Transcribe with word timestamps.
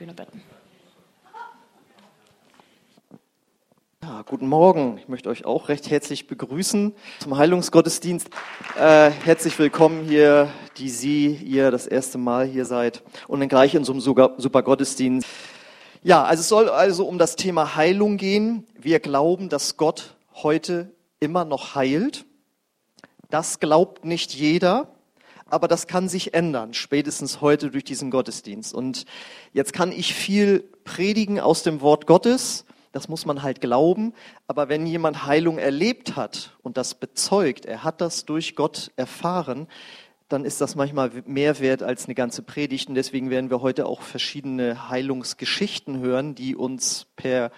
Bühne 0.00 0.14
bitten. 0.14 0.40
Ja, 4.02 4.22
guten 4.22 4.48
Morgen. 4.48 4.96
Ich 4.96 5.08
möchte 5.08 5.28
euch 5.28 5.44
auch 5.44 5.68
recht 5.68 5.90
herzlich 5.90 6.26
begrüßen 6.26 6.94
zum 7.18 7.36
Heilungsgottesdienst. 7.36 8.30
Äh, 8.78 9.10
herzlich 9.10 9.58
willkommen 9.58 10.08
hier, 10.08 10.48
die 10.78 10.88
Sie, 10.88 11.34
ihr 11.34 11.70
das 11.70 11.86
erste 11.86 12.16
Mal 12.16 12.46
hier 12.46 12.64
seid 12.64 13.02
und 13.28 13.40
dann 13.40 13.50
gleich 13.50 13.74
in 13.74 13.84
so 13.84 13.92
einem 13.92 14.00
super 14.00 14.62
Gottesdienst. 14.62 15.28
Ja, 16.02 16.24
also 16.24 16.40
es 16.40 16.48
soll 16.48 16.70
also 16.70 17.06
um 17.06 17.18
das 17.18 17.36
Thema 17.36 17.76
Heilung 17.76 18.16
gehen. 18.16 18.66
Wir 18.78 19.00
glauben, 19.00 19.50
dass 19.50 19.76
Gott 19.76 20.16
heute 20.32 20.94
immer 21.18 21.44
noch 21.44 21.74
heilt. 21.74 22.24
Das 23.28 23.60
glaubt 23.60 24.06
nicht 24.06 24.32
jeder, 24.32 24.88
aber 25.50 25.68
das 25.68 25.86
kann 25.86 26.08
sich 26.08 26.34
ändern, 26.34 26.74
spätestens 26.74 27.40
heute 27.40 27.70
durch 27.70 27.84
diesen 27.84 28.10
Gottesdienst. 28.10 28.74
Und 28.74 29.04
jetzt 29.52 29.72
kann 29.72 29.92
ich 29.92 30.14
viel 30.14 30.60
predigen 30.84 31.40
aus 31.40 31.62
dem 31.62 31.80
Wort 31.80 32.06
Gottes 32.06 32.64
das 32.92 33.08
muss 33.08 33.24
man 33.24 33.42
halt 33.42 33.60
glauben. 33.60 34.14
Aber 34.46 34.68
wenn 34.68 34.86
jemand 34.86 35.26
Heilung 35.26 35.58
erlebt 35.58 36.16
hat 36.16 36.56
und 36.62 36.76
das 36.76 36.94
bezeugt, 36.94 37.66
er 37.66 37.84
hat 37.84 38.00
das 38.00 38.24
durch 38.24 38.56
Gott 38.56 38.90
erfahren, 38.96 39.68
dann 40.28 40.44
ist 40.44 40.60
das 40.60 40.76
manchmal 40.76 41.10
mehr 41.26 41.58
wert 41.58 41.82
als 41.82 42.04
eine 42.06 42.14
ganze 42.14 42.42
Predigt. 42.42 42.88
Und 42.88 42.94
deswegen 42.94 43.30
werden 43.30 43.50
wir 43.50 43.62
heute 43.62 43.86
auch 43.86 44.02
verschiedene 44.02 44.88
Heilungsgeschichten 44.88 45.98
hören, 45.98 46.34
die 46.34 46.54
uns 46.54 47.06
per 47.16 47.50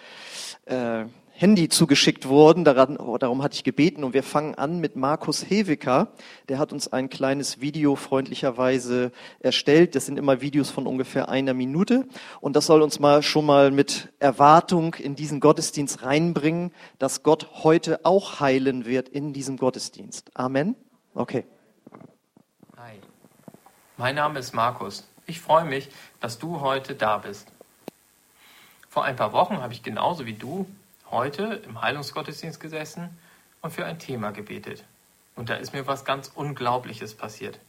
äh, 0.66 1.04
Handy 1.34 1.68
zugeschickt 1.68 2.28
wurden. 2.28 2.64
Daran, 2.64 2.98
darum 3.18 3.42
hatte 3.42 3.54
ich 3.54 3.64
gebeten. 3.64 4.04
Und 4.04 4.14
wir 4.14 4.22
fangen 4.22 4.54
an 4.54 4.78
mit 4.78 4.96
Markus 4.96 5.48
Hewiker. 5.48 6.12
Der 6.48 6.58
hat 6.58 6.72
uns 6.72 6.92
ein 6.92 7.08
kleines 7.08 7.60
Video 7.60 7.96
freundlicherweise 7.96 9.12
erstellt. 9.40 9.94
Das 9.94 10.06
sind 10.06 10.18
immer 10.18 10.40
Videos 10.40 10.70
von 10.70 10.86
ungefähr 10.86 11.28
einer 11.28 11.54
Minute. 11.54 12.06
Und 12.40 12.54
das 12.54 12.66
soll 12.66 12.82
uns 12.82 13.00
mal 13.00 13.22
schon 13.22 13.46
mal 13.46 13.70
mit 13.70 14.12
Erwartung 14.18 14.94
in 14.94 15.16
diesen 15.16 15.40
Gottesdienst 15.40 16.04
reinbringen, 16.04 16.72
dass 16.98 17.22
Gott 17.22 17.48
heute 17.64 18.04
auch 18.04 18.40
heilen 18.40 18.84
wird 18.84 19.08
in 19.08 19.32
diesem 19.32 19.56
Gottesdienst. 19.56 20.30
Amen. 20.34 20.76
Okay. 21.14 21.44
Hi. 22.76 22.94
Mein 23.96 24.14
Name 24.14 24.38
ist 24.38 24.54
Markus. 24.54 25.08
Ich 25.26 25.40
freue 25.40 25.64
mich, 25.64 25.88
dass 26.20 26.38
du 26.38 26.60
heute 26.60 26.94
da 26.94 27.18
bist. 27.18 27.48
Vor 28.88 29.04
ein 29.04 29.16
paar 29.16 29.32
Wochen 29.32 29.58
habe 29.58 29.72
ich 29.72 29.82
genauso 29.82 30.26
wie 30.26 30.34
du 30.34 30.66
heute 31.12 31.62
im 31.66 31.80
Heilungsgottesdienst 31.80 32.58
gesessen 32.58 33.16
und 33.60 33.70
für 33.70 33.84
ein 33.84 33.98
Thema 33.98 34.32
gebetet. 34.32 34.84
Und 35.36 35.48
da 35.48 35.54
ist 35.54 35.72
mir 35.72 35.86
was 35.86 36.04
ganz 36.04 36.28
Unglaubliches 36.34 37.14
passiert. 37.14 37.60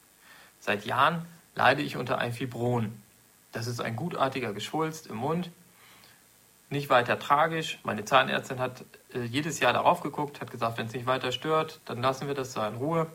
Seit 0.60 0.86
Jahren 0.86 1.26
leide 1.56 1.82
ich 1.82 1.98
unter 1.98 2.18
einem 2.18 2.34
Fibron. 2.34 3.00
Das 3.52 3.68
ist 3.68 3.82
ein 3.82 3.96
gutartiger 3.96 4.54
Geschwulst 4.54 5.08
im 5.08 5.18
Mund. 5.18 5.52
Nicht 6.70 6.90
weiter 6.90 7.20
tragisch. 7.20 7.80
Meine 7.84 8.04
Zahnärztin 8.04 8.60
hat 8.60 8.84
äh, 9.14 9.24
jedes 9.24 9.60
Jahr 9.60 9.74
darauf 9.74 10.02
geguckt, 10.02 10.42
hat 10.42 10.50
gesagt, 10.50 10.78
wenn 10.78 10.88
es 10.88 10.94
nicht 10.94 11.06
weiter 11.06 11.32
stört, 11.32 11.80
dann 11.86 12.02
lassen 12.02 12.28
wir 12.28 12.34
das 12.34 12.54
da 12.54 12.68
in 12.68 12.76
Ruhe. 12.76 13.08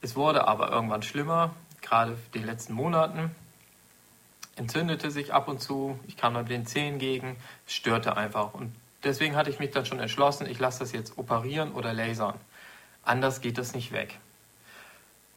Es 0.00 0.16
wurde 0.16 0.48
aber 0.48 0.70
irgendwann 0.70 1.02
schlimmer, 1.02 1.54
gerade 1.82 2.12
in 2.12 2.40
den 2.40 2.46
letzten 2.46 2.72
Monaten. 2.72 3.34
Entzündete 4.54 5.10
sich 5.10 5.34
ab 5.34 5.48
und 5.48 5.60
zu, 5.60 5.98
ich 6.06 6.16
kam 6.16 6.32
dann 6.32 6.46
den 6.46 6.64
Zähnen 6.64 6.98
gegen, 6.98 7.36
störte 7.66 8.16
einfach. 8.16 8.54
Und 8.54 8.74
Deswegen 9.06 9.36
hatte 9.36 9.50
ich 9.50 9.60
mich 9.60 9.70
dann 9.70 9.86
schon 9.86 10.00
entschlossen, 10.00 10.48
ich 10.48 10.58
lasse 10.58 10.80
das 10.80 10.90
jetzt 10.90 11.16
operieren 11.16 11.72
oder 11.72 11.92
lasern. 11.92 12.34
Anders 13.04 13.40
geht 13.40 13.56
das 13.56 13.72
nicht 13.72 13.92
weg. 13.92 14.18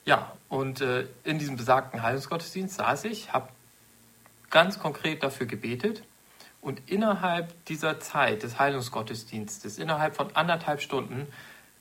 Ja, 0.05 0.33
und 0.49 0.81
äh, 0.81 1.05
in 1.23 1.37
diesem 1.37 1.55
besagten 1.55 2.01
Heilungsgottesdienst 2.01 2.77
saß 2.77 3.03
ich, 3.03 3.31
habe 3.31 3.49
ganz 4.49 4.79
konkret 4.79 5.21
dafür 5.21 5.45
gebetet 5.45 6.03
und 6.61 6.81
innerhalb 6.89 7.63
dieser 7.65 7.99
Zeit 7.99 8.41
des 8.41 8.57
Heilungsgottesdienstes, 8.57 9.77
innerhalb 9.77 10.15
von 10.15 10.35
anderthalb 10.35 10.81
Stunden, 10.81 11.27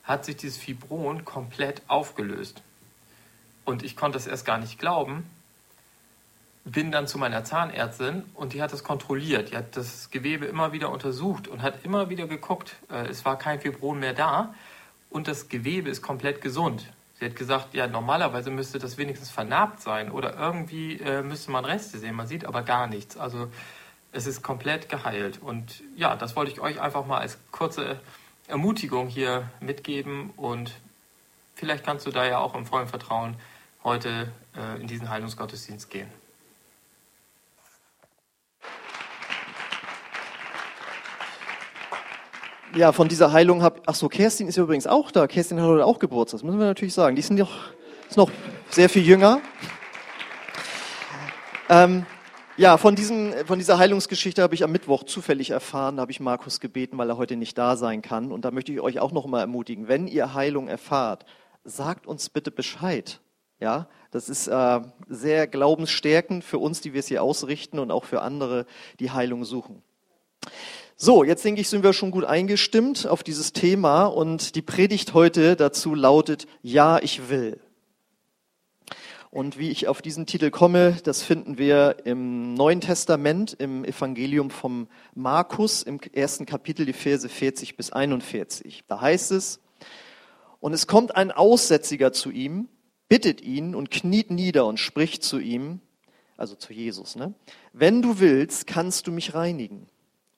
hat 0.05 0.27
sich 0.27 0.37
dieses 0.37 0.59
Fibron 0.59 1.25
komplett 1.25 1.81
aufgelöst. 1.89 2.63
Und 3.65 3.83
ich 3.83 3.97
konnte 3.97 4.19
es 4.19 4.27
erst 4.27 4.45
gar 4.45 4.59
nicht 4.59 4.79
glauben, 4.79 5.25
bin 6.73 6.93
dann 6.93 7.07
zu 7.07 7.19
meiner 7.19 7.45
Zahnärztin 7.45 8.25
und 8.35 8.53
die 8.53 8.63
hat 8.63 8.73
das 8.73 8.85
kontrolliert. 8.85 9.51
Die 9.51 9.57
hat 9.57 9.77
das 9.77 10.11
Gewebe 10.11 10.47
immer 10.47 10.73
wieder 10.73 10.91
untersucht 10.91 11.49
und 11.49 11.63
hat 11.63 11.85
immer 11.85 12.11
wieder 12.11 12.27
geguckt. 12.27 12.77
Äh, 12.91 13.07
es 13.09 13.25
war 13.25 13.39
kein 13.39 13.61
Fibron 13.61 13.99
mehr 13.99 14.15
da 14.15 14.55
und 15.11 15.29
das 15.29 15.49
Gewebe 15.49 15.89
ist 15.89 16.03
komplett 16.03 16.41
gesund. 16.41 16.93
Sie 17.19 17.25
hat 17.25 17.35
gesagt, 17.35 17.75
ja, 17.75 17.87
normalerweise 17.87 18.51
müsste 18.51 18.79
das 18.79 18.97
wenigstens 18.97 19.31
vernarbt 19.31 19.81
sein 19.81 20.11
oder 20.11 20.37
irgendwie 20.37 21.01
äh, 21.01 21.23
müsste 21.23 21.51
man 21.51 21.65
Reste 21.65 21.99
sehen. 21.99 22.15
Man 22.15 22.27
sieht 22.27 22.45
aber 22.45 22.63
gar 22.63 22.87
nichts. 22.87 23.17
Also 23.17 23.49
es 24.13 24.27
ist 24.27 24.43
komplett 24.43 24.89
geheilt. 24.89 25.41
Und 25.43 25.83
ja, 25.97 26.17
das 26.17 26.37
wollte 26.37 26.53
ich 26.53 26.61
euch 26.61 26.81
einfach 26.81 27.07
mal 27.07 27.19
als 27.19 27.39
kurze 27.51 28.01
Ermutigung 28.47 29.09
hier 29.09 29.51
mitgeben 29.61 30.31
und 30.37 30.73
vielleicht 31.55 31.85
kannst 31.85 32.07
du 32.07 32.11
da 32.11 32.25
ja 32.25 32.39
auch 32.39 32.55
im 32.55 32.65
vollen 32.65 32.89
Vertrauen 32.89 33.37
heute 33.85 34.33
äh, 34.57 34.81
in 34.81 34.87
diesen 34.87 35.11
Heilungsgottesdienst 35.11 35.91
gehen. 35.91 36.09
Ja, 42.75 42.93
von 42.93 43.09
dieser 43.09 43.33
Heilung 43.33 43.63
habe 43.63 43.81
ach 43.87 43.95
so, 43.95 44.09
Kerstin 44.09 44.47
ist 44.47 44.57
ja 44.57 44.63
übrigens 44.63 44.87
auch 44.87 45.11
da. 45.11 45.27
Kerstin 45.27 45.59
hat 45.59 45.67
heute 45.67 45.87
auch 45.87 45.99
Geburtstag, 45.99 46.41
das 46.41 46.45
müssen 46.45 46.59
wir 46.59 46.67
natürlich 46.67 46.93
sagen. 46.93 47.17
Die 47.17 47.23
sind 47.23 47.39
noch, 47.39 47.71
ist 48.09 48.19
noch 48.19 48.31
sehr 48.69 48.91
viel 48.91 49.03
jünger. 49.03 49.41
Ähm, 51.71 52.05
ja, 52.59 52.77
von, 52.77 52.95
diesem, 52.95 53.33
von 53.47 53.59
dieser 53.59 53.79
Heilungsgeschichte 53.79 54.43
habe 54.43 54.55
ich 54.55 54.65
am 54.65 54.73
Mittwoch 54.73 55.05
zufällig 55.05 55.51
erfahren. 55.51 55.97
Da 55.97 56.03
habe 56.03 56.13
ich 56.13 56.21
Markus 56.21 56.61
gebeten, 56.61 56.99
weil 56.99 57.09
er 57.09 57.17
heute 57.17 57.37
nicht 57.37 57.57
da 57.57 57.77
sein 57.77 58.03
kann. 58.03 58.31
Und 58.33 58.45
da 58.45 58.51
möchte 58.51 58.71
ich 58.73 58.81
euch 58.81 59.01
auch 59.01 59.13
noch 59.13 59.27
mal 59.27 59.41
ermutigen, 59.41 59.89
wenn 59.89 60.07
ihr 60.07 60.35
Heilung 60.35 60.69
erfahrt, 60.69 61.25
sagt 61.65 62.07
uns 62.07 62.29
bitte 62.29 62.51
Bescheid. 62.51 63.21
Ja, 63.61 63.89
das 64.11 64.29
ist 64.29 64.47
äh, 64.47 64.81
sehr 65.09 65.47
glaubensstärkend 65.47 66.45
für 66.45 66.59
uns, 66.59 66.83
die 66.83 66.93
wir 66.93 67.01
es 67.01 67.09
hier 67.09 67.23
ausrichten 67.23 67.79
und 67.79 67.91
auch 67.91 68.05
für 68.05 68.21
andere, 68.21 68.67
die 69.01 69.11
Heilung 69.11 69.45
suchen. 69.45 69.83
So, 71.01 71.23
jetzt 71.23 71.45
denke 71.45 71.61
ich, 71.61 71.69
sind 71.69 71.85
wir 71.85 71.93
schon 71.93 72.11
gut 72.11 72.25
eingestimmt 72.25 73.07
auf 73.07 73.23
dieses 73.23 73.53
Thema 73.53 74.07
und 74.07 74.57
die 74.57 74.63
Predigt 74.63 75.15
heute 75.15 75.55
dazu 75.55 75.95
lautet, 75.95 76.49
ja, 76.61 76.99
ich 76.99 77.31
will. 77.31 77.61
Und 79.31 79.61
wie 79.61 79.71
ich 79.71 79.87
auf 79.87 80.03
diesen 80.03 80.27
Titel 80.27 80.51
komme, 80.51 80.97
das 81.05 81.23
finden 81.23 81.57
wir 81.57 81.99
im 82.05 82.55
Neuen 82.55 82.81
Testament, 82.81 83.55
im 83.61 83.85
Evangelium 83.85 84.51
vom 84.51 84.89
Markus, 85.15 85.85
im 85.85 86.01
ersten 86.13 86.47
Kapitel, 86.47 86.85
die 86.85 86.93
Verse 86.93 87.29
40 87.29 87.77
bis 87.77 87.93
41. 87.93 88.83
Da 88.89 89.01
heißt 89.01 89.31
es, 89.31 89.61
und 90.59 90.73
es 90.73 90.89
kommt 90.89 91.15
ein 91.15 91.31
Aussätziger 91.31 92.13
zu 92.13 92.33
ihm, 92.33 92.69
bittet 93.09 93.41
ihn 93.41 93.77
und 93.77 93.93
kniet 93.93 94.33
nieder 94.33 94.67
und 94.67 94.81
spricht 94.81 95.23
zu 95.23 95.39
ihm, 95.39 95.79
also 96.37 96.57
zu 96.57 96.73
Jesus, 96.73 97.15
ne? 97.15 97.35
Wenn 97.73 98.03
du 98.03 98.19
willst, 98.19 98.67
kannst 98.67 99.07
du 99.07 99.13
mich 99.13 99.35
reinigen. 99.35 99.87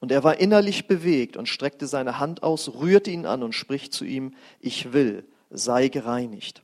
Und 0.01 0.11
er 0.11 0.25
war 0.25 0.41
innerlich 0.41 0.87
bewegt 0.87 1.37
und 1.37 1.47
streckte 1.47 1.87
seine 1.87 2.19
Hand 2.19 2.43
aus, 2.43 2.73
rührte 2.75 3.11
ihn 3.11 3.27
an 3.27 3.43
und 3.43 3.55
spricht 3.55 3.93
zu 3.93 4.05
ihm, 4.05 4.35
ich 4.59 4.93
will, 4.93 5.25
sei 5.51 5.89
gereinigt. 5.89 6.63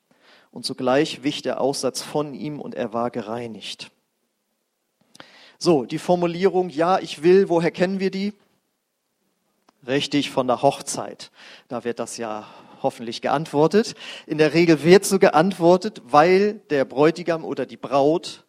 Und 0.50 0.64
sogleich 0.64 1.22
wich 1.22 1.42
der 1.42 1.60
Aussatz 1.60 2.00
von 2.00 2.32
ihm 2.34 2.60
und 2.60 2.74
er 2.74 2.94
war 2.94 3.10
gereinigt. 3.10 3.90
So, 5.58 5.84
die 5.84 5.98
Formulierung, 5.98 6.70
ja, 6.70 6.98
ich 6.98 7.22
will, 7.22 7.50
woher 7.50 7.70
kennen 7.70 8.00
wir 8.00 8.10
die? 8.10 8.32
Richtig, 9.86 10.30
von 10.30 10.46
der 10.46 10.62
Hochzeit. 10.62 11.30
Da 11.68 11.84
wird 11.84 11.98
das 11.98 12.16
ja 12.16 12.46
hoffentlich 12.82 13.20
geantwortet. 13.20 13.94
In 14.26 14.38
der 14.38 14.54
Regel 14.54 14.82
wird 14.82 15.04
so 15.04 15.18
geantwortet, 15.18 16.02
weil 16.06 16.54
der 16.70 16.84
Bräutigam 16.84 17.44
oder 17.44 17.66
die 17.66 17.76
Braut 17.76 18.45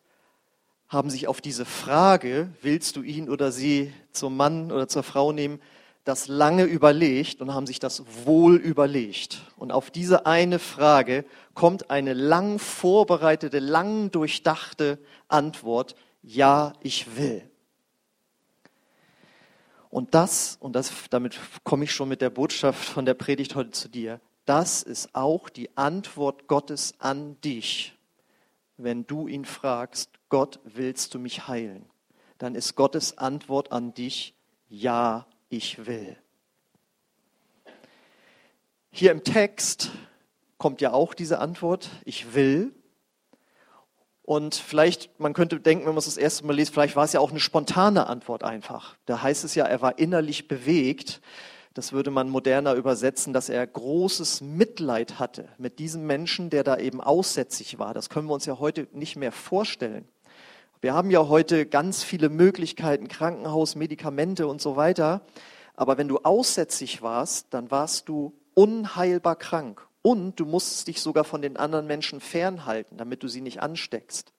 haben 0.88 1.10
sich 1.10 1.28
auf 1.28 1.42
diese 1.42 1.66
Frage, 1.66 2.50
willst 2.62 2.96
du 2.96 3.02
ihn 3.02 3.30
oder 3.30 3.52
sie 3.52 3.94
zum 4.12 4.38
Mann 4.38 4.72
oder 4.72 4.88
zur 4.88 5.04
Frau 5.04 5.32
nehmen, 5.32 5.60
das 6.06 6.30
lange 6.30 6.64
überlegt 6.64 7.42
und 7.42 7.54
haben 7.54 7.68
sich 7.68 7.80
das 7.80 8.04
wohl 8.26 8.56
überlegt. 8.56 9.42
Und 9.58 9.74
auf 9.74 9.92
diese 9.92 10.26
eine 10.26 10.58
Frage 10.58 11.26
kommt 11.54 11.90
eine 11.90 12.14
lang 12.14 12.60
vorbereitete, 12.60 13.60
lang 13.60 14.10
durchdachte 14.12 15.00
Antwort, 15.28 15.96
ja, 16.24 16.72
ich 16.82 17.18
will. 17.18 17.44
Und 19.90 20.14
das, 20.16 20.58
und 20.62 20.74
das, 20.78 20.92
damit 21.10 21.38
komme 21.66 21.84
ich 21.84 21.92
schon 21.92 22.08
mit 22.08 22.22
der 22.22 22.30
Botschaft 22.30 22.86
von 22.86 23.06
der 23.06 23.14
Predigt 23.14 23.56
heute 23.56 23.72
zu 23.72 23.90
dir, 23.90 24.22
das 24.46 24.84
ist 24.84 25.14
auch 25.14 25.50
die 25.50 25.76
Antwort 25.76 26.48
Gottes 26.48 26.94
an 27.00 27.40
dich 27.42 27.97
wenn 28.78 29.06
du 29.08 29.28
ihn 29.28 29.46
fragst, 29.46 30.12
Gott, 30.30 30.60
willst 30.64 31.14
du 31.14 31.20
mich 31.20 31.48
heilen? 31.48 31.86
Dann 32.38 32.56
ist 32.56 32.76
Gottes 32.76 33.18
Antwort 33.18 33.72
an 33.72 33.94
dich, 33.94 34.36
ja, 34.70 35.26
ich 35.50 35.86
will. 35.86 36.18
Hier 38.92 39.12
im 39.12 39.24
Text 39.24 39.92
kommt 40.58 40.82
ja 40.82 40.92
auch 40.92 41.14
diese 41.14 41.40
Antwort, 41.40 41.90
ich 42.06 42.34
will. 42.34 42.74
Und 44.24 44.56
vielleicht, 44.56 45.20
man 45.20 45.34
könnte 45.34 45.60
denken, 45.60 45.86
wenn 45.86 45.94
man 45.94 46.00
es 46.00 46.06
das 46.06 46.18
erste 46.18 46.46
Mal 46.46 46.56
liest, 46.56 46.74
vielleicht 46.74 46.96
war 46.96 47.06
es 47.06 47.14
ja 47.14 47.20
auch 47.20 47.32
eine 47.32 47.40
spontane 47.40 48.08
Antwort 48.08 48.44
einfach. 48.44 48.98
Da 49.06 49.22
heißt 49.22 49.44
es 49.44 49.56
ja, 49.56 49.66
er 49.66 49.82
war 49.82 50.00
innerlich 50.00 50.48
bewegt. 50.48 51.22
Das 51.78 51.94
würde 51.94 52.10
man 52.10 52.28
moderner 52.28 52.74
übersetzen, 52.74 53.34
dass 53.34 53.50
er 53.50 53.68
großes 53.68 54.42
Mitleid 54.42 55.20
hatte 55.20 55.48
mit 55.60 55.78
diesem 55.78 56.08
Menschen, 56.08 56.50
der 56.50 56.64
da 56.64 56.78
eben 56.78 57.02
aussätzig 57.02 57.78
war. 57.78 57.94
Das 57.94 58.10
können 58.10 58.28
wir 58.28 58.34
uns 58.34 58.48
ja 58.48 58.58
heute 58.58 58.88
nicht 58.94 59.16
mehr 59.16 59.32
vorstellen. 59.32 60.08
Wir 60.82 60.96
haben 60.96 61.12
ja 61.12 61.28
heute 61.28 61.68
ganz 61.68 62.02
viele 62.02 62.30
Möglichkeiten, 62.30 63.08
Krankenhaus, 63.08 63.76
Medikamente 63.76 64.48
und 64.48 64.60
so 64.60 64.76
weiter. 64.76 65.22
Aber 65.76 66.00
wenn 66.00 66.08
du 66.08 66.18
aussätzig 66.18 67.04
warst, 67.04 67.46
dann 67.52 67.70
warst 67.70 68.10
du 68.10 68.34
unheilbar 68.56 69.36
krank. 69.36 69.88
Und 70.02 70.40
du 70.40 70.48
musst 70.48 70.88
dich 70.88 71.00
sogar 71.00 71.26
von 71.26 71.44
den 71.44 71.58
anderen 71.58 71.86
Menschen 71.86 72.22
fernhalten, 72.22 72.98
damit 72.98 73.22
du 73.22 73.28
sie 73.28 73.42
nicht 73.42 73.62
ansteckst. 73.62 74.34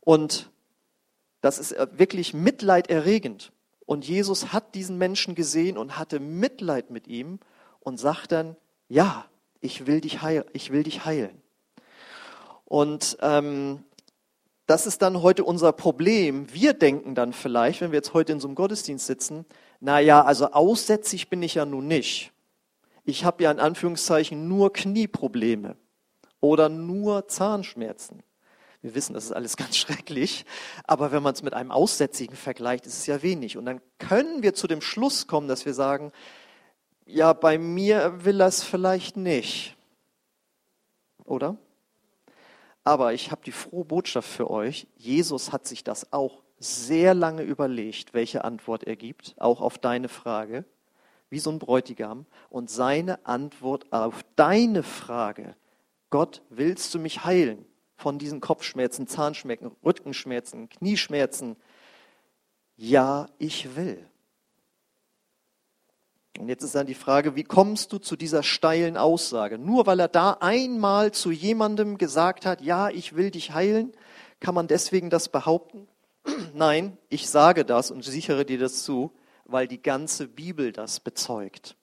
Und 0.00 0.50
das 1.42 1.60
ist 1.60 1.70
äh, 1.70 1.86
wirklich 1.92 2.34
mitleiderregend. 2.34 3.52
Und 3.90 4.06
Jesus 4.06 4.52
hat 4.52 4.76
diesen 4.76 4.98
Menschen 4.98 5.34
gesehen 5.34 5.76
und 5.76 5.98
hatte 5.98 6.20
Mitleid 6.20 6.90
mit 6.90 7.08
ihm 7.08 7.40
und 7.80 7.98
sagt 7.98 8.30
dann, 8.30 8.56
ja, 8.88 9.24
ich 9.60 9.86
will 9.88 10.00
dich, 10.00 10.22
heil, 10.22 10.46
ich 10.52 10.70
will 10.70 10.84
dich 10.84 11.04
heilen. 11.04 11.42
Und 12.64 13.18
ähm, 13.20 13.82
das 14.66 14.86
ist 14.86 15.02
dann 15.02 15.22
heute 15.22 15.42
unser 15.42 15.72
Problem. 15.72 16.46
Wir 16.52 16.72
denken 16.72 17.16
dann 17.16 17.32
vielleicht, 17.32 17.80
wenn 17.80 17.90
wir 17.90 17.96
jetzt 17.96 18.14
heute 18.14 18.32
in 18.32 18.38
so 18.38 18.46
einem 18.46 18.54
Gottesdienst 18.54 19.06
sitzen, 19.06 19.44
na 19.80 19.98
ja, 19.98 20.22
also 20.22 20.52
aussätzlich 20.52 21.28
bin 21.28 21.42
ich 21.42 21.54
ja 21.54 21.64
nun 21.64 21.88
nicht 21.88 22.32
ich 23.10 23.24
habe 23.24 23.42
ja 23.42 23.50
in 23.50 23.60
Anführungszeichen 23.60 24.48
nur 24.48 24.72
Knieprobleme 24.72 25.76
oder 26.40 26.68
nur 26.68 27.28
Zahnschmerzen. 27.28 28.22
Wir 28.82 28.94
wissen, 28.94 29.14
das 29.14 29.24
ist 29.24 29.32
alles 29.32 29.56
ganz 29.58 29.76
schrecklich, 29.76 30.44
aber 30.84 31.12
wenn 31.12 31.22
man 31.22 31.34
es 31.34 31.42
mit 31.42 31.54
einem 31.54 31.70
Aussätzigen 31.70 32.36
vergleicht, 32.36 32.86
ist 32.86 32.98
es 32.98 33.06
ja 33.06 33.22
wenig. 33.22 33.56
Und 33.56 33.66
dann 33.66 33.80
können 33.98 34.42
wir 34.42 34.54
zu 34.54 34.66
dem 34.66 34.80
Schluss 34.80 35.26
kommen, 35.26 35.48
dass 35.48 35.66
wir 35.66 35.74
sagen, 35.74 36.12
ja, 37.06 37.32
bei 37.32 37.58
mir 37.58 38.24
will 38.24 38.40
es 38.40 38.62
vielleicht 38.62 39.16
nicht. 39.16 39.76
Oder? 41.24 41.56
Aber 42.84 43.12
ich 43.12 43.30
habe 43.30 43.42
die 43.44 43.52
frohe 43.52 43.84
Botschaft 43.84 44.28
für 44.28 44.50
euch. 44.50 44.86
Jesus 44.96 45.52
hat 45.52 45.66
sich 45.66 45.84
das 45.84 46.12
auch 46.12 46.42
sehr 46.58 47.14
lange 47.14 47.42
überlegt, 47.42 48.14
welche 48.14 48.44
Antwort 48.44 48.84
er 48.84 48.96
gibt, 48.96 49.34
auch 49.38 49.60
auf 49.60 49.78
deine 49.78 50.08
Frage 50.08 50.64
wie 51.30 51.38
so 51.38 51.50
ein 51.50 51.58
Bräutigam. 51.58 52.26
Und 52.48 52.70
seine 52.70 53.24
Antwort 53.24 53.92
auf 53.92 54.24
deine 54.36 54.82
Frage, 54.82 55.54
Gott, 56.10 56.42
willst 56.50 56.92
du 56.94 56.98
mich 56.98 57.24
heilen 57.24 57.64
von 58.00 58.18
diesen 58.18 58.40
Kopfschmerzen, 58.40 59.06
Zahnschmerzen, 59.06 59.70
Rückenschmerzen, 59.84 60.68
Knieschmerzen? 60.68 61.56
Ja, 62.76 63.28
ich 63.38 63.76
will. 63.76 64.06
Und 66.38 66.48
jetzt 66.48 66.62
ist 66.62 66.74
dann 66.74 66.86
die 66.86 66.94
Frage, 66.94 67.36
wie 67.36 67.44
kommst 67.44 67.92
du 67.92 67.98
zu 67.98 68.16
dieser 68.16 68.42
steilen 68.42 68.96
Aussage? 68.96 69.58
Nur 69.58 69.86
weil 69.86 70.00
er 70.00 70.08
da 70.08 70.38
einmal 70.40 71.12
zu 71.12 71.30
jemandem 71.30 71.98
gesagt 71.98 72.46
hat, 72.46 72.62
ja, 72.62 72.88
ich 72.88 73.14
will 73.14 73.30
dich 73.30 73.52
heilen, 73.52 73.92
kann 74.40 74.54
man 74.54 74.66
deswegen 74.66 75.10
das 75.10 75.28
behaupten? 75.28 75.86
Nein, 76.54 76.96
ich 77.10 77.28
sage 77.28 77.66
das 77.66 77.90
und 77.90 78.04
sichere 78.04 78.46
dir 78.46 78.58
das 78.58 78.84
zu, 78.84 79.12
weil 79.44 79.68
die 79.68 79.82
ganze 79.82 80.28
Bibel 80.28 80.72
das 80.72 81.00
bezeugt. 81.00 81.76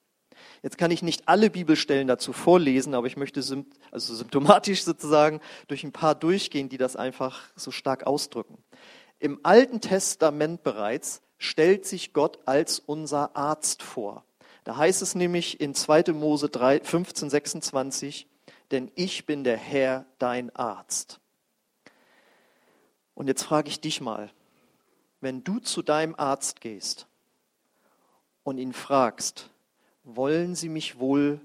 Jetzt 0.62 0.78
kann 0.78 0.90
ich 0.90 1.02
nicht 1.02 1.28
alle 1.28 1.50
Bibelstellen 1.50 2.08
dazu 2.08 2.32
vorlesen, 2.32 2.94
aber 2.94 3.06
ich 3.06 3.16
möchte 3.16 3.40
also 3.90 4.14
symptomatisch 4.14 4.82
sozusagen 4.84 5.40
durch 5.68 5.84
ein 5.84 5.92
paar 5.92 6.14
durchgehen, 6.14 6.68
die 6.68 6.78
das 6.78 6.96
einfach 6.96 7.42
so 7.54 7.70
stark 7.70 8.06
ausdrücken. 8.06 8.58
Im 9.20 9.40
Alten 9.42 9.80
Testament 9.80 10.62
bereits 10.62 11.22
stellt 11.38 11.86
sich 11.86 12.12
Gott 12.12 12.38
als 12.46 12.78
unser 12.80 13.36
Arzt 13.36 13.82
vor. 13.82 14.24
Da 14.64 14.76
heißt 14.76 15.02
es 15.02 15.14
nämlich 15.14 15.60
in 15.60 15.74
2. 15.74 16.12
Mose 16.12 16.48
3, 16.48 16.80
15, 16.80 17.30
26, 17.30 18.26
denn 18.70 18.90
ich 18.96 19.24
bin 19.24 19.44
der 19.44 19.56
Herr, 19.56 20.04
dein 20.18 20.54
Arzt. 20.54 21.20
Und 23.14 23.28
jetzt 23.28 23.44
frage 23.44 23.68
ich 23.68 23.80
dich 23.80 24.00
mal, 24.00 24.30
wenn 25.20 25.42
du 25.42 25.58
zu 25.58 25.82
deinem 25.82 26.14
Arzt 26.16 26.60
gehst 26.60 27.06
und 28.44 28.58
ihn 28.58 28.72
fragst, 28.72 29.50
wollen 30.16 30.54
Sie 30.54 30.68
mich 30.68 30.98
wohl, 30.98 31.40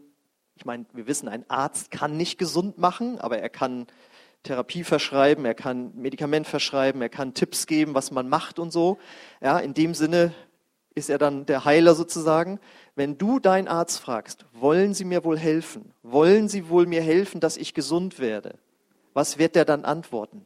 ich 0.56 0.66
meine, 0.66 0.86
wir 0.94 1.08
wissen, 1.08 1.28
ein 1.28 1.50
Arzt 1.50 1.92
kann 1.92 2.18
nicht 2.18 2.38
gesund 2.38 2.78
machen, 2.78 3.20
aber 3.20 3.40
er 3.40 3.50
kann 3.50 3.88
Therapie 4.44 4.84
verschreiben, 4.84 5.46
er 5.46 5.54
kann 5.54 5.94
Medikament 5.96 6.48
verschreiben, 6.48 7.02
er 7.02 7.10
kann 7.10 7.34
Tipps 7.34 7.66
geben, 7.66 7.94
was 7.96 8.12
man 8.12 8.28
macht 8.30 8.60
und 8.60 8.72
so. 8.72 8.98
Ja, 9.42 9.60
in 9.60 9.74
dem 9.74 9.94
Sinne 9.94 10.34
ist 10.96 11.10
er 11.10 11.18
dann 11.18 11.46
der 11.46 11.66
Heiler 11.66 11.96
sozusagen. 11.96 12.60
Wenn 12.96 13.18
du 13.18 13.40
deinen 13.40 13.68
Arzt 13.68 14.00
fragst, 14.00 14.46
wollen 14.54 14.94
Sie 14.94 15.06
mir 15.06 15.24
wohl 15.24 15.38
helfen? 15.38 15.94
Wollen 16.04 16.50
Sie 16.50 16.70
wohl 16.70 16.86
mir 16.86 17.02
helfen, 17.02 17.40
dass 17.40 17.58
ich 17.58 17.74
gesund 17.74 18.20
werde? 18.20 18.60
Was 19.14 19.38
wird 19.38 19.56
der 19.56 19.66
dann 19.66 19.86
antworten? 19.86 20.46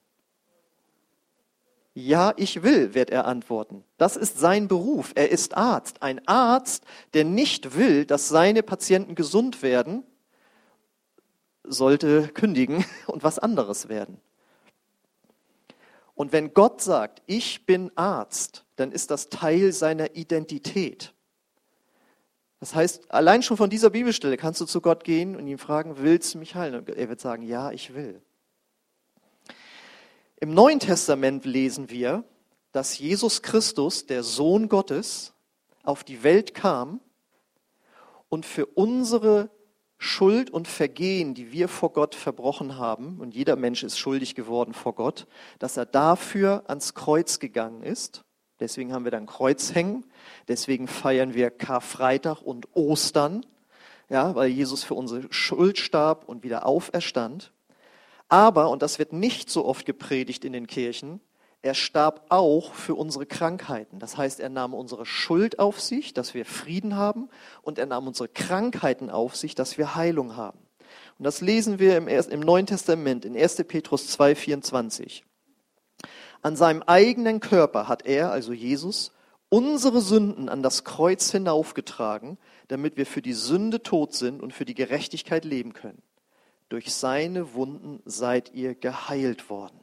Ja, 1.99 2.31
ich 2.37 2.61
will, 2.61 2.93
wird 2.93 3.09
er 3.09 3.25
antworten. 3.25 3.83
Das 3.97 4.17
ist 4.17 4.37
sein 4.37 4.67
Beruf. 4.67 5.13
Er 5.15 5.31
ist 5.31 5.57
Arzt. 5.57 6.03
Ein 6.03 6.21
Arzt, 6.27 6.83
der 7.15 7.23
nicht 7.23 7.75
will, 7.75 8.05
dass 8.05 8.29
seine 8.29 8.61
Patienten 8.61 9.15
gesund 9.15 9.63
werden, 9.63 10.03
sollte 11.63 12.27
kündigen 12.27 12.85
und 13.07 13.23
was 13.23 13.39
anderes 13.39 13.89
werden. 13.89 14.21
Und 16.13 16.33
wenn 16.33 16.53
Gott 16.53 16.81
sagt, 16.81 17.23
ich 17.25 17.65
bin 17.65 17.91
Arzt, 17.95 18.63
dann 18.75 18.91
ist 18.91 19.09
das 19.09 19.29
Teil 19.29 19.71
seiner 19.71 20.15
Identität. 20.15 21.15
Das 22.59 22.75
heißt, 22.75 23.11
allein 23.11 23.41
schon 23.41 23.57
von 23.57 23.71
dieser 23.71 23.89
Bibelstelle 23.89 24.37
kannst 24.37 24.61
du 24.61 24.65
zu 24.65 24.81
Gott 24.81 25.03
gehen 25.03 25.35
und 25.35 25.47
ihn 25.47 25.57
fragen, 25.57 25.95
willst 25.97 26.35
du 26.35 26.37
mich 26.37 26.53
heilen? 26.53 26.75
Und 26.75 26.89
er 26.89 27.09
wird 27.09 27.21
sagen, 27.21 27.41
ja, 27.41 27.71
ich 27.71 27.95
will. 27.95 28.21
Im 30.39 30.53
Neuen 30.53 30.79
Testament 30.79 31.45
lesen 31.45 31.89
wir, 31.89 32.23
dass 32.71 32.99
Jesus 32.99 33.41
Christus, 33.41 34.05
der 34.05 34.21
Sohn 34.21 34.69
Gottes, 34.69 35.33
auf 35.81 36.03
die 36.03 36.21
Welt 36.21 36.53
kam 36.53 36.99
und 38.29 38.45
für 38.45 38.67
unsere 38.67 39.49
Schuld 39.97 40.51
und 40.51 40.67
Vergehen, 40.67 41.33
die 41.33 41.51
wir 41.51 41.67
vor 41.67 41.91
Gott 41.91 42.13
verbrochen 42.13 42.77
haben, 42.77 43.19
und 43.19 43.33
jeder 43.33 43.55
Mensch 43.55 43.81
ist 43.81 43.97
schuldig 43.97 44.35
geworden 44.35 44.75
vor 44.75 44.93
Gott, 44.93 45.25
dass 45.57 45.75
er 45.75 45.87
dafür 45.87 46.65
ans 46.67 46.93
Kreuz 46.93 47.39
gegangen 47.39 47.81
ist. 47.81 48.23
Deswegen 48.59 48.93
haben 48.93 49.05
wir 49.05 49.11
dann 49.11 49.25
Kreuz 49.25 49.73
hängen. 49.73 50.05
Deswegen 50.47 50.87
feiern 50.87 51.33
wir 51.33 51.49
Karfreitag 51.49 52.43
und 52.43 52.67
Ostern, 52.75 53.43
ja, 54.07 54.35
weil 54.35 54.49
Jesus 54.49 54.83
für 54.83 54.93
unsere 54.93 55.33
Schuld 55.33 55.79
starb 55.79 56.29
und 56.29 56.43
wieder 56.43 56.67
auferstand. 56.67 57.53
Aber, 58.29 58.69
und 58.69 58.81
das 58.81 58.99
wird 58.99 59.13
nicht 59.13 59.49
so 59.49 59.65
oft 59.65 59.85
gepredigt 59.85 60.43
in 60.43 60.53
den 60.53 60.67
Kirchen, 60.67 61.21
er 61.61 61.73
starb 61.73 62.25
auch 62.29 62.73
für 62.73 62.95
unsere 62.95 63.25
Krankheiten. 63.25 63.99
Das 63.99 64.17
heißt, 64.17 64.39
er 64.39 64.49
nahm 64.49 64.73
unsere 64.73 65.05
Schuld 65.05 65.59
auf 65.59 65.81
sich, 65.81 66.13
dass 66.13 66.33
wir 66.33 66.45
Frieden 66.45 66.95
haben, 66.95 67.29
und 67.61 67.79
er 67.79 67.85
nahm 67.85 68.07
unsere 68.07 68.29
Krankheiten 68.29 69.09
auf 69.09 69.35
sich, 69.35 69.55
dass 69.55 69.77
wir 69.77 69.95
Heilung 69.95 70.35
haben. 70.35 70.59
Und 71.17 71.23
das 71.25 71.41
lesen 71.41 71.79
wir 71.79 71.97
im, 71.97 72.07
im 72.07 72.39
Neuen 72.39 72.67
Testament 72.67 73.25
in 73.25 73.35
1. 73.35 73.63
Petrus 73.67 74.07
2, 74.07 74.35
24. 74.35 75.25
An 76.41 76.55
seinem 76.55 76.83
eigenen 76.83 77.39
Körper 77.39 77.87
hat 77.87 78.05
er, 78.05 78.31
also 78.31 78.53
Jesus, 78.53 79.11
unsere 79.49 80.01
Sünden 80.01 80.49
an 80.49 80.61
das 80.61 80.83
Kreuz 80.83 81.31
hinaufgetragen, 81.31 82.37
damit 82.67 82.97
wir 82.97 83.05
für 83.05 83.21
die 83.21 83.33
Sünde 83.33 83.81
tot 83.81 84.13
sind 84.13 84.41
und 84.41 84.53
für 84.53 84.65
die 84.65 84.75
Gerechtigkeit 84.75 85.45
leben 85.45 85.73
können. 85.73 86.01
Durch 86.69 86.93
seine 86.93 87.53
Wunden 87.53 88.01
seid 88.05 88.53
ihr 88.53 88.75
geheilt 88.75 89.49
worden. 89.49 89.79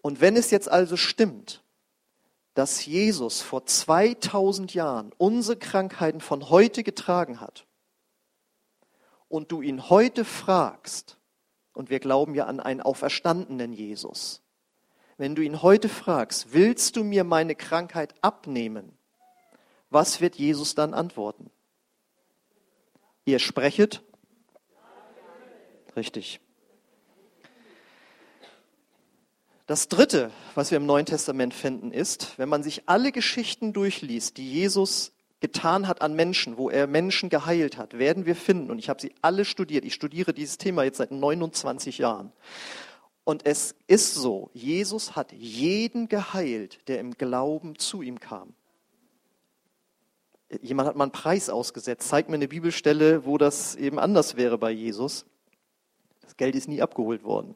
Und 0.00 0.20
wenn 0.20 0.36
es 0.36 0.50
jetzt 0.50 0.68
also 0.70 0.96
stimmt, 0.96 1.62
dass 2.54 2.86
Jesus 2.86 3.40
vor 3.40 3.66
2000 3.66 4.74
Jahren 4.74 5.12
unsere 5.18 5.58
Krankheiten 5.58 6.20
von 6.20 6.50
heute 6.50 6.82
getragen 6.82 7.40
hat 7.40 7.66
und 9.28 9.52
du 9.52 9.62
ihn 9.62 9.90
heute 9.90 10.24
fragst, 10.24 11.18
und 11.72 11.90
wir 11.90 12.00
glauben 12.00 12.34
ja 12.34 12.46
an 12.46 12.58
einen 12.58 12.80
auferstandenen 12.80 13.72
Jesus, 13.72 14.42
wenn 15.18 15.34
du 15.34 15.42
ihn 15.42 15.62
heute 15.62 15.88
fragst, 15.88 16.52
willst 16.52 16.96
du 16.96 17.04
mir 17.04 17.24
meine 17.24 17.54
Krankheit 17.54 18.14
abnehmen, 18.22 18.96
was 19.90 20.20
wird 20.20 20.36
Jesus 20.36 20.74
dann 20.74 20.94
antworten? 20.94 21.50
Ihr 23.24 23.38
sprechet 23.38 24.02
Richtig. 25.98 26.38
Das 29.66 29.88
Dritte, 29.88 30.30
was 30.54 30.70
wir 30.70 30.76
im 30.76 30.86
Neuen 30.86 31.06
Testament 31.06 31.52
finden, 31.52 31.90
ist, 31.90 32.38
wenn 32.38 32.48
man 32.48 32.62
sich 32.62 32.88
alle 32.88 33.10
Geschichten 33.10 33.72
durchliest, 33.72 34.36
die 34.36 34.48
Jesus 34.48 35.10
getan 35.40 35.88
hat 35.88 36.00
an 36.00 36.14
Menschen, 36.14 36.56
wo 36.56 36.70
er 36.70 36.86
Menschen 36.86 37.30
geheilt 37.30 37.78
hat, 37.78 37.98
werden 37.98 38.26
wir 38.26 38.36
finden, 38.36 38.70
und 38.70 38.78
ich 38.78 38.88
habe 38.88 39.00
sie 39.00 39.12
alle 39.22 39.44
studiert, 39.44 39.84
ich 39.84 39.92
studiere 39.92 40.32
dieses 40.32 40.56
Thema 40.56 40.84
jetzt 40.84 40.98
seit 40.98 41.10
29 41.10 41.98
Jahren, 41.98 42.32
Und 43.24 43.44
es 43.44 43.74
ist 43.88 44.14
so, 44.14 44.50
Jesus 44.54 45.16
hat 45.16 45.32
jeden 45.32 46.08
geheilt, 46.08 46.78
der 46.86 47.00
im 47.00 47.14
Glauben 47.14 47.76
zu 47.76 48.02
ihm 48.02 48.20
kam. 48.20 48.54
Jemand 50.62 50.88
hat 50.88 50.94
mal 50.94 51.04
einen 51.04 51.12
Preis 51.12 51.50
ausgesetzt. 51.50 52.08
Zeig 52.08 52.28
mir 52.28 52.36
eine 52.36 52.48
Bibelstelle, 52.48 53.26
wo 53.26 53.36
das 53.36 53.74
eben 53.74 53.98
anders 53.98 54.36
wäre 54.36 54.58
bei 54.58 54.70
Jesus. 54.70 55.26
Geld 56.38 56.54
ist 56.54 56.68
nie 56.68 56.80
abgeholt 56.80 57.22
worden. 57.24 57.54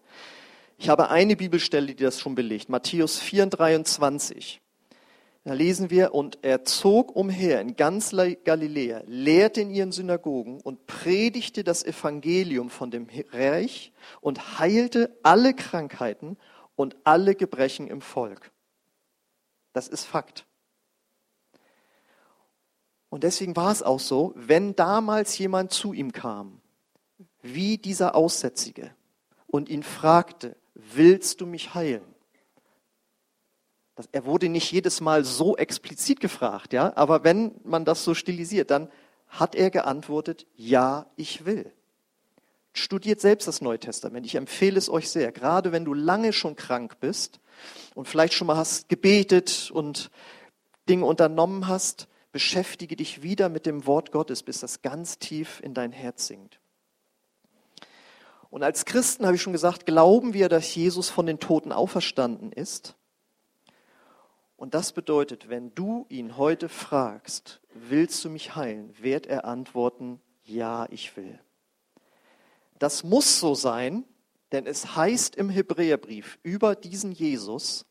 Ich 0.76 0.90
habe 0.90 1.08
eine 1.08 1.36
Bibelstelle, 1.36 1.86
die 1.86 1.96
das 1.96 2.20
schon 2.20 2.34
belegt. 2.34 2.68
Matthäus 2.68 3.18
4, 3.18 3.46
23. 3.46 4.60
Da 5.44 5.54
lesen 5.54 5.90
wir, 5.90 6.14
und 6.14 6.38
er 6.42 6.64
zog 6.64 7.16
umher 7.16 7.60
in 7.60 7.74
ganz 7.74 8.14
Galiläa, 8.44 9.02
lehrte 9.06 9.60
in 9.60 9.70
ihren 9.70 9.90
Synagogen 9.90 10.60
und 10.60 10.86
predigte 10.86 11.64
das 11.64 11.84
Evangelium 11.84 12.70
von 12.70 12.92
dem 12.92 13.08
Reich 13.32 13.92
und 14.20 14.60
heilte 14.60 15.18
alle 15.24 15.54
Krankheiten 15.54 16.36
und 16.76 16.96
alle 17.02 17.34
Gebrechen 17.34 17.88
im 17.88 18.00
Volk. 18.00 18.52
Das 19.72 19.88
ist 19.88 20.04
Fakt. 20.04 20.46
Und 23.08 23.24
deswegen 23.24 23.56
war 23.56 23.72
es 23.72 23.82
auch 23.82 24.00
so, 24.00 24.32
wenn 24.36 24.74
damals 24.74 25.36
jemand 25.38 25.72
zu 25.72 25.92
ihm 25.92 26.12
kam, 26.12 26.61
wie 27.42 27.78
dieser 27.78 28.14
Aussätzige, 28.14 28.94
und 29.52 29.68
ihn 29.68 29.82
fragte, 29.82 30.56
willst 30.74 31.40
du 31.40 31.46
mich 31.46 31.74
heilen? 31.74 32.02
Er 34.10 34.24
wurde 34.24 34.48
nicht 34.48 34.72
jedes 34.72 35.00
Mal 35.00 35.24
so 35.24 35.56
explizit 35.56 36.18
gefragt, 36.18 36.72
ja, 36.72 36.96
aber 36.96 37.22
wenn 37.22 37.54
man 37.62 37.84
das 37.84 38.02
so 38.02 38.14
stilisiert, 38.14 38.70
dann 38.70 38.90
hat 39.28 39.54
er 39.54 39.70
geantwortet, 39.70 40.46
ja, 40.56 41.06
ich 41.16 41.44
will. 41.44 41.70
Studiert 42.72 43.20
selbst 43.20 43.46
das 43.46 43.60
Neue 43.60 43.78
Testament. 43.78 44.24
Ich 44.24 44.34
empfehle 44.34 44.78
es 44.78 44.88
euch 44.88 45.10
sehr, 45.10 45.30
gerade 45.30 45.72
wenn 45.72 45.84
du 45.84 45.92
lange 45.92 46.32
schon 46.32 46.56
krank 46.56 46.98
bist 47.00 47.38
und 47.94 48.08
vielleicht 48.08 48.32
schon 48.32 48.46
mal 48.46 48.56
hast 48.56 48.88
gebetet 48.88 49.70
und 49.70 50.10
Dinge 50.88 51.04
unternommen 51.04 51.68
hast, 51.68 52.08
beschäftige 52.32 52.96
dich 52.96 53.22
wieder 53.22 53.50
mit 53.50 53.66
dem 53.66 53.86
Wort 53.86 54.10
Gottes, 54.10 54.42
bis 54.42 54.60
das 54.60 54.80
ganz 54.80 55.18
tief 55.18 55.60
in 55.62 55.74
dein 55.74 55.92
Herz 55.92 56.26
sinkt. 56.26 56.61
Und 58.52 58.62
als 58.62 58.84
Christen 58.84 59.24
habe 59.24 59.36
ich 59.36 59.40
schon 59.40 59.54
gesagt, 59.54 59.86
glauben 59.86 60.34
wir, 60.34 60.50
dass 60.50 60.74
Jesus 60.74 61.08
von 61.08 61.24
den 61.24 61.40
Toten 61.40 61.72
auferstanden 61.72 62.52
ist. 62.52 62.96
Und 64.56 64.74
das 64.74 64.92
bedeutet, 64.92 65.48
wenn 65.48 65.74
du 65.74 66.04
ihn 66.10 66.36
heute 66.36 66.68
fragst, 66.68 67.62
willst 67.72 68.22
du 68.22 68.28
mich 68.28 68.54
heilen, 68.54 68.94
wird 69.00 69.26
er 69.26 69.46
antworten, 69.46 70.20
ja, 70.44 70.86
ich 70.90 71.16
will. 71.16 71.40
Das 72.78 73.04
muss 73.04 73.40
so 73.40 73.54
sein, 73.54 74.04
denn 74.52 74.66
es 74.66 74.96
heißt 74.96 75.34
im 75.34 75.48
Hebräerbrief 75.48 76.38
über 76.42 76.74
diesen 76.74 77.10
Jesus, 77.10 77.86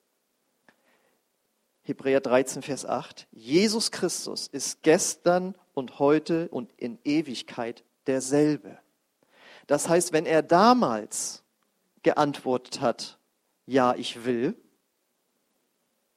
Hebräer 1.82 2.22
13, 2.22 2.62
Vers 2.62 2.86
8, 2.86 3.28
Jesus 3.32 3.90
Christus 3.90 4.46
ist 4.46 4.84
gestern 4.84 5.56
und 5.74 5.98
heute 5.98 6.50
und 6.50 6.72
in 6.74 7.00
Ewigkeit 7.04 7.84
derselbe. 8.06 8.78
Das 9.72 9.88
heißt, 9.88 10.12
wenn 10.12 10.26
er 10.26 10.42
damals 10.44 11.46
geantwortet 12.04 12.82
hat, 12.82 13.18
ja, 13.66 13.96
ich 13.96 14.26
will, 14.26 14.54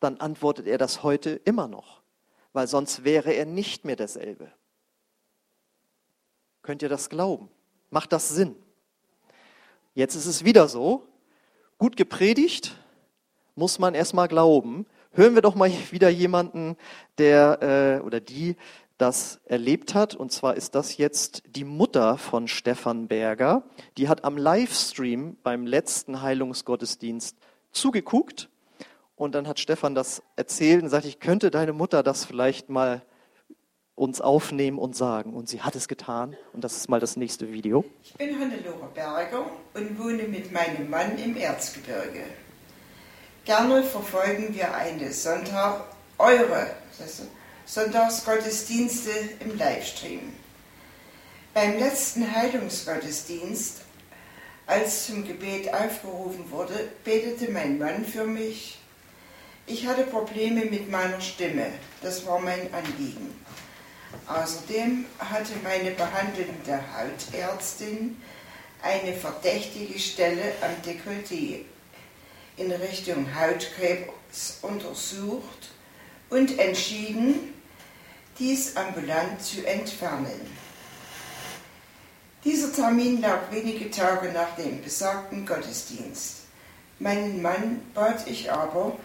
dann 0.01 0.19
antwortet 0.19 0.67
er 0.67 0.77
das 0.77 1.05
heute 1.05 1.31
immer 1.45 1.69
noch, 1.69 2.03
weil 2.53 2.67
sonst 2.67 3.05
wäre 3.05 3.31
er 3.33 3.47
nicht 3.47 3.85
mehr 3.85 3.95
derselbe. 3.95 4.51
Könnt 6.63 6.83
ihr 6.83 6.89
das 6.89 7.09
glauben? 7.09 7.49
Macht 7.91 8.13
das 8.13 8.29
Sinn? 8.29 8.57
Jetzt 9.95 10.17
ist 10.17 10.27
es 10.27 10.45
wieder 10.45 10.67
so, 10.67 11.07
gut 11.79 11.97
gepredigt, 11.97 12.75
muss 13.55 13.79
man 13.79 13.95
erstmal 13.95 14.27
glauben. 14.27 14.85
Hören 15.13 15.37
wir 15.37 15.43
doch 15.43 15.55
mal 15.55 15.71
wieder 15.93 16.09
jemanden, 16.09 16.77
der 17.19 18.01
äh, 18.03 18.05
oder 18.05 18.19
die 18.19 18.57
das 18.99 19.41
erlebt 19.45 19.95
hat. 19.95 20.15
Und 20.15 20.33
zwar 20.33 20.57
ist 20.57 20.75
das 20.75 20.97
jetzt 20.97 21.43
die 21.47 21.65
Mutter 21.65 22.19
von 22.19 22.49
Stefan 22.49 23.09
Berger. 23.09 23.63
Die 23.97 24.09
hat 24.09 24.25
am 24.25 24.37
Livestream 24.37 25.37
beim 25.43 25.67
letzten 25.67 26.23
Heilungsgottesdienst 26.23 27.37
zugeguckt 27.73 28.49
und 29.17 29.35
dann 29.35 29.47
hat 29.47 29.61
Stefan 29.61 29.95
das 29.95 30.23
erzählt 30.37 30.83
und 30.83 30.89
sagt, 30.89 31.05
ich 31.05 31.21
könnte 31.21 31.51
deine 31.51 31.73
Mutter 31.73 32.03
das 32.03 32.25
vielleicht 32.25 32.69
mal 32.69 33.03
uns 33.95 34.21
aufnehmen 34.21 34.79
und 34.79 34.97
sagen. 34.97 35.35
Und 35.35 35.49
sie 35.49 35.63
hat 35.63 35.77
es 35.77 35.87
getan. 35.87 36.37
Und 36.53 36.65
das 36.65 36.77
ist 36.77 36.89
mal 36.89 36.99
das 36.99 37.17
nächste 37.17 37.53
Video. 37.53 37.85
Ich 38.03 38.15
bin 38.15 38.39
Hannelore 38.39 38.89
Berger 38.93 39.47
und 39.75 39.99
wohne 39.99 40.25
mit 40.25 40.53
meinem 40.53 40.91
Mann 40.91 41.17
im 41.19 41.37
Erzgebirge. 41.37 42.25
Gerne 43.45 43.83
verfolgen 43.83 44.55
wir 44.55 44.75
eine 44.75 45.13
Sonntag, 45.13 45.85
eure 46.19 46.67
Sonntagsgottesdienste 47.67 49.11
im 49.41 49.57
Livestream. 49.57 50.33
Beim 51.53 51.79
letzten 51.79 52.35
Heilungsgottesdienst, 52.35 53.83
als 54.67 55.07
zum 55.07 55.27
Gebet 55.27 55.73
aufgerufen 55.73 56.51
wurde, 56.51 56.91
betete 57.05 57.51
mein 57.51 57.79
Mann 57.79 58.05
für 58.05 58.25
mich 58.25 58.79
ich 59.67 59.87
hatte 59.87 60.03
Probleme 60.03 60.67
mit 60.67 60.91
meiner 60.91 61.23
Stimme, 61.23 61.67
das 62.03 62.27
war 62.27 62.39
mein 62.39 62.73
Anliegen. 62.75 63.35
Außerdem 64.27 65.07
hatte 65.19 65.53
meine 65.63 65.91
behandelnde 65.93 66.81
Hautärztin 66.95 68.21
eine 68.83 69.15
verdächtige 69.15 69.99
Stelle 69.99 70.53
am 70.61 70.71
Dekolleté 70.85 71.65
in 72.59 72.71
Richtung 72.73 73.27
Hautkrebs 73.35 74.59
untersucht 74.61 75.71
und 76.29 76.59
entschieden, 76.59 77.54
dies 78.39 78.77
ambulant 78.77 79.41
zu 79.41 79.67
entfernen. 79.67 80.41
Dieser 82.45 82.73
Termin 82.73 83.21
lag 83.21 83.51
wenige 83.51 83.91
Tage 83.91 84.33
nach 84.33 84.55
dem 84.57 84.83
besagten 84.83 85.47
Gottesdienst. 85.47 86.43
Meinen 86.99 87.41
Mann 87.41 87.81
bat 87.95 88.27
ich 88.27 88.53
aber, 88.53 88.97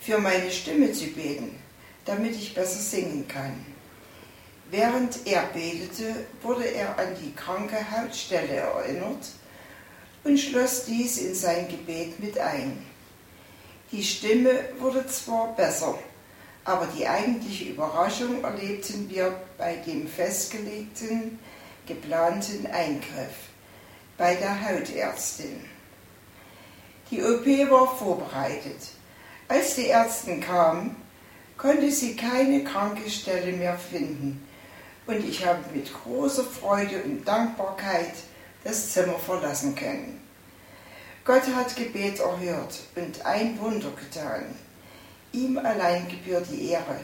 für 0.00 0.18
meine 0.18 0.50
Stimme 0.50 0.92
zu 0.92 1.06
beten, 1.06 1.56
damit 2.04 2.34
ich 2.34 2.54
besser 2.54 2.80
singen 2.80 3.26
kann. 3.28 3.64
Während 4.70 5.26
er 5.26 5.42
betete, 5.46 6.26
wurde 6.42 6.64
er 6.64 6.98
an 6.98 7.14
die 7.22 7.34
kranke 7.34 7.76
Hautstelle 7.90 8.56
erinnert 8.56 9.28
und 10.24 10.38
schloss 10.38 10.84
dies 10.86 11.18
in 11.18 11.34
sein 11.34 11.68
Gebet 11.68 12.18
mit 12.18 12.38
ein. 12.38 12.84
Die 13.92 14.02
Stimme 14.02 14.50
wurde 14.78 15.06
zwar 15.06 15.54
besser, 15.54 15.98
aber 16.64 16.86
die 16.96 17.06
eigentliche 17.06 17.70
Überraschung 17.70 18.44
erlebten 18.44 19.08
wir 19.10 19.34
bei 19.58 19.76
dem 19.76 20.06
festgelegten, 20.06 21.38
geplanten 21.86 22.66
Eingriff 22.66 23.50
bei 24.16 24.36
der 24.36 24.64
Hautärztin. 24.64 25.64
Die 27.10 27.22
OP 27.22 27.46
war 27.70 27.96
vorbereitet. 27.96 28.90
Als 29.48 29.74
die 29.74 29.88
Ärztin 29.88 30.40
kam, 30.40 30.96
konnte 31.58 31.90
sie 31.90 32.16
keine 32.16 32.64
kranke 32.64 33.10
Stelle 33.10 33.52
mehr 33.52 33.76
finden 33.76 34.46
und 35.06 35.24
ich 35.24 35.44
habe 35.44 35.60
mit 35.74 35.92
großer 35.92 36.44
Freude 36.44 37.02
und 37.02 37.26
Dankbarkeit 37.26 38.14
das 38.64 38.92
Zimmer 38.92 39.18
verlassen 39.18 39.74
können. 39.74 40.20
Gott 41.24 41.42
hat 41.54 41.76
Gebet 41.76 42.20
erhört 42.20 42.80
und 42.96 43.24
ein 43.26 43.58
Wunder 43.60 43.90
getan. 43.90 44.44
Ihm 45.32 45.58
allein 45.58 46.08
gebührt 46.08 46.46
die 46.50 46.68
Ehre 46.70 47.00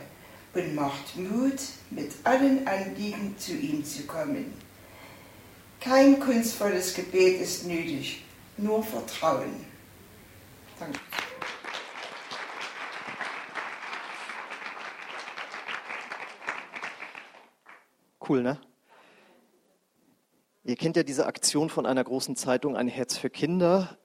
und 0.54 0.74
macht 0.74 1.16
Mut, 1.16 1.60
mit 1.90 2.12
allen 2.24 2.66
Anliegen 2.66 3.36
zu 3.38 3.52
ihm 3.52 3.84
zu 3.84 4.02
kommen. 4.04 4.52
Kein 5.80 6.20
kunstvolles 6.20 6.94
Gebet 6.94 7.40
ist 7.40 7.66
nötig, 7.66 8.24
nur 8.56 8.82
Vertrauen. 8.82 9.64
Danke. 10.78 10.98
Cool, 18.28 18.42
ne? 18.42 18.60
Ihr 20.64 20.76
kennt 20.76 20.96
ja 20.96 21.02
diese 21.02 21.24
Aktion 21.24 21.70
von 21.70 21.86
einer 21.86 22.04
großen 22.04 22.36
Zeitung, 22.36 22.76
ein 22.76 22.88
Herz 22.88 23.16
für 23.16 23.30
Kinder. 23.30 23.96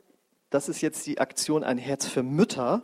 Das 0.54 0.70
ist 0.70 0.82
jetzt 0.82 1.08
die 1.08 1.20
Aktion 1.20 1.64
Ein 1.64 1.80
Herz 1.80 2.06
für 2.06 2.22
Mütter. 2.22 2.84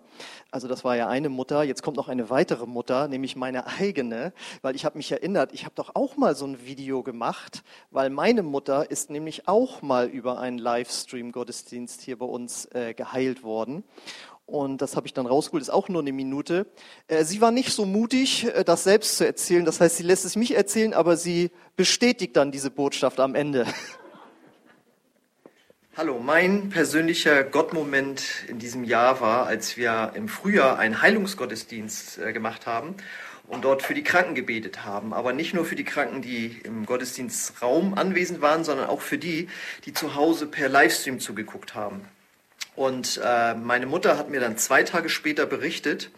Also 0.50 0.68
das 0.68 0.84
war 0.84 0.96
ja 0.96 1.08
eine 1.08 1.30
Mutter. 1.30 1.62
Jetzt 1.62 1.84
kommt 1.84 1.98
noch 1.98 2.08
eine 2.08 2.32
weitere 2.32 2.66
Mutter, 2.66 3.08
nämlich 3.08 3.36
meine 3.36 3.68
eigene, 3.68 4.34
weil 4.64 4.76
ich 4.76 4.86
habe 4.86 4.98
mich 4.98 5.12
erinnert, 5.12 5.54
ich 5.54 5.66
habe 5.66 5.76
doch 5.76 5.92
auch 5.94 6.18
mal 6.18 6.34
so 6.34 6.48
ein 6.48 6.66
Video 6.66 7.04
gemacht, 7.04 7.62
weil 7.92 8.10
meine 8.10 8.42
Mutter 8.42 8.90
ist 8.90 9.12
nämlich 9.12 9.48
auch 9.48 9.84
mal 9.84 10.08
über 10.08 10.40
einen 10.40 10.58
Livestream-Gottesdienst 10.58 12.02
hier 12.02 12.18
bei 12.18 12.26
uns 12.26 12.66
äh, 12.74 12.96
geheilt 12.96 13.44
worden. 13.44 13.84
Und 14.48 14.82
das 14.82 14.96
habe 14.96 15.06
ich 15.06 15.14
dann 15.14 15.28
rausgeholt, 15.28 15.62
ist 15.62 15.70
auch 15.70 15.90
nur 15.90 16.02
eine 16.02 16.12
Minute. 16.12 16.66
Äh, 17.08 17.24
sie 17.24 17.40
war 17.40 17.52
nicht 17.52 17.72
so 17.72 17.86
mutig, 17.86 18.46
äh, 18.46 18.64
das 18.64 18.84
selbst 18.84 19.18
zu 19.18 19.28
erzählen. 19.28 19.64
Das 19.64 19.80
heißt, 19.80 19.98
sie 19.98 20.04
lässt 20.04 20.26
es 20.26 20.36
mich 20.36 20.56
erzählen, 20.56 20.96
aber 20.96 21.18
sie 21.18 21.52
bestätigt 21.76 22.36
dann 22.36 22.52
diese 22.52 22.72
Botschaft 22.72 23.20
am 23.20 23.36
Ende. 23.36 23.68
Hallo, 26.00 26.18
mein 26.18 26.70
persönlicher 26.70 27.44
Gottmoment 27.44 28.24
in 28.48 28.58
diesem 28.58 28.86
Jahr 28.86 29.20
war, 29.20 29.48
als 29.48 29.76
wir 29.76 30.14
im 30.16 30.30
Frühjahr 30.30 30.80
einen 30.80 31.02
Heilungsgottesdienst 31.02 32.20
äh, 32.20 32.32
gemacht 32.32 32.66
haben 32.66 32.96
und 33.50 33.66
dort 33.66 33.84
für 33.84 33.94
die 33.94 34.02
Kranken 34.06 34.34
gebetet 34.34 34.86
haben. 34.86 35.14
Aber 35.14 35.34
nicht 35.34 35.54
nur 35.54 35.66
für 35.66 35.76
die 35.76 35.84
Kranken, 35.84 36.22
die 36.22 36.58
im 36.64 36.86
Gottesdienstraum 36.86 37.96
anwesend 37.96 38.40
waren, 38.40 38.64
sondern 38.64 38.88
auch 38.88 39.02
für 39.02 39.18
die, 39.18 39.50
die 39.84 39.92
zu 39.92 40.16
Hause 40.16 40.48
per 40.48 40.70
Livestream 40.70 41.20
zugeguckt 41.20 41.76
haben. 41.76 42.06
Und 42.78 43.20
äh, 43.22 43.56
meine 43.56 43.86
Mutter 43.86 44.18
hat 44.18 44.30
mir 44.30 44.40
dann 44.40 44.58
zwei 44.58 44.84
Tage 44.84 45.10
später 45.10 45.46
berichtet, 45.46 46.12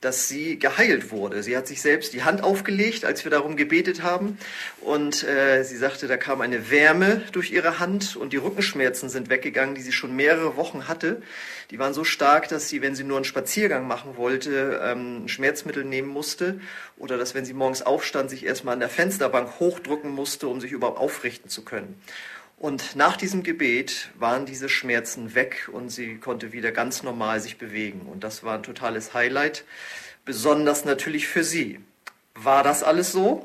dass 0.00 0.28
sie 0.28 0.58
geheilt 0.58 1.10
wurde. 1.10 1.42
Sie 1.42 1.54
hat 1.56 1.66
sich 1.66 1.82
selbst 1.82 2.14
die 2.14 2.22
Hand 2.22 2.42
aufgelegt, 2.42 3.04
als 3.04 3.22
wir 3.24 3.30
darum 3.30 3.56
gebetet 3.56 4.02
haben. 4.02 4.38
Und 4.80 5.24
äh, 5.24 5.62
sie 5.62 5.76
sagte, 5.76 6.06
da 6.06 6.16
kam 6.16 6.40
eine 6.40 6.70
Wärme 6.70 7.22
durch 7.32 7.52
ihre 7.52 7.78
Hand 7.78 8.16
und 8.16 8.32
die 8.32 8.38
Rückenschmerzen 8.38 9.10
sind 9.10 9.28
weggegangen, 9.28 9.74
die 9.74 9.82
sie 9.82 9.92
schon 9.92 10.16
mehrere 10.16 10.56
Wochen 10.56 10.88
hatte. 10.88 11.20
Die 11.70 11.78
waren 11.78 11.92
so 11.92 12.04
stark, 12.04 12.48
dass 12.48 12.70
sie, 12.70 12.80
wenn 12.80 12.94
sie 12.94 13.04
nur 13.04 13.18
einen 13.18 13.26
Spaziergang 13.26 13.86
machen 13.86 14.16
wollte, 14.16 14.80
ähm, 14.82 15.28
Schmerzmittel 15.28 15.84
nehmen 15.84 16.08
musste. 16.08 16.60
Oder 16.96 17.18
dass, 17.18 17.34
wenn 17.34 17.44
sie 17.44 17.52
morgens 17.52 17.82
aufstand, 17.82 18.30
sich 18.30 18.46
erstmal 18.46 18.72
an 18.72 18.80
der 18.80 18.88
Fensterbank 18.88 19.60
hochdrücken 19.60 20.10
musste, 20.10 20.48
um 20.48 20.62
sich 20.62 20.72
überhaupt 20.72 20.98
aufrichten 20.98 21.50
zu 21.50 21.62
können. 21.62 22.00
Und 22.60 22.94
nach 22.94 23.16
diesem 23.16 23.42
Gebet 23.42 24.10
waren 24.18 24.44
diese 24.44 24.68
Schmerzen 24.68 25.34
weg 25.34 25.70
und 25.72 25.88
sie 25.88 26.18
konnte 26.18 26.52
wieder 26.52 26.72
ganz 26.72 27.02
normal 27.02 27.40
sich 27.40 27.56
bewegen. 27.56 28.02
Und 28.02 28.22
das 28.22 28.44
war 28.44 28.54
ein 28.54 28.62
totales 28.62 29.14
Highlight, 29.14 29.64
besonders 30.26 30.84
natürlich 30.84 31.26
für 31.26 31.42
sie. 31.42 31.80
War 32.34 32.62
das 32.62 32.82
alles 32.82 33.12
so? 33.12 33.44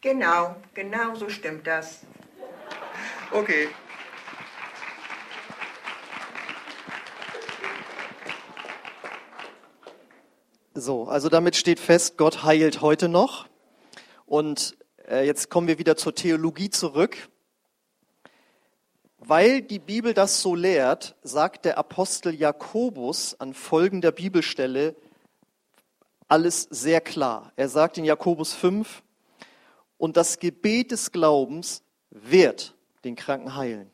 Genau, 0.00 0.56
genau 0.74 1.14
so 1.14 1.28
stimmt 1.28 1.68
das. 1.68 2.00
Okay. 3.30 3.68
So, 10.74 11.04
also 11.04 11.28
damit 11.28 11.54
steht 11.54 11.78
fest, 11.78 12.16
Gott 12.16 12.42
heilt 12.42 12.80
heute 12.80 13.08
noch. 13.08 13.46
Und 14.26 14.76
äh, 15.08 15.24
jetzt 15.24 15.50
kommen 15.50 15.68
wir 15.68 15.78
wieder 15.78 15.96
zur 15.96 16.16
Theologie 16.16 16.68
zurück. 16.68 17.28
Weil 19.26 19.62
die 19.62 19.78
Bibel 19.78 20.12
das 20.12 20.42
so 20.42 20.54
lehrt, 20.54 21.16
sagt 21.22 21.64
der 21.64 21.78
Apostel 21.78 22.34
Jakobus 22.34 23.40
an 23.40 23.54
folgender 23.54 24.12
Bibelstelle 24.12 24.94
alles 26.28 26.68
sehr 26.70 27.00
klar. 27.00 27.50
Er 27.56 27.70
sagt 27.70 27.96
in 27.96 28.04
Jakobus 28.04 28.52
5, 28.52 29.02
und 29.96 30.18
das 30.18 30.40
Gebet 30.40 30.90
des 30.90 31.10
Glaubens 31.10 31.82
wird 32.10 32.74
den 33.04 33.16
Kranken 33.16 33.56
heilen. 33.56 33.90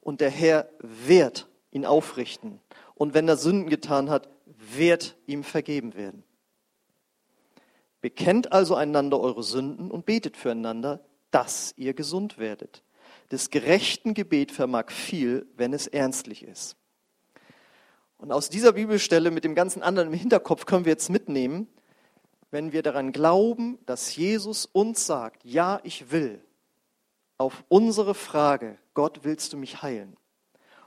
Und 0.00 0.20
der 0.20 0.30
Herr 0.30 0.68
wird 0.80 1.46
ihn 1.70 1.86
aufrichten. 1.86 2.58
Und 2.96 3.14
wenn 3.14 3.28
er 3.28 3.36
Sünden 3.36 3.70
getan 3.70 4.10
hat, 4.10 4.28
wird 4.46 5.16
ihm 5.26 5.44
vergeben 5.44 5.94
werden. 5.94 6.24
Bekennt 8.00 8.50
also 8.50 8.74
einander 8.74 9.20
eure 9.20 9.44
Sünden 9.44 9.92
und 9.92 10.04
betet 10.04 10.36
füreinander, 10.36 10.98
dass 11.30 11.74
ihr 11.76 11.94
gesund 11.94 12.38
werdet 12.38 12.82
des 13.30 13.50
gerechten 13.50 14.14
Gebet 14.14 14.52
vermag 14.52 14.90
viel, 14.90 15.46
wenn 15.56 15.72
es 15.72 15.86
ernstlich 15.86 16.42
ist. 16.42 16.76
Und 18.16 18.32
aus 18.32 18.48
dieser 18.48 18.72
Bibelstelle 18.72 19.30
mit 19.30 19.44
dem 19.44 19.54
ganzen 19.54 19.82
anderen 19.82 20.08
im 20.08 20.18
Hinterkopf 20.18 20.66
können 20.66 20.84
wir 20.84 20.92
jetzt 20.92 21.08
mitnehmen, 21.08 21.68
wenn 22.50 22.72
wir 22.72 22.82
daran 22.82 23.12
glauben, 23.12 23.78
dass 23.86 24.16
Jesus 24.16 24.66
uns 24.66 25.06
sagt, 25.06 25.44
ja, 25.44 25.80
ich 25.84 26.10
will, 26.10 26.42
auf 27.36 27.64
unsere 27.68 28.14
Frage, 28.14 28.78
Gott, 28.94 29.20
willst 29.22 29.52
du 29.52 29.56
mich 29.56 29.82
heilen? 29.82 30.16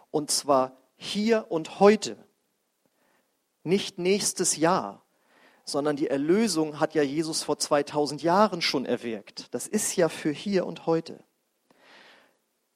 Und 0.10 0.32
zwar 0.32 0.78
hier 0.98 1.46
und 1.50 1.80
heute, 1.80 2.18
nicht 3.64 4.00
nächstes 4.00 4.58
Jahr, 4.58 5.06
sondern 5.64 5.96
die 5.96 6.08
Erlösung 6.08 6.80
hat 6.80 6.96
ja 6.96 7.04
Jesus 7.04 7.44
vor 7.44 7.58
2000 7.58 8.24
Jahren 8.24 8.62
schon 8.62 8.86
erwirkt. 8.86 9.54
Das 9.54 9.68
ist 9.68 9.96
ja 9.96 10.10
für 10.10 10.32
hier 10.32 10.66
und 10.66 10.88
heute 10.88 11.24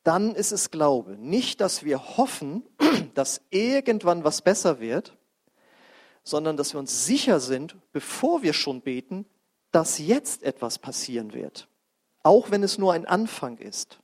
dann 0.05 0.35
ist 0.35 0.51
es 0.51 0.71
Glaube. 0.71 1.17
Nicht, 1.17 1.59
dass 1.59 1.83
wir 1.83 2.17
hoffen, 2.17 2.63
dass 3.15 3.41
irgendwann 3.49 4.23
was 4.23 4.41
besser 4.41 4.79
wird, 4.79 5.17
sondern 6.23 6.57
dass 6.57 6.73
wir 6.73 6.79
uns 6.79 7.05
sicher 7.05 7.39
sind, 7.39 7.75
bevor 7.91 8.41
wir 8.41 8.53
schon 8.53 8.81
beten, 8.81 9.25
dass 9.71 9.99
jetzt 9.99 10.43
etwas 10.43 10.79
passieren 10.79 11.33
wird. 11.33 11.67
Auch 12.23 12.49
wenn 12.51 12.63
es 12.63 12.77
nur 12.77 12.93
ein 12.93 13.05
Anfang 13.05 13.57
ist. 13.57 13.99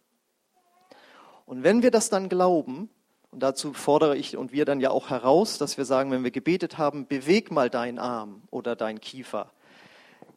Und 1.46 1.64
wenn 1.64 1.82
wir 1.82 1.92
das 1.92 2.10
dann 2.10 2.30
glauben, 2.30 2.90
und 3.32 3.42
dazu 3.42 3.74
fordere 3.74 4.18
ich 4.18 4.36
und 4.36 4.52
wir 4.52 4.66
dann 4.66 4.82
ja 4.82 4.90
auch 4.90 5.10
heraus, 5.10 5.58
dass 5.58 5.78
wir 5.78 5.86
sagen, 5.86 6.12
wenn 6.12 6.24
wir 6.24 6.32
gebetet 6.32 6.78
haben, 6.78 7.08
beweg 7.08 7.52
mal 7.52 7.70
deinen 7.70 8.00
Arm 8.00 8.42
oder 8.52 8.76
deinen 8.76 9.00
Kiefer, 9.00 9.52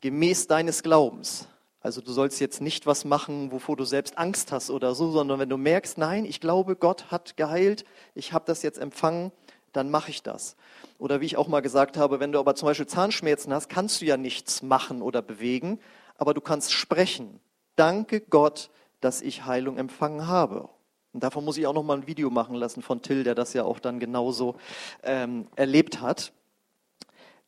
gemäß 0.00 0.46
deines 0.46 0.82
Glaubens, 0.82 1.48
also 1.84 2.00
du 2.00 2.12
sollst 2.12 2.40
jetzt 2.40 2.62
nicht 2.62 2.86
was 2.86 3.04
machen, 3.04 3.52
wovor 3.52 3.76
du 3.76 3.84
selbst 3.84 4.16
Angst 4.16 4.52
hast 4.52 4.70
oder 4.70 4.94
so, 4.94 5.10
sondern 5.10 5.38
wenn 5.38 5.50
du 5.50 5.58
merkst, 5.58 5.98
nein, 5.98 6.24
ich 6.24 6.40
glaube, 6.40 6.76
Gott 6.76 7.10
hat 7.10 7.36
geheilt, 7.36 7.84
ich 8.14 8.32
habe 8.32 8.46
das 8.46 8.62
jetzt 8.62 8.78
empfangen, 8.78 9.32
dann 9.74 9.90
mache 9.90 10.10
ich 10.10 10.22
das. 10.22 10.56
Oder 10.98 11.20
wie 11.20 11.26
ich 11.26 11.36
auch 11.36 11.46
mal 11.46 11.60
gesagt 11.60 11.98
habe, 11.98 12.20
wenn 12.20 12.32
du 12.32 12.38
aber 12.38 12.54
zum 12.54 12.68
Beispiel 12.68 12.86
Zahnschmerzen 12.86 13.52
hast, 13.52 13.68
kannst 13.68 14.00
du 14.00 14.06
ja 14.06 14.16
nichts 14.16 14.62
machen 14.62 15.02
oder 15.02 15.20
bewegen, 15.20 15.78
aber 16.16 16.32
du 16.32 16.40
kannst 16.40 16.72
sprechen. 16.72 17.38
Danke 17.76 18.22
Gott, 18.22 18.70
dass 19.02 19.20
ich 19.20 19.44
Heilung 19.44 19.76
empfangen 19.76 20.26
habe. 20.26 20.70
Und 21.12 21.22
davon 21.22 21.44
muss 21.44 21.58
ich 21.58 21.66
auch 21.66 21.74
noch 21.74 21.82
mal 21.82 21.98
ein 21.98 22.06
Video 22.06 22.30
machen 22.30 22.54
lassen 22.54 22.80
von 22.80 23.02
Till, 23.02 23.24
der 23.24 23.34
das 23.34 23.52
ja 23.52 23.62
auch 23.64 23.78
dann 23.78 24.00
genauso 24.00 24.56
ähm, 25.02 25.48
erlebt 25.54 26.00
hat. 26.00 26.32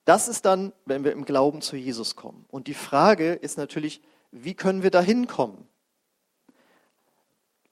Das 0.05 0.29
ist 0.29 0.45
dann, 0.45 0.75
wenn 0.85 1.05
wir 1.05 1.13
im 1.13 1.25
Glauben 1.25 1.63
zu 1.63 1.75
Jesus 1.75 2.17
kommen. 2.17 2.45
Und 2.49 2.67
die 2.67 2.75
Frage 2.75 3.33
ist 3.33 3.57
natürlich, 3.57 4.03
wie 4.31 4.55
können 4.55 4.83
wir 4.83 4.91
da 4.91 5.01
hinkommen? 5.01 5.67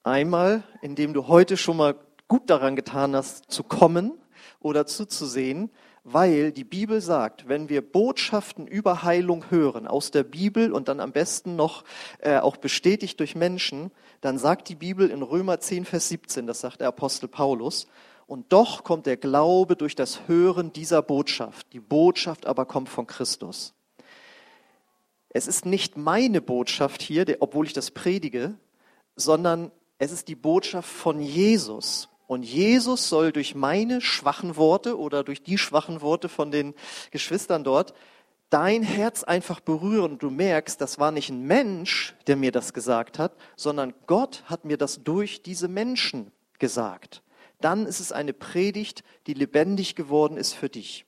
Einmal, 0.03 0.63
indem 0.81 1.13
du 1.13 1.27
heute 1.27 1.57
schon 1.57 1.77
mal 1.77 1.95
gut 2.27 2.49
daran 2.49 2.75
getan 2.75 3.15
hast, 3.15 3.51
zu 3.51 3.63
kommen 3.63 4.13
oder 4.59 4.85
zuzusehen, 4.85 5.71
weil 6.03 6.51
die 6.51 6.63
Bibel 6.63 7.01
sagt, 7.01 7.47
wenn 7.49 7.69
wir 7.69 7.81
Botschaften 7.81 8.67
über 8.67 9.03
Heilung 9.03 9.49
hören 9.49 9.87
aus 9.87 10.11
der 10.11 10.23
Bibel 10.23 10.71
und 10.71 10.87
dann 10.87 10.99
am 10.99 11.11
besten 11.11 11.55
noch 11.55 11.83
äh, 12.19 12.37
auch 12.37 12.57
bestätigt 12.57 13.19
durch 13.19 13.35
Menschen, 13.35 13.91
dann 14.21 14.37
sagt 14.37 14.69
die 14.69 14.75
Bibel 14.75 15.09
in 15.09 15.23
Römer 15.23 15.59
10, 15.59 15.85
Vers 15.85 16.09
17, 16.09 16.45
das 16.45 16.61
sagt 16.61 16.81
der 16.81 16.87
Apostel 16.87 17.27
Paulus, 17.27 17.87
und 18.27 18.51
doch 18.53 18.83
kommt 18.83 19.05
der 19.05 19.17
Glaube 19.17 19.75
durch 19.75 19.95
das 19.95 20.27
Hören 20.27 20.73
dieser 20.73 21.01
Botschaft. 21.01 21.73
Die 21.73 21.79
Botschaft 21.79 22.47
aber 22.47 22.65
kommt 22.65 22.89
von 22.89 23.05
Christus. 23.05 23.74
Es 25.35 25.47
ist 25.47 25.65
nicht 25.65 25.97
meine 25.97 26.39
Botschaft 26.39 27.01
hier, 27.01 27.25
obwohl 27.41 27.65
ich 27.65 27.73
das 27.73 27.91
predige, 27.91 28.53
sondern 29.17 29.69
es 29.97 30.13
ist 30.13 30.29
die 30.29 30.35
Botschaft 30.35 30.89
von 30.89 31.21
Jesus. 31.21 32.07
Und 32.25 32.43
Jesus 32.43 33.09
soll 33.09 33.33
durch 33.33 33.53
meine 33.53 33.99
schwachen 33.99 34.55
Worte 34.55 34.97
oder 34.97 35.25
durch 35.25 35.43
die 35.43 35.57
schwachen 35.57 35.99
Worte 35.99 36.29
von 36.29 36.51
den 36.51 36.73
Geschwistern 37.11 37.65
dort 37.65 37.93
dein 38.49 38.81
Herz 38.81 39.25
einfach 39.25 39.59
berühren 39.59 40.19
du 40.19 40.29
merkst, 40.29 40.79
das 40.79 40.99
war 40.99 41.11
nicht 41.11 41.29
ein 41.29 41.45
Mensch, 41.45 42.15
der 42.27 42.37
mir 42.37 42.53
das 42.53 42.71
gesagt 42.71 43.19
hat, 43.19 43.33
sondern 43.57 43.93
Gott 44.07 44.43
hat 44.45 44.63
mir 44.63 44.77
das 44.77 45.03
durch 45.03 45.43
diese 45.43 45.67
Menschen 45.67 46.31
gesagt. 46.59 47.23
Dann 47.59 47.85
ist 47.85 47.99
es 47.99 48.13
eine 48.13 48.31
Predigt, 48.31 49.03
die 49.27 49.33
lebendig 49.33 49.95
geworden 49.95 50.37
ist 50.37 50.53
für 50.53 50.69
dich. 50.69 51.05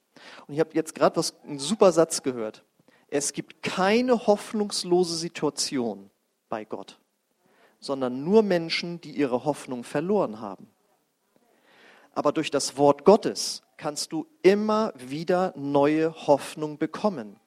Und 0.47 0.55
ich 0.55 0.59
habe 0.59 0.71
jetzt 0.73 0.95
gerade 0.95 1.21
einen 1.45 1.59
super 1.59 1.93
Satz 1.93 2.23
gehört. 2.23 2.65
Es 3.09 3.33
gibt 3.33 3.63
keine 3.63 4.27
hoffnungslose 4.27 5.15
Situation 5.15 6.09
bei 6.49 6.65
Gott, 6.65 6.99
sondern 7.79 8.23
nur 8.23 8.43
Menschen, 8.43 8.99
die 9.01 9.11
ihre 9.11 9.45
Hoffnung 9.45 9.83
verloren 9.83 10.41
haben. 10.41 10.67
Aber 12.13 12.31
durch 12.31 12.51
das 12.51 12.77
Wort 12.77 13.05
Gottes 13.05 13.61
kannst 13.77 14.11
du 14.11 14.25
immer 14.41 14.91
wieder 14.97 15.53
neue 15.55 16.13
Hoffnung 16.27 16.77
bekommen, 16.77 17.39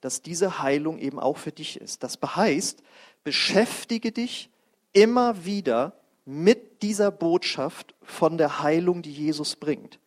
dass 0.00 0.22
diese 0.22 0.62
Heilung 0.62 0.98
eben 0.98 1.18
auch 1.18 1.38
für 1.38 1.52
dich 1.52 1.80
ist. 1.80 2.02
Das 2.02 2.18
heißt, 2.22 2.82
beschäftige 3.24 4.12
dich 4.12 4.50
immer 4.92 5.44
wieder 5.44 5.94
mit 6.24 6.82
dieser 6.82 7.10
Botschaft 7.10 7.94
von 8.02 8.38
der 8.38 8.62
Heilung, 8.62 9.02
die 9.02 9.12
Jesus 9.12 9.56
bringt. 9.56 9.98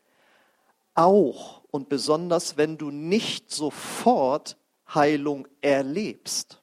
Auch 0.95 1.63
und 1.71 1.89
besonders, 1.89 2.55
wenn 2.55 2.77
du 2.77 2.91
nicht 2.91 3.51
sofort 3.51 4.57
Heilung 4.95 5.47
erlebst. 5.61 6.61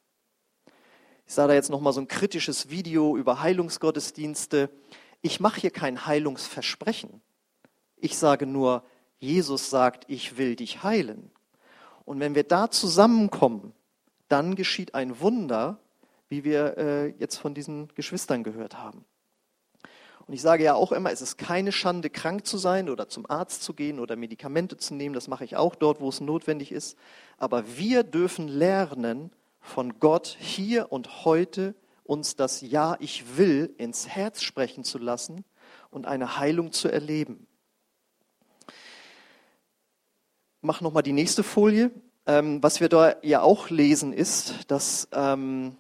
Ich 1.27 1.35
sah 1.35 1.47
da 1.47 1.55
jetzt 1.55 1.71
noch 1.71 1.81
mal 1.81 1.93
so 1.93 2.01
ein 2.01 2.09
kritisches 2.09 2.71
Video 2.71 3.17
über 3.17 3.41
Heilungsgottesdienste. 3.41 4.71
Ich 5.23 5.41
mache 5.41 5.61
hier 5.61 5.71
kein 5.71 6.07
Heilungsversprechen. 6.07 7.21
Ich 7.97 8.19
sage 8.19 8.47
nur, 8.47 8.85
Jesus 9.19 9.71
sagt, 9.71 10.05
ich 10.09 10.39
will 10.39 10.57
dich 10.57 10.83
heilen. 10.83 11.31
Und 12.05 12.19
wenn 12.19 12.35
wir 12.35 12.45
da 12.45 12.71
zusammenkommen, 12.71 13.73
dann 14.29 14.55
geschieht 14.55 14.95
ein 14.95 15.21
Wunder, 15.21 15.79
wie 16.29 16.45
wir 16.45 16.79
äh, 16.79 17.09
jetzt 17.19 17.37
von 17.37 17.55
diesen 17.55 17.89
Geschwistern 17.95 18.43
gehört 18.43 18.79
haben. 18.79 19.05
Und 20.31 20.35
ich 20.35 20.43
sage 20.43 20.63
ja 20.63 20.75
auch 20.75 20.93
immer, 20.93 21.11
es 21.11 21.23
ist 21.23 21.39
keine 21.39 21.73
Schande, 21.73 22.09
krank 22.09 22.47
zu 22.47 22.57
sein 22.57 22.89
oder 22.89 23.09
zum 23.09 23.29
Arzt 23.29 23.65
zu 23.65 23.75
gehen 23.75 23.99
oder 23.99 24.15
Medikamente 24.15 24.77
zu 24.77 24.95
nehmen. 24.95 25.13
Das 25.13 25.27
mache 25.27 25.43
ich 25.43 25.57
auch 25.57 25.75
dort, 25.75 26.01
wo 26.01 26.09
es 26.09 26.21
notwendig 26.21 26.71
ist. 26.71 26.97
Aber 27.37 27.77
wir 27.77 28.05
dürfen 28.05 28.47
lernen, 28.47 29.33
von 29.61 29.99
Gott 29.99 30.37
hier 30.39 30.93
und 30.93 31.25
heute 31.25 31.75
uns 32.05 32.37
das 32.37 32.61
Ja, 32.61 32.97
ich 33.01 33.39
will 33.39 33.75
ins 33.77 34.07
Herz 34.07 34.43
sprechen 34.43 34.85
zu 34.85 34.99
lassen 34.99 35.45
und 35.91 36.07
eine 36.07 36.37
Heilung 36.37 36.71
zu 36.71 36.87
erleben. 36.87 37.49
Mach 40.61 40.81
nochmal 40.81 41.03
die 41.03 41.13
nächste 41.13 41.43
Folie. 41.43 41.91
Ähm, 42.27 42.63
was 42.63 42.79
wir 42.79 42.89
da 42.89 43.17
ja 43.23 43.43
auch 43.43 43.69
lesen 43.69 44.13
ist, 44.13 44.71
dass 44.71 45.09
ähm, 45.11 45.77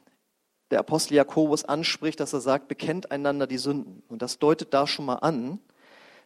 der 0.71 0.79
Apostel 0.79 1.15
Jakobus 1.15 1.65
anspricht, 1.65 2.21
dass 2.21 2.33
er 2.33 2.41
sagt, 2.41 2.69
bekennt 2.69 3.11
einander 3.11 3.47
die 3.47 3.59
Sünden. 3.59 4.03
Und 4.09 4.23
das 4.23 4.39
deutet 4.39 4.73
da 4.73 4.87
schon 4.87 5.07
mal 5.07 5.17
an, 5.17 5.59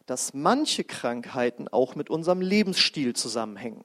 dass 0.05 0.33
manche 0.33 0.83
Krankheiten 0.83 1.67
auch 1.67 1.95
mit 1.95 2.09
unserem 2.09 2.41
Lebensstil 2.41 3.15
zusammenhängen. 3.15 3.83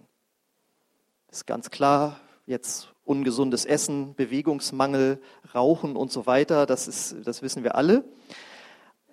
Das 1.29 1.38
ist 1.38 1.46
ganz 1.46 1.70
klar, 1.70 2.20
jetzt 2.46 2.88
ungesundes 3.05 3.64
Essen, 3.64 4.14
Bewegungsmangel, 4.14 5.20
Rauchen 5.55 5.96
und 5.96 6.12
so 6.12 6.27
weiter, 6.27 6.66
das, 6.66 6.88
ist, 6.88 7.16
das 7.25 7.42
wissen 7.42 7.64
wir 7.64 7.75
alle. 7.75 8.05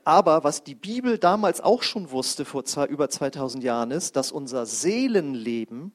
Aber 0.03 0.43
was 0.43 0.63
die 0.63 0.75
Bibel 0.75 1.17
damals 1.17 1.61
auch 1.61 1.83
schon 1.83 2.11
wusste, 2.11 2.45
vor 2.45 2.63
zwei, 2.65 2.85
über 2.85 3.09
2000 3.09 3.63
Jahren, 3.63 3.91
ist, 3.91 4.15
dass 4.15 4.31
unser 4.31 4.65
Seelenleben 4.65 5.91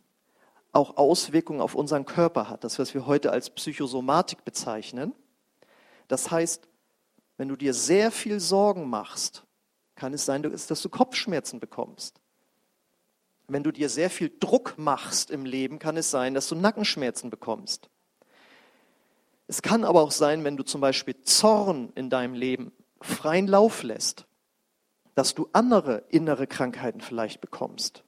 auch 0.72 0.96
Auswirkungen 0.96 1.60
auf 1.60 1.74
unseren 1.74 2.04
Körper 2.04 2.48
hat. 2.48 2.64
Das, 2.64 2.78
was 2.78 2.94
wir 2.94 3.06
heute 3.06 3.30
als 3.30 3.50
Psychosomatik 3.50 4.44
bezeichnen. 4.44 5.14
Das 6.12 6.30
heißt, 6.30 6.68
wenn 7.38 7.48
du 7.48 7.56
dir 7.56 7.72
sehr 7.72 8.10
viel 8.10 8.38
Sorgen 8.38 8.90
machst, 8.90 9.44
kann 9.94 10.12
es 10.12 10.26
sein, 10.26 10.42
dass 10.42 10.82
du 10.82 10.90
Kopfschmerzen 10.90 11.58
bekommst. 11.58 12.20
Wenn 13.48 13.62
du 13.62 13.72
dir 13.72 13.88
sehr 13.88 14.10
viel 14.10 14.30
Druck 14.38 14.74
machst 14.76 15.30
im 15.30 15.46
Leben, 15.46 15.78
kann 15.78 15.96
es 15.96 16.10
sein, 16.10 16.34
dass 16.34 16.50
du 16.50 16.54
Nackenschmerzen 16.54 17.30
bekommst. 17.30 17.88
Es 19.46 19.62
kann 19.62 19.84
aber 19.84 20.02
auch 20.02 20.10
sein, 20.10 20.44
wenn 20.44 20.58
du 20.58 20.64
zum 20.64 20.82
Beispiel 20.82 21.18
Zorn 21.22 21.90
in 21.94 22.10
deinem 22.10 22.34
Leben 22.34 22.72
freien 23.00 23.46
Lauf 23.46 23.82
lässt, 23.82 24.26
dass 25.14 25.34
du 25.34 25.48
andere 25.54 26.04
innere 26.10 26.46
Krankheiten 26.46 27.00
vielleicht 27.00 27.40
bekommst. 27.40 28.04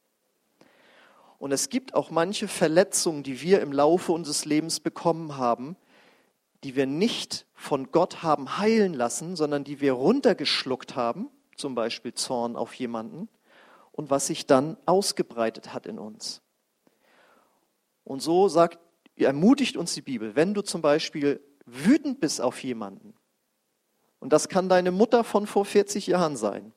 Und 1.38 1.52
es 1.52 1.70
gibt 1.70 1.94
auch 1.94 2.10
manche 2.10 2.48
Verletzungen, 2.48 3.22
die 3.22 3.40
wir 3.40 3.62
im 3.62 3.72
Laufe 3.72 4.12
unseres 4.12 4.44
Lebens 4.44 4.78
bekommen 4.78 5.38
haben, 5.38 5.78
die 6.64 6.76
wir 6.76 6.86
nicht 6.86 7.46
von 7.64 7.90
Gott 7.90 8.22
haben 8.22 8.58
heilen 8.58 8.94
lassen, 8.94 9.36
sondern 9.36 9.64
die 9.64 9.80
wir 9.80 9.94
runtergeschluckt 9.94 10.96
haben, 10.96 11.30
zum 11.56 11.74
Beispiel 11.74 12.14
Zorn 12.14 12.56
auf 12.56 12.74
jemanden, 12.74 13.28
und 13.92 14.10
was 14.10 14.26
sich 14.26 14.46
dann 14.46 14.76
ausgebreitet 14.86 15.72
hat 15.72 15.86
in 15.86 15.98
uns. 15.98 16.42
Und 18.04 18.20
so 18.20 18.48
sagt, 18.48 18.78
ermutigt 19.16 19.76
uns 19.76 19.94
die 19.94 20.02
Bibel, 20.02 20.36
wenn 20.36 20.52
du 20.52 20.62
zum 20.62 20.82
Beispiel 20.82 21.40
wütend 21.64 22.20
bist 22.20 22.40
auf 22.40 22.62
jemanden, 22.62 23.14
und 24.20 24.32
das 24.32 24.48
kann 24.48 24.68
deine 24.68 24.90
Mutter 24.90 25.22
von 25.22 25.46
vor 25.46 25.64
40 25.64 26.06
Jahren 26.06 26.36
sein, 26.36 26.72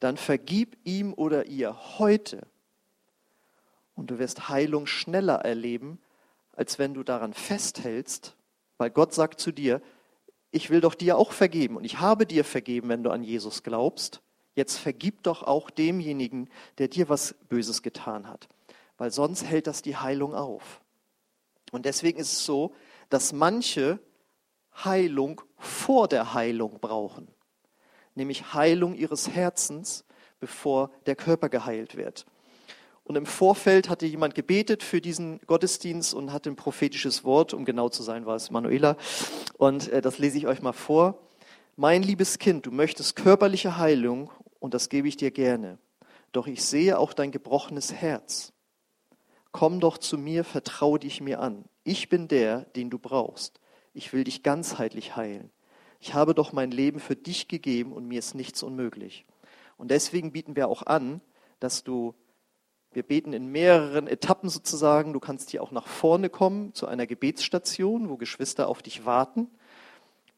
dann 0.00 0.16
vergib 0.16 0.78
ihm 0.84 1.12
oder 1.12 1.46
ihr 1.46 1.98
heute. 1.98 2.46
Und 3.94 4.10
du 4.10 4.18
wirst 4.18 4.48
Heilung 4.48 4.86
schneller 4.86 5.44
erleben, 5.44 6.00
als 6.52 6.78
wenn 6.78 6.94
du 6.94 7.02
daran 7.02 7.34
festhältst 7.34 8.34
weil 8.80 8.90
Gott 8.90 9.12
sagt 9.12 9.40
zu 9.40 9.52
dir, 9.52 9.82
ich 10.50 10.70
will 10.70 10.80
doch 10.80 10.94
dir 10.94 11.16
auch 11.16 11.32
vergeben 11.32 11.76
und 11.76 11.84
ich 11.84 12.00
habe 12.00 12.26
dir 12.26 12.44
vergeben, 12.44 12.88
wenn 12.88 13.02
du 13.02 13.10
an 13.10 13.22
Jesus 13.22 13.62
glaubst. 13.62 14.20
Jetzt 14.54 14.78
vergib 14.78 15.22
doch 15.22 15.42
auch 15.42 15.70
demjenigen, 15.70 16.50
der 16.78 16.88
dir 16.88 17.08
was 17.08 17.34
Böses 17.48 17.82
getan 17.82 18.28
hat, 18.28 18.48
weil 18.98 19.10
sonst 19.10 19.44
hält 19.44 19.66
das 19.66 19.82
die 19.82 19.96
Heilung 19.96 20.34
auf. 20.34 20.80
Und 21.70 21.86
deswegen 21.86 22.18
ist 22.18 22.32
es 22.32 22.44
so, 22.44 22.74
dass 23.08 23.32
manche 23.32 24.00
Heilung 24.84 25.40
vor 25.56 26.08
der 26.08 26.34
Heilung 26.34 26.80
brauchen, 26.80 27.28
nämlich 28.14 28.54
Heilung 28.54 28.94
ihres 28.94 29.30
Herzens, 29.30 30.04
bevor 30.40 30.90
der 31.06 31.16
Körper 31.16 31.48
geheilt 31.48 31.96
wird. 31.96 32.26
Und 33.10 33.16
im 33.16 33.26
Vorfeld 33.26 33.88
hatte 33.88 34.06
jemand 34.06 34.36
gebetet 34.36 34.84
für 34.84 35.00
diesen 35.00 35.40
Gottesdienst 35.48 36.14
und 36.14 36.32
hatte 36.32 36.48
ein 36.48 36.54
prophetisches 36.54 37.24
Wort, 37.24 37.52
um 37.52 37.64
genau 37.64 37.88
zu 37.88 38.04
sein, 38.04 38.24
war 38.24 38.36
es 38.36 38.52
Manuela. 38.52 38.96
Und 39.58 39.88
äh, 39.88 40.00
das 40.00 40.18
lese 40.18 40.38
ich 40.38 40.46
euch 40.46 40.62
mal 40.62 40.72
vor. 40.72 41.18
Mein 41.74 42.04
liebes 42.04 42.38
Kind, 42.38 42.66
du 42.66 42.70
möchtest 42.70 43.16
körperliche 43.16 43.78
Heilung 43.78 44.30
und 44.60 44.74
das 44.74 44.90
gebe 44.90 45.08
ich 45.08 45.16
dir 45.16 45.32
gerne. 45.32 45.78
Doch 46.30 46.46
ich 46.46 46.64
sehe 46.64 47.00
auch 47.00 47.12
dein 47.12 47.32
gebrochenes 47.32 47.92
Herz. 47.92 48.52
Komm 49.50 49.80
doch 49.80 49.98
zu 49.98 50.16
mir, 50.16 50.44
vertraue 50.44 51.00
dich 51.00 51.20
mir 51.20 51.40
an. 51.40 51.64
Ich 51.82 52.10
bin 52.10 52.28
der, 52.28 52.60
den 52.76 52.90
du 52.90 53.00
brauchst. 53.00 53.58
Ich 53.92 54.12
will 54.12 54.22
dich 54.22 54.44
ganzheitlich 54.44 55.16
heilen. 55.16 55.50
Ich 55.98 56.14
habe 56.14 56.32
doch 56.32 56.52
mein 56.52 56.70
Leben 56.70 57.00
für 57.00 57.16
dich 57.16 57.48
gegeben 57.48 57.92
und 57.92 58.06
mir 58.06 58.20
ist 58.20 58.36
nichts 58.36 58.62
unmöglich. 58.62 59.26
Und 59.78 59.90
deswegen 59.90 60.30
bieten 60.30 60.54
wir 60.54 60.68
auch 60.68 60.84
an, 60.86 61.20
dass 61.58 61.82
du 61.82 62.14
wir 62.92 63.02
beten 63.04 63.32
in 63.32 63.46
mehreren 63.46 64.08
Etappen 64.08 64.48
sozusagen. 64.48 65.12
Du 65.12 65.20
kannst 65.20 65.50
hier 65.50 65.62
auch 65.62 65.70
nach 65.70 65.86
vorne 65.86 66.28
kommen 66.28 66.74
zu 66.74 66.86
einer 66.86 67.06
Gebetsstation, 67.06 68.08
wo 68.08 68.16
Geschwister 68.16 68.68
auf 68.68 68.82
dich 68.82 69.06
warten. 69.06 69.48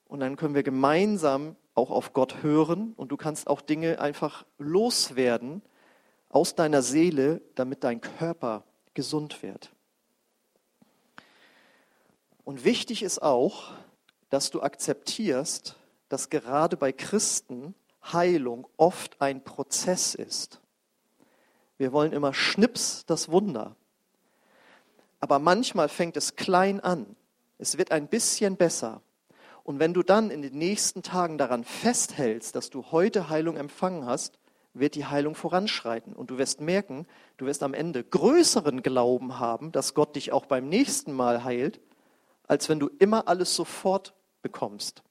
Und 0.07 0.21
dann 0.21 0.37
können 0.37 0.55
wir 0.55 0.63
gemeinsam 0.63 1.57
auch 1.75 1.91
auf 1.91 2.13
Gott 2.13 2.43
hören 2.43 2.93
und 2.97 3.11
du 3.11 3.17
kannst 3.17 3.49
auch 3.49 3.63
Dinge 3.63 3.99
einfach 3.99 4.45
loswerden 4.59 5.63
aus 6.29 6.55
deiner 6.55 6.83
Seele, 6.83 7.41
damit 7.55 7.85
dein 7.85 8.01
Körper 8.01 8.65
gesund 8.93 9.43
wird. 9.43 9.71
Und 12.45 12.65
wichtig 12.65 13.03
ist 13.03 13.23
auch, 13.23 13.73
dass 14.29 14.51
du 14.51 14.61
akzeptierst, 14.63 15.77
dass 16.09 16.29
gerade 16.29 16.77
bei 16.77 16.93
Christen 16.93 17.75
Heilung 18.13 18.67
oft 18.77 19.21
ein 19.21 19.45
Prozess 19.45 20.15
ist. 20.15 20.62
Wir 21.83 21.93
wollen 21.93 22.13
immer 22.13 22.33
Schnips 22.33 23.05
das 23.07 23.29
Wunder. 23.29 23.75
Aber 25.19 25.41
manchmal 25.41 25.89
fängt 25.89 26.17
es 26.17 26.37
klein 26.37 26.79
an. 26.79 27.17
Es 27.59 27.77
wird 27.77 27.91
ein 27.91 28.07
bisschen 28.07 28.57
besser. 28.57 29.03
Und 29.65 29.81
wenn 29.81 29.93
du 29.93 30.05
dann 30.05 30.31
in 30.31 30.43
den 30.43 30.57
nächsten 30.57 31.03
Tagen 31.03 31.39
daran 31.39 31.65
festhältst, 31.65 32.55
dass 32.55 32.71
du 32.71 32.93
heute 32.93 33.31
Heilung 33.31 33.57
empfangen 33.57 34.07
hast, 34.07 34.39
wird 34.75 34.95
die 34.95 35.07
Heilung 35.07 35.35
voranschreiten. 35.35 36.13
Und 36.13 36.31
du 36.31 36.39
wirst 36.39 36.61
merken, 36.61 37.05
du 37.37 37.47
wirst 37.47 37.65
am 37.65 37.75
Ende 37.75 38.05
größeren 38.05 38.85
Glauben 38.85 39.41
haben, 39.41 39.73
dass 39.73 39.95
Gott 39.95 40.15
dich 40.15 40.31
auch 40.31 40.47
beim 40.47 40.69
nächsten 40.69 41.13
Mal 41.13 41.43
heilt, 41.43 41.81
als 42.47 42.69
wenn 42.69 42.79
du 42.79 42.91
immer 43.01 43.27
alles 43.27 43.57
sofort 43.57 44.15
bekommst. 44.41 45.03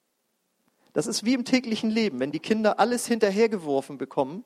Das 0.94 1.06
ist 1.06 1.26
wie 1.26 1.34
im 1.34 1.44
täglichen 1.44 1.90
Leben. 1.90 2.22
Wenn 2.22 2.32
die 2.32 2.40
Kinder 2.40 2.80
alles 2.80 3.08
hinterhergeworfen 3.08 3.98
bekommen, 3.98 4.46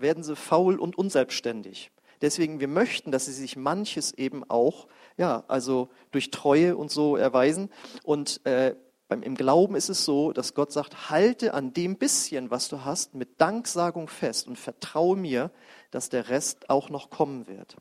werden 0.00 0.22
sie 0.22 0.36
faul 0.36 0.78
und 0.78 0.96
unselbstständig. 0.96 1.90
Deswegen, 2.20 2.60
wir 2.60 2.68
möchten, 2.68 3.10
dass 3.10 3.26
sie 3.26 3.32
sich 3.32 3.56
manches 3.56 4.12
eben 4.12 4.48
auch, 4.48 4.88
ja, 5.16 5.44
also 5.48 5.88
durch 6.10 6.30
Treue 6.30 6.76
und 6.76 6.90
so 6.90 7.16
erweisen. 7.16 7.70
Und 8.04 8.44
äh, 8.44 8.76
beim, 9.08 9.22
im 9.22 9.34
Glauben 9.34 9.74
ist 9.74 9.88
es 9.88 10.04
so, 10.04 10.32
dass 10.32 10.54
Gott 10.54 10.70
sagt, 10.70 11.10
halte 11.10 11.54
an 11.54 11.72
dem 11.72 11.96
bisschen, 11.96 12.50
was 12.50 12.68
du 12.68 12.84
hast, 12.84 13.14
mit 13.14 13.40
Danksagung 13.40 14.08
fest 14.08 14.48
und 14.48 14.56
vertraue 14.56 15.16
mir, 15.16 15.50
dass 15.90 16.10
der 16.10 16.28
Rest 16.28 16.70
auch 16.70 16.90
noch 16.90 17.10
kommen 17.10 17.46
wird. 17.46 17.76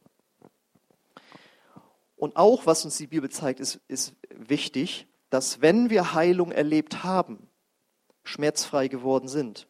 Und 2.15 2.35
auch, 2.35 2.65
was 2.65 2.83
uns 2.83 2.97
die 2.97 3.07
Bibel 3.07 3.29
zeigt, 3.29 3.59
ist, 3.61 3.79
ist 3.87 4.13
wichtig, 4.29 5.07
dass 5.29 5.61
wenn 5.61 5.89
wir 5.89 6.13
Heilung 6.13 6.51
erlebt 6.51 7.03
haben, 7.03 7.49
schmerzfrei 8.23 8.89
geworden 8.89 9.29
sind, 9.29 9.68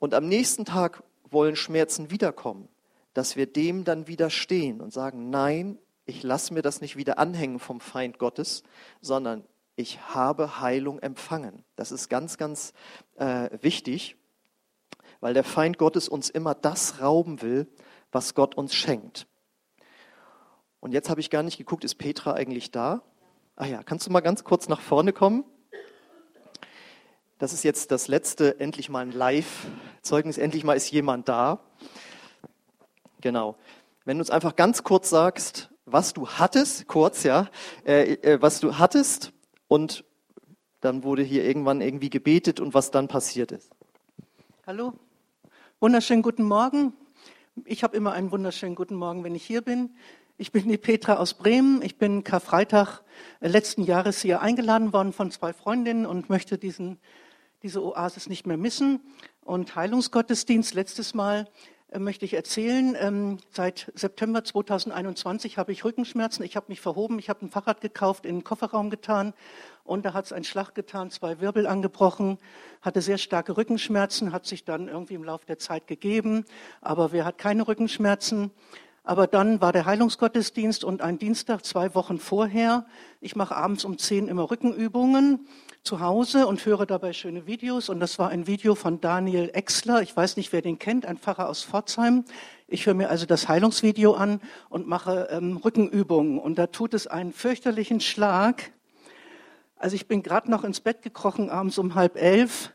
und 0.00 0.14
am 0.14 0.26
nächsten 0.26 0.64
Tag 0.64 1.04
wollen 1.30 1.54
Schmerzen 1.54 2.10
wiederkommen, 2.10 2.68
dass 3.14 3.36
wir 3.36 3.46
dem 3.46 3.84
dann 3.84 4.08
widerstehen 4.08 4.80
und 4.80 4.92
sagen, 4.92 5.30
nein, 5.30 5.78
ich 6.06 6.24
lasse 6.24 6.52
mir 6.52 6.62
das 6.62 6.80
nicht 6.80 6.96
wieder 6.96 7.18
anhängen 7.18 7.60
vom 7.60 7.80
Feind 7.80 8.18
Gottes, 8.18 8.64
sondern 9.00 9.44
ich 9.76 10.00
habe 10.14 10.60
Heilung 10.60 10.98
empfangen. 10.98 11.64
Das 11.76 11.92
ist 11.92 12.08
ganz, 12.08 12.36
ganz 12.38 12.72
äh, 13.16 13.50
wichtig, 13.62 14.16
weil 15.20 15.34
der 15.34 15.44
Feind 15.44 15.78
Gottes 15.78 16.08
uns 16.08 16.30
immer 16.30 16.54
das 16.54 17.00
rauben 17.00 17.42
will, 17.42 17.68
was 18.10 18.34
Gott 18.34 18.56
uns 18.56 18.74
schenkt. 18.74 19.26
Und 20.80 20.92
jetzt 20.92 21.10
habe 21.10 21.20
ich 21.20 21.30
gar 21.30 21.42
nicht 21.42 21.58
geguckt, 21.58 21.84
ist 21.84 21.96
Petra 21.96 22.32
eigentlich 22.32 22.70
da? 22.70 23.02
Ah 23.54 23.66
ja, 23.66 23.82
kannst 23.82 24.06
du 24.06 24.10
mal 24.10 24.20
ganz 24.20 24.44
kurz 24.44 24.68
nach 24.68 24.80
vorne 24.80 25.12
kommen? 25.12 25.44
Das 27.40 27.54
ist 27.54 27.62
jetzt 27.62 27.90
das 27.90 28.06
letzte, 28.06 28.60
endlich 28.60 28.90
mal 28.90 29.00
ein 29.00 29.12
Live-Zeugnis, 29.12 30.36
endlich 30.36 30.62
mal 30.62 30.74
ist 30.74 30.90
jemand 30.90 31.26
da. 31.26 31.60
Genau. 33.22 33.56
Wenn 34.04 34.18
du 34.18 34.20
uns 34.20 34.28
einfach 34.28 34.56
ganz 34.56 34.84
kurz 34.84 35.08
sagst, 35.08 35.70
was 35.86 36.12
du 36.12 36.28
hattest, 36.28 36.86
kurz, 36.86 37.22
ja, 37.22 37.48
äh, 37.86 38.12
äh, 38.12 38.42
was 38.42 38.60
du 38.60 38.76
hattest 38.76 39.32
und 39.68 40.04
dann 40.82 41.02
wurde 41.02 41.22
hier 41.22 41.42
irgendwann 41.42 41.80
irgendwie 41.80 42.10
gebetet 42.10 42.60
und 42.60 42.74
was 42.74 42.90
dann 42.90 43.08
passiert 43.08 43.52
ist. 43.52 43.72
Hallo, 44.66 44.92
wunderschönen 45.80 46.20
guten 46.20 46.44
Morgen. 46.44 46.92
Ich 47.64 47.82
habe 47.82 47.96
immer 47.96 48.12
einen 48.12 48.32
wunderschönen 48.32 48.74
guten 48.74 48.96
Morgen, 48.96 49.24
wenn 49.24 49.34
ich 49.34 49.46
hier 49.46 49.62
bin. 49.62 49.94
Ich 50.36 50.52
bin 50.52 50.68
die 50.68 50.76
Petra 50.76 51.14
aus 51.14 51.32
Bremen. 51.32 51.80
Ich 51.80 51.96
bin 51.96 52.22
Karfreitag 52.22 53.00
letzten 53.40 53.82
Jahres 53.82 54.20
hier 54.20 54.42
eingeladen 54.42 54.92
worden 54.92 55.14
von 55.14 55.30
zwei 55.30 55.54
Freundinnen 55.54 56.04
und 56.04 56.28
möchte 56.28 56.58
diesen, 56.58 56.98
diese 57.62 57.82
Oasis 57.82 58.28
nicht 58.28 58.46
mehr 58.46 58.56
missen. 58.56 59.00
Und 59.42 59.74
Heilungsgottesdienst 59.76 60.74
letztes 60.74 61.14
Mal 61.14 61.48
äh, 61.88 61.98
möchte 61.98 62.24
ich 62.24 62.34
erzählen. 62.34 62.96
Ähm, 62.98 63.38
seit 63.50 63.90
September 63.94 64.44
2021 64.44 65.58
habe 65.58 65.72
ich 65.72 65.84
Rückenschmerzen. 65.84 66.44
Ich 66.44 66.56
habe 66.56 66.66
mich 66.68 66.80
verhoben. 66.80 67.18
Ich 67.18 67.28
habe 67.28 67.44
ein 67.44 67.50
Fahrrad 67.50 67.80
gekauft, 67.80 68.26
in 68.26 68.36
den 68.36 68.44
Kofferraum 68.44 68.90
getan 68.90 69.34
und 69.90 70.04
da 70.04 70.12
hat 70.12 70.26
es 70.26 70.32
einen 70.32 70.44
Schlag 70.44 70.76
getan, 70.76 71.10
zwei 71.10 71.40
Wirbel 71.40 71.66
angebrochen, 71.66 72.38
hatte 72.80 73.02
sehr 73.02 73.18
starke 73.18 73.56
Rückenschmerzen, 73.56 74.32
hat 74.32 74.46
sich 74.46 74.64
dann 74.64 74.86
irgendwie 74.86 75.14
im 75.14 75.24
Laufe 75.24 75.46
der 75.46 75.58
Zeit 75.58 75.88
gegeben, 75.88 76.44
aber 76.80 77.10
wer 77.10 77.24
hat 77.24 77.38
keine 77.38 77.66
Rückenschmerzen? 77.66 78.52
Aber 79.10 79.26
dann 79.26 79.60
war 79.60 79.72
der 79.72 79.86
Heilungsgottesdienst 79.86 80.84
und 80.84 81.02
ein 81.02 81.18
Dienstag 81.18 81.64
zwei 81.64 81.96
Wochen 81.96 82.20
vorher. 82.20 82.86
Ich 83.20 83.34
mache 83.34 83.56
abends 83.56 83.84
um 83.84 83.98
zehn 83.98 84.28
immer 84.28 84.48
Rückenübungen 84.52 85.48
zu 85.82 85.98
Hause 85.98 86.46
und 86.46 86.64
höre 86.64 86.86
dabei 86.86 87.12
schöne 87.12 87.44
Videos. 87.44 87.88
Und 87.88 87.98
das 87.98 88.20
war 88.20 88.28
ein 88.28 88.46
Video 88.46 88.76
von 88.76 89.00
Daniel 89.00 89.50
Exler. 89.52 90.00
Ich 90.02 90.16
weiß 90.16 90.36
nicht, 90.36 90.52
wer 90.52 90.62
den 90.62 90.78
kennt, 90.78 91.06
ein 91.06 91.18
Pfarrer 91.18 91.48
aus 91.48 91.64
Pforzheim. 91.64 92.24
Ich 92.68 92.86
höre 92.86 92.94
mir 92.94 93.10
also 93.10 93.26
das 93.26 93.48
Heilungsvideo 93.48 94.12
an 94.12 94.40
und 94.68 94.86
mache 94.86 95.26
ähm, 95.32 95.56
Rückenübungen. 95.56 96.38
Und 96.38 96.56
da 96.56 96.68
tut 96.68 96.94
es 96.94 97.08
einen 97.08 97.32
fürchterlichen 97.32 97.98
Schlag. 97.98 98.70
Also 99.74 99.96
ich 99.96 100.06
bin 100.06 100.22
gerade 100.22 100.48
noch 100.48 100.62
ins 100.62 100.78
Bett 100.78 101.02
gekrochen, 101.02 101.50
abends 101.50 101.78
um 101.78 101.96
halb 101.96 102.14
elf 102.14 102.72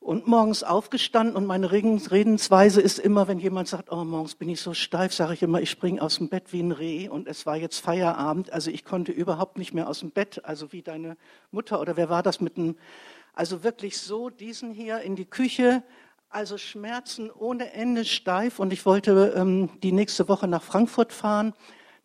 und 0.00 0.26
morgens 0.26 0.62
aufgestanden 0.62 1.36
und 1.36 1.46
meine 1.46 1.70
Redensweise 1.72 2.80
ist 2.80 2.98
immer, 2.98 3.28
wenn 3.28 3.38
jemand 3.38 3.68
sagt, 3.68 3.90
oh, 3.90 4.04
morgens 4.04 4.34
bin 4.34 4.48
ich 4.48 4.60
so 4.60 4.72
steif, 4.72 5.12
sage 5.12 5.34
ich 5.34 5.42
immer, 5.42 5.60
ich 5.60 5.70
springe 5.70 6.00
aus 6.00 6.16
dem 6.18 6.28
Bett 6.28 6.52
wie 6.52 6.62
ein 6.62 6.72
Reh 6.72 7.08
und 7.08 7.26
es 7.28 7.46
war 7.46 7.56
jetzt 7.56 7.78
Feierabend, 7.78 8.52
also 8.52 8.70
ich 8.70 8.84
konnte 8.84 9.12
überhaupt 9.12 9.58
nicht 9.58 9.74
mehr 9.74 9.88
aus 9.88 10.00
dem 10.00 10.10
Bett, 10.10 10.44
also 10.44 10.72
wie 10.72 10.82
deine 10.82 11.16
Mutter 11.50 11.80
oder 11.80 11.96
wer 11.96 12.08
war 12.08 12.22
das 12.22 12.40
mit 12.40 12.56
einem, 12.56 12.76
also 13.34 13.64
wirklich 13.64 13.98
so 13.98 14.30
diesen 14.30 14.70
hier 14.70 15.00
in 15.00 15.16
die 15.16 15.26
Küche, 15.26 15.82
also 16.30 16.58
Schmerzen 16.58 17.30
ohne 17.30 17.72
Ende 17.72 18.04
steif 18.04 18.58
und 18.58 18.72
ich 18.72 18.86
wollte 18.86 19.34
ähm, 19.36 19.70
die 19.82 19.92
nächste 19.92 20.28
Woche 20.28 20.46
nach 20.46 20.62
Frankfurt 20.62 21.12
fahren 21.12 21.54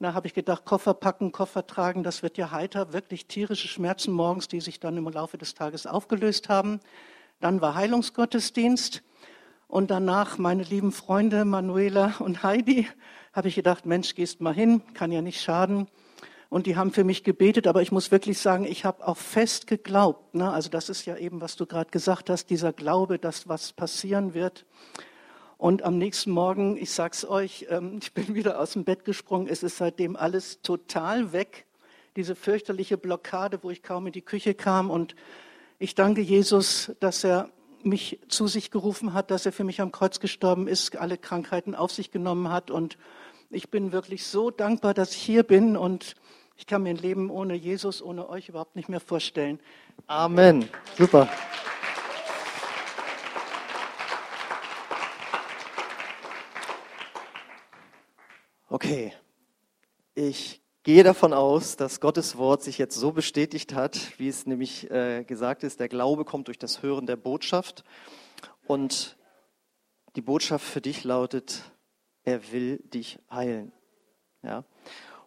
da 0.03 0.13
habe 0.13 0.27
ich 0.27 0.33
gedacht, 0.33 0.65
Koffer 0.65 0.93
packen, 0.93 1.31
Koffer 1.31 1.65
tragen, 1.65 2.03
das 2.03 2.23
wird 2.23 2.37
ja 2.37 2.51
heiter. 2.51 2.91
Wirklich 2.91 3.25
tierische 3.27 3.69
Schmerzen 3.69 4.11
morgens, 4.11 4.49
die 4.49 4.59
sich 4.59 4.81
dann 4.81 4.97
im 4.97 5.07
Laufe 5.07 5.37
des 5.37 5.53
Tages 5.53 5.87
aufgelöst 5.87 6.49
haben. 6.49 6.81
Dann 7.39 7.61
war 7.61 7.75
Heilungsgottesdienst. 7.75 9.03
Und 9.67 9.89
danach 9.89 10.37
meine 10.37 10.63
lieben 10.63 10.91
Freunde 10.91 11.45
Manuela 11.45 12.13
und 12.19 12.43
Heidi, 12.43 12.87
habe 13.33 13.47
ich 13.47 13.55
gedacht, 13.55 13.85
Mensch, 13.85 14.13
gehst 14.13 14.39
mal 14.39 14.53
hin, 14.53 14.81
kann 14.93 15.11
ja 15.11 15.21
nicht 15.21 15.41
schaden. 15.41 15.87
Und 16.53 16.67
die 16.67 16.75
haben 16.75 16.91
für 16.91 17.03
mich 17.03 17.23
gebetet, 17.23 17.65
aber 17.65 17.81
ich 17.81 17.91
muss 17.91 18.11
wirklich 18.11 18.37
sagen, 18.37 18.65
ich 18.65 18.85
habe 18.85 19.07
auch 19.07 19.17
fest 19.17 19.65
geglaubt. 19.65 20.35
Ne? 20.35 20.51
Also 20.51 20.69
das 20.69 20.87
ist 20.87 21.05
ja 21.05 21.17
eben, 21.17 21.41
was 21.41 21.55
du 21.55 21.65
gerade 21.65 21.89
gesagt 21.89 22.29
hast, 22.29 22.51
dieser 22.51 22.71
Glaube, 22.71 23.17
dass 23.17 23.47
was 23.47 23.73
passieren 23.73 24.35
wird. 24.35 24.63
Und 25.57 25.81
am 25.81 25.97
nächsten 25.97 26.29
Morgen, 26.29 26.77
ich 26.77 26.91
sag's 26.91 27.25
euch, 27.25 27.65
ähm, 27.69 27.97
ich 28.03 28.13
bin 28.13 28.35
wieder 28.35 28.59
aus 28.59 28.73
dem 28.73 28.83
Bett 28.83 29.05
gesprungen. 29.05 29.47
Es 29.47 29.63
ist 29.63 29.77
seitdem 29.77 30.15
alles 30.15 30.61
total 30.61 31.33
weg. 31.33 31.65
Diese 32.15 32.35
fürchterliche 32.35 32.99
Blockade, 32.99 33.63
wo 33.63 33.71
ich 33.71 33.81
kaum 33.81 34.05
in 34.05 34.13
die 34.13 34.21
Küche 34.21 34.53
kam. 34.53 34.91
Und 34.91 35.15
ich 35.83 35.95
danke 35.95 36.21
Jesus, 36.21 36.93
dass 37.01 37.25
er 37.25 37.49
mich 37.83 38.17
zu 38.29 38.47
sich 38.47 38.71
gerufen 38.71 39.13
hat, 39.13 39.31
dass 39.31 39.45
er 39.45 39.51
für 39.51 39.65
mich 39.65 39.81
am 39.81 39.91
Kreuz 39.91 40.21
gestorben 40.21 40.69
ist, 40.69 40.95
alle 40.95 41.17
Krankheiten 41.17 41.75
auf 41.75 41.91
sich 41.91 42.09
genommen 42.09 42.49
hat. 42.49 42.71
Und 42.71 42.97
ich 43.49 43.69
bin 43.69 43.91
wirklich 43.91 44.25
so 44.25 44.49
dankbar, 44.49 44.93
dass 44.93 45.13
ich 45.13 45.21
hier 45.21 45.43
bin. 45.43 45.75
Und 45.75 46.15
ich 46.55 46.67
kann 46.67 46.83
mir 46.83 46.91
ein 46.91 46.95
Leben 46.95 47.29
ohne 47.29 47.55
Jesus, 47.55 48.01
ohne 48.01 48.29
euch 48.29 48.47
überhaupt 48.47 48.77
nicht 48.77 48.87
mehr 48.87 49.01
vorstellen. 49.01 49.59
Amen. 50.07 50.69
Super. 50.97 51.27
Okay, 58.69 59.11
ich 60.15 60.62
gehe 60.83 61.03
davon 61.03 61.33
aus, 61.33 61.77
dass 61.77 62.01
Gottes 62.01 62.37
Wort 62.37 62.61
sich 62.61 62.77
jetzt 62.77 62.95
so 62.95 63.13
bestätigt 63.13 63.73
hat, 63.73 64.19
wie 64.19 64.27
es 64.27 64.45
nämlich 64.45 64.91
äh, 64.91 65.23
gesagt 65.23 65.63
ist, 65.63 65.79
der 65.79 65.87
Glaube 65.87 66.25
kommt 66.25 66.47
durch 66.47 66.59
das 66.59 66.83
Hören 66.83 67.05
der 67.05 67.15
Botschaft. 67.15 67.83
Und 68.67 69.17
die 70.15 70.21
Botschaft 70.21 70.65
für 70.65 70.81
dich 70.81 71.05
lautet, 71.05 71.63
er 72.23 72.51
will 72.51 72.79
dich 72.79 73.19
heilen. 73.31 73.71
Ja? 74.43 74.65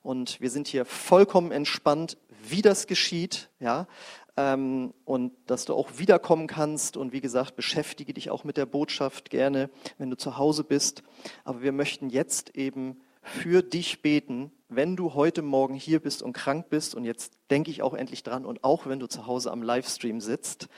Und 0.02 0.40
wir 0.40 0.50
sind 0.50 0.68
hier 0.68 0.84
vollkommen 0.84 1.52
entspannt, 1.52 2.18
wie 2.42 2.62
das 2.62 2.86
geschieht. 2.86 3.48
Ja? 3.58 3.88
Ähm, 4.36 4.92
und 5.06 5.32
dass 5.46 5.64
du 5.64 5.74
auch 5.74 5.96
wiederkommen 5.96 6.48
kannst. 6.48 6.98
Und 6.98 7.12
wie 7.12 7.22
gesagt, 7.22 7.56
beschäftige 7.56 8.12
dich 8.12 8.28
auch 8.30 8.44
mit 8.44 8.58
der 8.58 8.66
Botschaft 8.66 9.30
gerne, 9.30 9.70
wenn 9.96 10.10
du 10.10 10.18
zu 10.18 10.36
Hause 10.36 10.64
bist. 10.64 11.02
Aber 11.44 11.62
wir 11.62 11.72
möchten 11.72 12.10
jetzt 12.10 12.54
eben 12.56 13.00
für 13.22 13.62
dich 13.62 14.02
beten, 14.02 14.52
wenn 14.68 14.96
du 14.96 15.14
heute 15.14 15.42
Morgen 15.42 15.74
hier 15.74 16.00
bist 16.00 16.22
und 16.22 16.32
krank 16.32 16.68
bist. 16.68 16.94
Und 16.94 17.04
jetzt 17.04 17.38
denke 17.50 17.70
ich 17.70 17.82
auch 17.82 17.94
endlich 17.94 18.22
dran. 18.22 18.44
Und 18.44 18.64
auch 18.64 18.86
wenn 18.86 18.98
du 18.98 19.06
zu 19.06 19.26
Hause 19.26 19.50
am 19.52 19.62
Livestream 19.62 20.20
sitzt, 20.20 20.68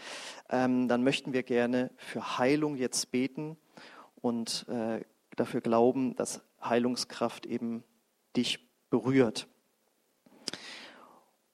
ähm, 0.51 0.89
dann 0.89 1.03
möchten 1.03 1.33
wir 1.33 1.43
gerne 1.43 1.91
für 1.97 2.39
Heilung 2.39 2.77
jetzt 2.77 3.11
beten 3.11 3.57
und 4.21 4.67
äh, 4.69 5.01
dafür 5.37 5.61
glauben, 5.61 6.17
dass 6.17 6.43
Heilungskraft 6.63 7.47
eben 7.47 7.85
dich 8.37 8.69
berührt. 8.91 9.47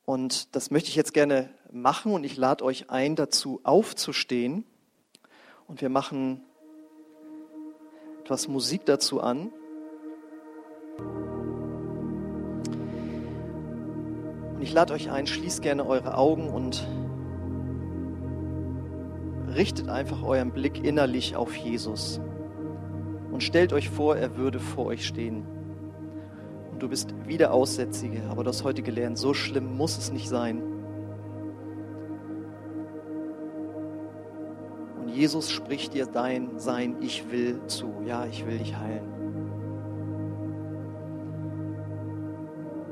Und 0.04 0.54
das 0.54 0.70
möchte 0.70 0.90
ich 0.90 0.96
jetzt 0.96 1.14
gerne 1.14 1.54
machen 1.70 2.12
und 2.12 2.24
ich 2.24 2.36
lade 2.36 2.64
euch 2.64 2.90
ein, 2.90 3.16
dazu 3.16 3.60
aufzustehen. 3.62 4.64
Und 5.66 5.80
wir 5.80 5.88
machen 5.88 6.44
etwas 8.20 8.48
Musik 8.48 8.84
dazu 8.84 9.20
an. 9.20 9.50
Ich 14.64 14.72
lade 14.72 14.94
euch 14.94 15.10
ein, 15.10 15.26
schließt 15.26 15.60
gerne 15.60 15.86
eure 15.86 16.16
Augen 16.16 16.48
und 16.48 16.88
richtet 19.54 19.90
einfach 19.90 20.22
euren 20.22 20.52
Blick 20.52 20.82
innerlich 20.82 21.36
auf 21.36 21.54
Jesus 21.54 22.18
und 23.30 23.42
stellt 23.42 23.74
euch 23.74 23.90
vor, 23.90 24.16
er 24.16 24.38
würde 24.38 24.58
vor 24.58 24.86
euch 24.86 25.06
stehen. 25.06 25.44
Und 26.72 26.82
du 26.82 26.88
bist 26.88 27.14
wieder 27.26 27.52
Aussätzige, 27.52 28.22
aber 28.30 28.42
du 28.42 28.48
hast 28.48 28.64
heute 28.64 28.82
gelernt, 28.82 29.18
so 29.18 29.34
schlimm 29.34 29.76
muss 29.76 29.98
es 29.98 30.10
nicht 30.10 30.30
sein. 30.30 30.62
Und 34.98 35.10
Jesus 35.10 35.50
spricht 35.50 35.92
dir 35.92 36.06
dein 36.06 36.58
Sein, 36.58 36.96
ich 37.02 37.30
will 37.30 37.60
zu, 37.66 37.92
ja, 38.06 38.24
ich 38.24 38.46
will 38.46 38.56
dich 38.56 38.74
heilen. 38.74 39.13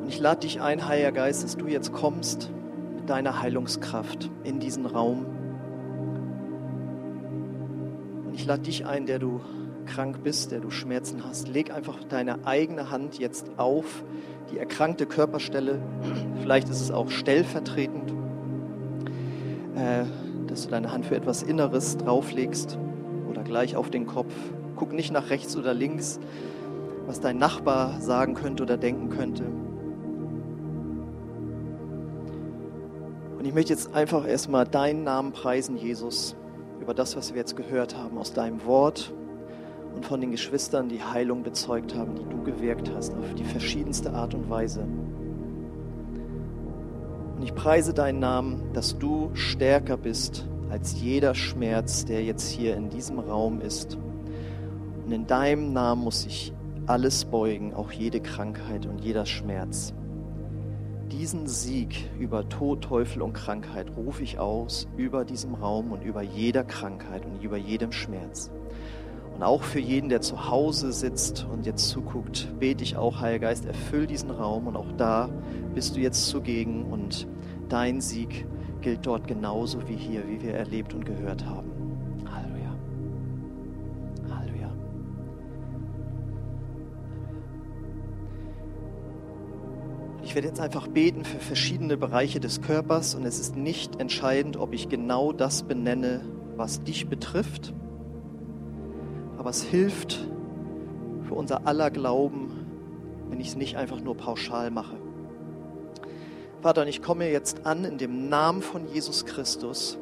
Und 0.02 0.08
ich 0.08 0.18
lade 0.18 0.40
dich 0.40 0.60
ein, 0.60 0.88
Heiliger 0.88 1.12
Geist, 1.12 1.44
dass 1.44 1.56
du 1.56 1.68
jetzt 1.68 1.92
kommst 1.92 2.50
mit 2.96 3.08
deiner 3.08 3.40
Heilungskraft 3.40 4.30
in 4.42 4.58
diesen 4.58 4.84
Raum. 4.84 5.24
Und 8.26 8.34
ich 8.34 8.44
lade 8.44 8.62
dich 8.62 8.84
ein, 8.84 9.06
der 9.06 9.20
du 9.20 9.40
krank 9.86 10.24
bist, 10.24 10.50
der 10.50 10.58
du 10.58 10.70
Schmerzen 10.70 11.24
hast. 11.24 11.46
Leg 11.46 11.72
einfach 11.72 12.02
deine 12.02 12.46
eigene 12.46 12.90
Hand 12.90 13.20
jetzt 13.20 13.52
auf 13.58 14.02
die 14.50 14.58
erkrankte 14.58 15.06
Körperstelle. 15.06 15.80
Vielleicht 16.40 16.68
ist 16.68 16.80
es 16.80 16.90
auch 16.90 17.08
stellvertretend, 17.08 18.12
äh, 19.76 20.04
dass 20.48 20.64
du 20.64 20.70
deine 20.70 20.90
Hand 20.90 21.06
für 21.06 21.14
etwas 21.14 21.44
Inneres 21.44 21.96
drauflegst 21.96 22.76
oder 23.30 23.44
gleich 23.44 23.76
auf 23.76 23.88
den 23.88 24.08
Kopf. 24.08 24.34
Guck 24.74 24.92
nicht 24.92 25.12
nach 25.12 25.30
rechts 25.30 25.56
oder 25.56 25.74
links, 25.74 26.18
was 27.06 27.20
dein 27.20 27.38
Nachbar 27.38 28.00
sagen 28.00 28.34
könnte 28.34 28.64
oder 28.64 28.76
denken 28.76 29.08
könnte. 29.08 29.44
Und 33.42 33.48
ich 33.48 33.54
möchte 33.54 33.72
jetzt 33.72 33.92
einfach 33.92 34.24
erstmal 34.24 34.64
deinen 34.68 35.02
Namen 35.02 35.32
preisen, 35.32 35.76
Jesus, 35.76 36.36
über 36.80 36.94
das, 36.94 37.16
was 37.16 37.32
wir 37.32 37.40
jetzt 37.40 37.56
gehört 37.56 37.96
haben 37.96 38.16
aus 38.16 38.32
deinem 38.32 38.64
Wort 38.66 39.12
und 39.96 40.06
von 40.06 40.20
den 40.20 40.30
Geschwistern, 40.30 40.88
die 40.88 41.02
Heilung 41.02 41.42
bezeugt 41.42 41.96
haben, 41.96 42.14
die 42.14 42.24
du 42.24 42.40
gewirkt 42.44 42.92
hast, 42.94 43.12
auf 43.14 43.34
die 43.34 43.42
verschiedenste 43.42 44.12
Art 44.12 44.34
und 44.34 44.48
Weise. 44.48 44.86
Und 47.36 47.42
ich 47.42 47.52
preise 47.52 47.92
deinen 47.92 48.20
Namen, 48.20 48.72
dass 48.74 48.96
du 48.96 49.32
stärker 49.34 49.96
bist 49.96 50.46
als 50.70 51.00
jeder 51.00 51.34
Schmerz, 51.34 52.04
der 52.04 52.22
jetzt 52.22 52.48
hier 52.48 52.76
in 52.76 52.90
diesem 52.90 53.18
Raum 53.18 53.60
ist. 53.60 53.98
Und 55.04 55.10
in 55.10 55.26
deinem 55.26 55.72
Namen 55.72 56.04
muss 56.04 56.22
sich 56.22 56.52
alles 56.86 57.24
beugen, 57.24 57.74
auch 57.74 57.90
jede 57.90 58.20
Krankheit 58.20 58.86
und 58.86 59.00
jeder 59.00 59.26
Schmerz. 59.26 59.94
Diesen 61.12 61.46
Sieg 61.46 62.08
über 62.18 62.48
Tod, 62.48 62.82
Teufel 62.82 63.20
und 63.20 63.34
Krankheit 63.34 63.94
rufe 63.96 64.22
ich 64.22 64.38
aus 64.38 64.88
über 64.96 65.26
diesem 65.26 65.54
Raum 65.54 65.92
und 65.92 66.02
über 66.02 66.22
jeder 66.22 66.64
Krankheit 66.64 67.26
und 67.26 67.42
über 67.42 67.58
jedem 67.58 67.92
Schmerz. 67.92 68.50
Und 69.34 69.42
auch 69.42 69.62
für 69.62 69.78
jeden, 69.78 70.08
der 70.08 70.22
zu 70.22 70.48
Hause 70.48 70.92
sitzt 70.92 71.46
und 71.52 71.66
jetzt 71.66 71.88
zuguckt, 71.90 72.48
bete 72.58 72.82
ich 72.82 72.96
auch, 72.96 73.20
Heiliger 73.20 73.48
Geist, 73.48 73.66
erfüll 73.66 74.06
diesen 74.06 74.30
Raum 74.30 74.66
und 74.66 74.76
auch 74.76 74.90
da 74.96 75.28
bist 75.74 75.96
du 75.96 76.00
jetzt 76.00 76.28
zugegen 76.28 76.86
und 76.86 77.26
dein 77.68 78.00
Sieg 78.00 78.46
gilt 78.80 79.06
dort 79.06 79.28
genauso 79.28 79.86
wie 79.88 79.96
hier, 79.96 80.26
wie 80.28 80.42
wir 80.42 80.54
erlebt 80.54 80.94
und 80.94 81.04
gehört 81.04 81.44
haben. 81.44 81.71
Ich 90.32 90.34
werde 90.34 90.48
jetzt 90.48 90.60
einfach 90.60 90.88
beten 90.88 91.26
für 91.26 91.38
verschiedene 91.38 91.98
Bereiche 91.98 92.40
des 92.40 92.62
Körpers 92.62 93.14
und 93.14 93.26
es 93.26 93.38
ist 93.38 93.54
nicht 93.54 94.00
entscheidend, 94.00 94.56
ob 94.56 94.72
ich 94.72 94.88
genau 94.88 95.30
das 95.30 95.62
benenne, 95.62 96.24
was 96.56 96.82
dich 96.82 97.06
betrifft 97.06 97.74
aber 99.42 99.50
es 99.50 99.64
hilft 99.64 100.24
für 101.26 101.34
unser 101.34 101.66
aller 101.66 101.90
Glauben, 101.90 102.64
wenn 103.28 103.40
ich 103.40 103.48
es 103.48 103.56
nicht 103.56 103.76
einfach 103.76 103.98
nur 103.98 104.16
pauschal 104.16 104.70
mache. 104.70 104.96
Vater, 106.60 106.82
und 106.82 106.86
ich 106.86 107.02
komme 107.02 107.28
jetzt 107.28 107.66
an 107.66 107.84
in 107.84 107.98
dem 107.98 108.28
Namen 108.28 108.62
von 108.62 108.86
Jesus 108.86 109.26
Christus 109.26 109.98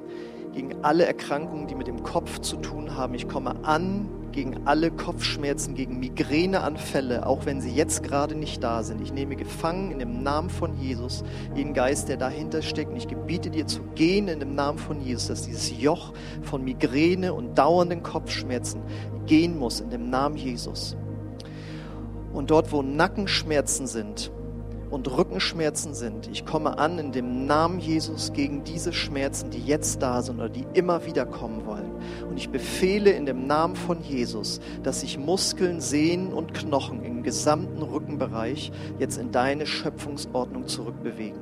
gegen 0.52 0.84
alle 0.84 1.06
Erkrankungen, 1.06 1.68
die 1.68 1.74
mit 1.74 1.86
dem 1.86 2.02
Kopf 2.02 2.40
zu 2.40 2.58
tun 2.58 2.96
haben. 2.96 3.14
Ich 3.14 3.28
komme 3.28 3.64
an 3.64 4.10
gegen 4.32 4.66
alle 4.66 4.90
Kopfschmerzen, 4.90 5.74
gegen 5.74 5.98
Migräneanfälle, 5.98 7.26
auch 7.26 7.46
wenn 7.46 7.60
sie 7.60 7.70
jetzt 7.70 8.02
gerade 8.02 8.34
nicht 8.34 8.62
da 8.62 8.82
sind. 8.82 9.00
Ich 9.00 9.12
nehme 9.12 9.36
gefangen 9.36 9.90
in 9.90 9.98
dem 9.98 10.22
Namen 10.22 10.50
von 10.50 10.78
Jesus 10.80 11.24
jeden 11.54 11.74
Geist, 11.74 12.08
der 12.08 12.16
dahinter 12.16 12.62
steckt. 12.62 12.90
Und 12.90 12.96
ich 12.96 13.08
gebiete 13.08 13.50
dir 13.50 13.66
zu 13.66 13.82
gehen 13.94 14.28
in 14.28 14.40
dem 14.40 14.54
Namen 14.54 14.78
von 14.78 15.00
Jesus, 15.00 15.28
dass 15.28 15.42
dieses 15.42 15.80
Joch 15.80 16.12
von 16.42 16.64
Migräne 16.64 17.34
und 17.34 17.56
dauernden 17.56 18.02
Kopfschmerzen 18.02 18.82
gehen 19.26 19.58
muss 19.58 19.80
in 19.80 19.90
dem 19.90 20.10
Namen 20.10 20.36
Jesus. 20.36 20.96
Und 22.32 22.50
dort, 22.50 22.72
wo 22.72 22.82
Nackenschmerzen 22.82 23.86
sind, 23.86 24.30
und 24.90 25.08
Rückenschmerzen 25.16 25.94
sind. 25.94 26.28
Ich 26.28 26.44
komme 26.44 26.78
an 26.78 26.98
in 26.98 27.12
dem 27.12 27.46
Namen 27.46 27.78
Jesus 27.78 28.32
gegen 28.32 28.64
diese 28.64 28.92
Schmerzen, 28.92 29.50
die 29.50 29.60
jetzt 29.60 30.02
da 30.02 30.20
sind 30.20 30.38
oder 30.38 30.48
die 30.48 30.66
immer 30.74 31.06
wieder 31.06 31.26
kommen 31.26 31.64
wollen. 31.64 31.89
Ich 32.40 32.48
befehle 32.48 33.10
in 33.10 33.26
dem 33.26 33.46
Namen 33.46 33.76
von 33.76 34.00
Jesus, 34.00 34.62
dass 34.82 35.02
sich 35.02 35.18
Muskeln, 35.18 35.82
Sehnen 35.82 36.32
und 36.32 36.54
Knochen 36.54 37.04
im 37.04 37.22
gesamten 37.22 37.82
Rückenbereich 37.82 38.72
jetzt 38.98 39.18
in 39.18 39.30
deine 39.30 39.66
Schöpfungsordnung 39.66 40.66
zurückbewegen. 40.66 41.38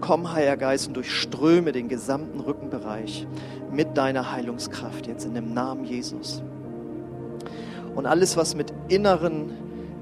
Komm, 0.00 0.32
Heiliger 0.32 0.56
Geist, 0.56 0.88
und 0.88 0.94
durchströme 0.94 1.70
den 1.70 1.88
gesamten 1.88 2.40
Rückenbereich 2.40 3.24
mit 3.70 3.96
deiner 3.96 4.32
Heilungskraft 4.32 5.06
jetzt 5.06 5.24
in 5.24 5.34
dem 5.34 5.54
Namen 5.54 5.84
Jesus. 5.84 6.42
Und 7.94 8.06
alles, 8.06 8.36
was 8.36 8.56
mit 8.56 8.74
inneren 8.88 9.52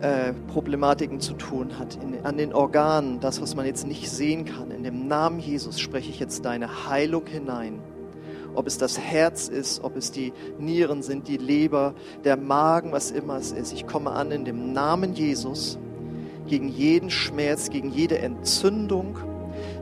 äh, 0.00 0.32
Problematiken 0.48 1.20
zu 1.20 1.34
tun 1.34 1.78
hat, 1.78 1.98
in, 2.02 2.24
an 2.24 2.38
den 2.38 2.54
Organen, 2.54 3.20
das, 3.20 3.42
was 3.42 3.54
man 3.54 3.66
jetzt 3.66 3.86
nicht 3.86 4.10
sehen 4.10 4.46
kann. 4.46 4.70
In 4.70 4.84
dem 4.84 5.06
Namen 5.06 5.38
Jesus 5.38 5.80
spreche 5.80 6.08
ich 6.08 6.18
jetzt 6.18 6.46
deine 6.46 6.88
Heilung 6.88 7.26
hinein. 7.26 7.82
Ob 8.54 8.66
es 8.66 8.78
das 8.78 8.98
Herz 8.98 9.48
ist, 9.48 9.82
ob 9.82 9.96
es 9.96 10.10
die 10.10 10.32
Nieren 10.58 11.02
sind, 11.02 11.28
die 11.28 11.36
Leber, 11.36 11.94
der 12.24 12.36
Magen, 12.36 12.92
was 12.92 13.10
immer 13.10 13.36
es 13.36 13.52
ist. 13.52 13.72
Ich 13.72 13.86
komme 13.86 14.12
an 14.12 14.30
in 14.30 14.44
dem 14.44 14.72
Namen 14.72 15.14
Jesus 15.14 15.78
gegen 16.46 16.68
jeden 16.68 17.10
Schmerz, 17.10 17.70
gegen 17.70 17.90
jede 17.90 18.18
Entzündung. 18.18 19.18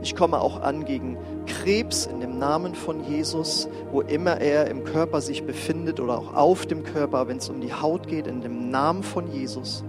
Ich 0.01 0.15
komme 0.15 0.39
auch 0.39 0.61
an 0.61 0.85
gegen 0.85 1.17
Krebs 1.45 2.05
in 2.05 2.19
dem 2.19 2.39
Namen 2.39 2.75
von 2.75 3.03
Jesus, 3.03 3.69
wo 3.91 4.01
immer 4.01 4.41
er 4.41 4.67
im 4.67 4.83
Körper 4.83 5.21
sich 5.21 5.43
befindet 5.43 5.99
oder 5.99 6.17
auch 6.17 6.33
auf 6.33 6.65
dem 6.65 6.83
Körper, 6.83 7.27
wenn 7.27 7.37
es 7.37 7.49
um 7.49 7.61
die 7.61 7.73
Haut 7.73 8.07
geht, 8.07 8.25
in 8.27 8.41
dem 8.41 8.69
Namen 8.69 9.03
von 9.03 9.31
Jesus. 9.31 9.83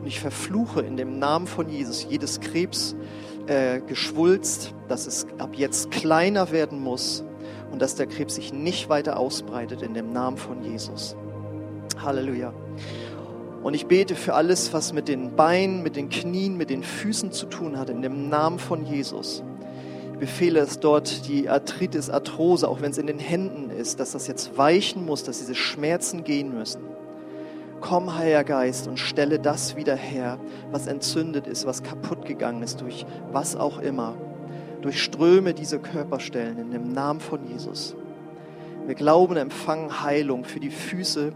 Und 0.00 0.06
ich 0.06 0.20
verfluche 0.20 0.80
in 0.80 0.96
dem 0.96 1.18
Namen 1.18 1.46
von 1.46 1.68
Jesus 1.68 2.06
jedes 2.08 2.40
Krebsgeschwulst, 2.40 4.66
äh, 4.66 4.70
dass 4.88 5.06
es 5.06 5.26
ab 5.38 5.50
jetzt 5.54 5.90
kleiner 5.90 6.50
werden 6.50 6.80
muss 6.80 7.24
und 7.72 7.80
dass 7.80 7.94
der 7.96 8.06
Krebs 8.06 8.36
sich 8.36 8.52
nicht 8.52 8.88
weiter 8.88 9.18
ausbreitet 9.18 9.82
in 9.82 9.94
dem 9.94 10.12
Namen 10.12 10.36
von 10.36 10.62
Jesus. 10.62 11.16
Halleluja. 12.00 12.52
Und 13.62 13.74
ich 13.74 13.86
bete 13.86 14.14
für 14.14 14.34
alles, 14.34 14.72
was 14.72 14.92
mit 14.92 15.08
den 15.08 15.34
Beinen, 15.36 15.82
mit 15.82 15.96
den 15.96 16.08
Knien, 16.08 16.56
mit 16.56 16.68
den 16.68 16.82
Füßen 16.82 17.32
zu 17.32 17.46
tun 17.46 17.78
hat, 17.78 17.90
in 17.90 18.02
dem 18.02 18.28
Namen 18.28 18.58
von 18.58 18.84
Jesus. 18.84 19.42
Ich 20.12 20.18
befehle, 20.18 20.60
dass 20.60 20.80
dort 20.80 21.28
die 21.28 21.48
Arthritis, 21.48 22.10
Arthrose, 22.10 22.68
auch 22.68 22.80
wenn 22.80 22.90
es 22.90 22.98
in 22.98 23.06
den 23.06 23.18
Händen 23.18 23.70
ist, 23.70 24.00
dass 24.00 24.12
das 24.12 24.26
jetzt 24.26 24.58
weichen 24.58 25.06
muss, 25.06 25.22
dass 25.24 25.38
diese 25.38 25.54
Schmerzen 25.54 26.24
gehen 26.24 26.52
müssen. 26.56 26.82
Komm, 27.80 28.16
Heiliger 28.16 28.44
Geist, 28.44 28.86
und 28.86 28.98
stelle 28.98 29.38
das 29.38 29.76
wieder 29.76 29.96
her, 29.96 30.38
was 30.70 30.86
entzündet 30.86 31.46
ist, 31.46 31.66
was 31.66 31.82
kaputt 31.82 32.26
gegangen 32.26 32.62
ist, 32.62 32.80
durch 32.80 33.06
was 33.32 33.56
auch 33.56 33.78
immer. 33.78 34.14
Durchströme 34.82 35.54
diese 35.54 35.78
Körperstellen 35.78 36.58
in 36.58 36.70
dem 36.70 36.92
Namen 36.92 37.20
von 37.20 37.46
Jesus. 37.46 37.96
Wir 38.86 38.94
glauben, 38.94 39.36
empfangen 39.36 40.02
Heilung 40.02 40.44
für 40.44 40.60
die 40.60 40.70
Füße, 40.70 41.32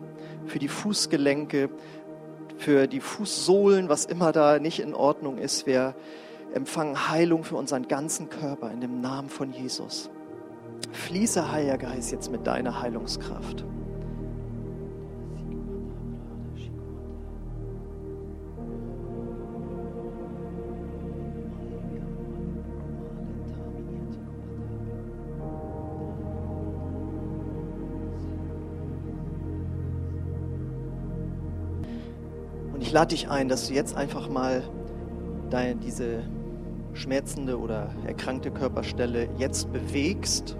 für 0.46 0.58
die 0.58 0.68
Fußgelenke, 0.68 1.70
für 2.58 2.86
die 2.86 3.00
Fußsohlen, 3.00 3.88
was 3.88 4.04
immer 4.04 4.32
da 4.32 4.58
nicht 4.58 4.80
in 4.80 4.94
Ordnung 4.94 5.38
ist. 5.38 5.66
Wir 5.66 5.94
empfangen 6.54 7.08
Heilung 7.08 7.44
für 7.44 7.56
unseren 7.56 7.86
ganzen 7.86 8.30
Körper 8.30 8.70
in 8.70 8.80
dem 8.80 9.00
Namen 9.00 9.28
von 9.28 9.52
Jesus. 9.52 10.10
Fließe, 10.92 11.50
Heiliger 11.52 11.78
Geist, 11.78 12.12
jetzt 12.12 12.30
mit 12.30 12.46
deiner 12.46 12.80
Heilungskraft. 12.80 13.64
Lade 32.96 33.14
dich 33.14 33.28
ein, 33.28 33.50
dass 33.50 33.68
du 33.68 33.74
jetzt 33.74 33.94
einfach 33.94 34.30
mal 34.30 34.62
deine, 35.50 35.76
diese 35.76 36.22
schmerzende 36.94 37.60
oder 37.60 37.90
erkrankte 38.06 38.50
Körperstelle 38.50 39.28
jetzt 39.36 39.70
bewegst, 39.70 40.56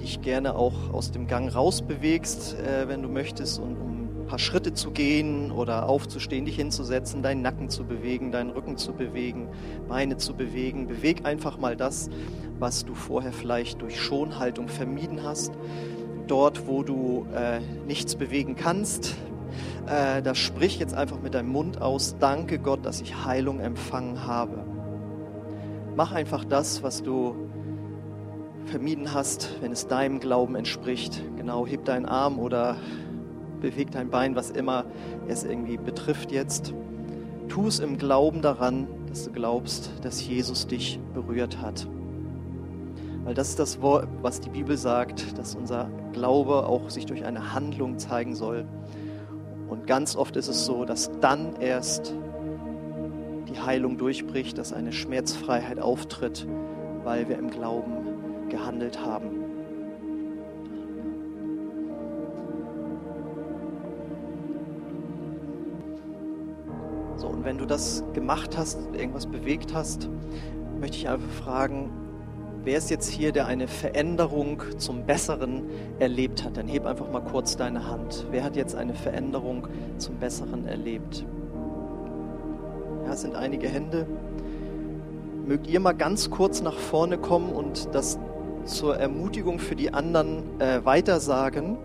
dich 0.00 0.22
gerne 0.22 0.56
auch 0.56 0.92
aus 0.92 1.12
dem 1.12 1.28
Gang 1.28 1.54
rausbewegst, 1.54 2.56
äh, 2.58 2.88
wenn 2.88 3.00
du 3.00 3.08
möchtest, 3.08 3.60
und 3.60 3.76
um 3.76 4.22
ein 4.22 4.26
paar 4.26 4.40
Schritte 4.40 4.74
zu 4.74 4.90
gehen 4.90 5.52
oder 5.52 5.88
aufzustehen, 5.88 6.46
dich 6.46 6.56
hinzusetzen, 6.56 7.22
deinen 7.22 7.42
Nacken 7.42 7.68
zu 7.68 7.84
bewegen, 7.84 8.32
deinen 8.32 8.50
Rücken 8.50 8.76
zu 8.76 8.92
bewegen, 8.92 9.48
Beine 9.86 10.16
zu 10.16 10.34
bewegen. 10.34 10.88
Beweg 10.88 11.26
einfach 11.26 11.58
mal 11.58 11.76
das, 11.76 12.10
was 12.58 12.84
du 12.84 12.96
vorher 12.96 13.32
vielleicht 13.32 13.82
durch 13.82 14.00
Schonhaltung 14.00 14.66
vermieden 14.66 15.22
hast. 15.22 15.52
Dort, 16.26 16.66
wo 16.66 16.82
du 16.82 17.24
äh, 17.32 17.60
nichts 17.86 18.16
bewegen 18.16 18.56
kannst, 18.56 19.14
äh, 19.86 20.22
das 20.22 20.38
sprich 20.38 20.78
jetzt 20.78 20.94
einfach 20.94 21.20
mit 21.20 21.34
deinem 21.34 21.48
Mund 21.48 21.80
aus, 21.80 22.16
danke 22.18 22.58
Gott, 22.58 22.84
dass 22.84 23.00
ich 23.00 23.24
Heilung 23.24 23.60
empfangen 23.60 24.26
habe. 24.26 24.64
Mach 25.96 26.12
einfach 26.12 26.44
das, 26.44 26.82
was 26.82 27.02
du 27.02 27.34
vermieden 28.66 29.14
hast, 29.14 29.54
wenn 29.60 29.72
es 29.72 29.86
deinem 29.86 30.20
Glauben 30.20 30.56
entspricht. 30.56 31.22
Genau, 31.36 31.66
heb 31.66 31.84
deinen 31.84 32.06
Arm 32.06 32.38
oder 32.38 32.76
beweg 33.60 33.90
dein 33.92 34.10
Bein, 34.10 34.36
was 34.36 34.50
immer 34.50 34.84
es 35.28 35.44
irgendwie 35.44 35.76
betrifft 35.76 36.32
jetzt. 36.32 36.74
Tu 37.48 37.66
es 37.66 37.78
im 37.78 37.96
Glauben 37.96 38.42
daran, 38.42 38.88
dass 39.08 39.24
du 39.24 39.32
glaubst, 39.32 39.90
dass 40.02 40.26
Jesus 40.26 40.66
dich 40.66 41.00
berührt 41.14 41.60
hat. 41.62 41.86
Weil 43.24 43.34
das 43.34 43.50
ist 43.50 43.58
das 43.58 43.80
Wort, 43.80 44.08
was 44.22 44.40
die 44.40 44.50
Bibel 44.50 44.76
sagt, 44.76 45.38
dass 45.38 45.54
unser 45.54 45.90
Glaube 46.12 46.66
auch 46.66 46.90
sich 46.90 47.06
durch 47.06 47.24
eine 47.24 47.54
Handlung 47.54 47.98
zeigen 47.98 48.34
soll. 48.34 48.66
Und 49.68 49.86
ganz 49.86 50.16
oft 50.16 50.36
ist 50.36 50.48
es 50.48 50.64
so, 50.64 50.84
dass 50.84 51.10
dann 51.20 51.56
erst 51.60 52.14
die 53.48 53.58
Heilung 53.58 53.98
durchbricht, 53.98 54.58
dass 54.58 54.72
eine 54.72 54.92
Schmerzfreiheit 54.92 55.78
auftritt, 55.78 56.46
weil 57.04 57.28
wir 57.28 57.38
im 57.38 57.50
Glauben 57.50 58.48
gehandelt 58.48 59.00
haben. 59.04 59.30
So, 67.16 67.28
und 67.28 67.44
wenn 67.44 67.58
du 67.58 67.66
das 67.66 68.04
gemacht 68.12 68.56
hast, 68.58 68.78
irgendwas 68.94 69.26
bewegt 69.26 69.74
hast, 69.74 70.08
möchte 70.78 70.98
ich 70.98 71.08
einfach 71.08 71.30
fragen, 71.30 71.90
Wer 72.66 72.78
ist 72.78 72.90
jetzt 72.90 73.08
hier, 73.08 73.30
der 73.30 73.46
eine 73.46 73.68
Veränderung 73.68 74.60
zum 74.76 75.06
Besseren 75.06 75.70
erlebt 76.00 76.42
hat? 76.42 76.56
Dann 76.56 76.66
heb 76.66 76.84
einfach 76.84 77.08
mal 77.12 77.20
kurz 77.20 77.56
deine 77.56 77.86
Hand. 77.86 78.26
Wer 78.32 78.42
hat 78.42 78.56
jetzt 78.56 78.74
eine 78.74 78.92
Veränderung 78.92 79.68
zum 79.98 80.16
Besseren 80.16 80.66
erlebt? 80.66 81.24
Ja, 83.04 83.12
es 83.12 83.20
sind 83.20 83.36
einige 83.36 83.68
Hände. 83.68 84.08
mögt 85.46 85.68
ihr 85.68 85.78
mal 85.78 85.92
ganz 85.92 86.28
kurz 86.28 86.60
nach 86.60 86.76
vorne 86.76 87.18
kommen 87.18 87.52
und 87.52 87.94
das 87.94 88.18
zur 88.64 88.96
Ermutigung 88.96 89.60
für 89.60 89.76
die 89.76 89.94
anderen 89.94 90.60
äh, 90.60 90.84
weitersagen, 90.84 91.78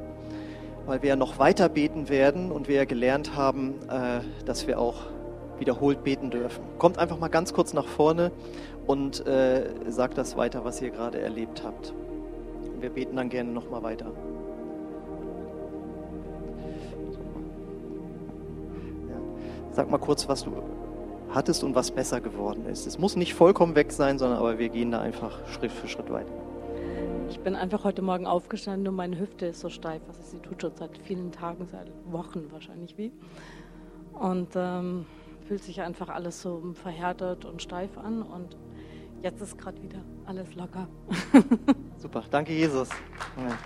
weil 0.87 1.03
wir 1.03 1.09
ja 1.09 1.15
noch 1.15 1.37
weiter 1.37 1.69
beten 1.69 2.09
werden 2.09 2.51
und 2.51 2.67
wir 2.67 2.77
ja 2.77 2.85
gelernt 2.85 3.35
haben, 3.35 3.75
äh, 3.87 4.21
dass 4.45 4.65
wir 4.65 4.79
auch 4.79 4.95
wiederholt 5.59 6.03
beten 6.03 6.31
dürfen. 6.31 6.63
Kommt 6.79 6.97
einfach 6.97 7.19
mal 7.19 7.27
ganz 7.27 7.53
kurz 7.53 7.71
nach 7.73 7.85
vorne 7.85 8.31
und 8.91 9.25
äh, 9.25 9.69
sagt 9.87 10.17
das 10.17 10.35
weiter, 10.35 10.65
was 10.65 10.81
ihr 10.81 10.89
gerade 10.89 11.21
erlebt 11.21 11.63
habt. 11.63 11.93
Wir 12.81 12.89
beten 12.89 13.15
dann 13.15 13.29
gerne 13.29 13.49
nochmal 13.49 13.81
weiter. 13.83 14.07
Ja. 19.07 19.15
Sag 19.71 19.89
mal 19.89 19.97
kurz, 19.97 20.27
was 20.27 20.43
du 20.43 20.51
hattest 21.29 21.63
und 21.63 21.73
was 21.73 21.91
besser 21.91 22.19
geworden 22.19 22.65
ist. 22.65 22.85
Es 22.85 22.99
muss 22.99 23.15
nicht 23.15 23.33
vollkommen 23.33 23.75
weg 23.75 23.93
sein, 23.93 24.19
sondern 24.19 24.39
aber 24.39 24.59
wir 24.59 24.67
gehen 24.67 24.91
da 24.91 24.99
einfach 24.99 25.39
Schritt 25.47 25.71
für 25.71 25.87
Schritt 25.87 26.11
weiter. 26.11 26.33
Ich 27.29 27.39
bin 27.39 27.55
einfach 27.55 27.85
heute 27.85 28.01
Morgen 28.01 28.25
aufgestanden 28.27 28.89
und 28.89 28.95
meine 28.95 29.17
Hüfte 29.17 29.45
ist 29.45 29.61
so 29.61 29.69
steif. 29.69 30.01
Also 30.09 30.21
sie 30.21 30.39
tut 30.39 30.61
schon 30.61 30.75
seit 30.75 30.97
vielen 30.97 31.31
Tagen, 31.31 31.65
seit 31.71 31.89
Wochen 32.11 32.51
wahrscheinlich 32.51 32.97
wie. 32.97 33.13
Und 34.19 34.49
ähm, 34.55 35.05
fühlt 35.47 35.63
sich 35.63 35.79
einfach 35.79 36.09
alles 36.09 36.41
so 36.41 36.73
verhärtet 36.73 37.45
und 37.45 37.61
steif 37.61 37.97
an. 37.97 38.21
Und 38.21 38.57
jetzt 39.21 39.41
ist 39.41 39.57
gerade 39.57 39.81
wieder 39.81 39.99
alles 40.25 40.53
locker. 40.55 40.87
Super, 41.97 42.23
danke 42.29 42.53
Jesus. 42.53 42.89
Amen. 43.37 43.57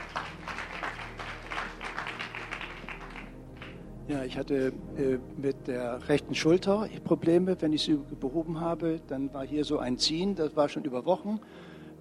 Ja, 4.08 4.24
ich 4.24 4.38
hatte 4.38 4.72
äh, 4.98 5.18
mit 5.36 5.68
der 5.68 6.08
rechten 6.08 6.36
Schulter 6.36 6.88
Probleme. 7.04 7.60
Wenn 7.60 7.74
ich 7.74 7.84
sie 7.84 7.98
behoben 8.20 8.60
habe, 8.60 9.02
dann 9.08 9.34
war 9.34 9.46
hier 9.46 9.66
so 9.66 9.80
ein 9.80 9.98
Ziehen, 9.98 10.36
das 10.36 10.56
war 10.56 10.70
schon 10.70 10.84
über 10.84 11.06
Wochen. 11.06 11.40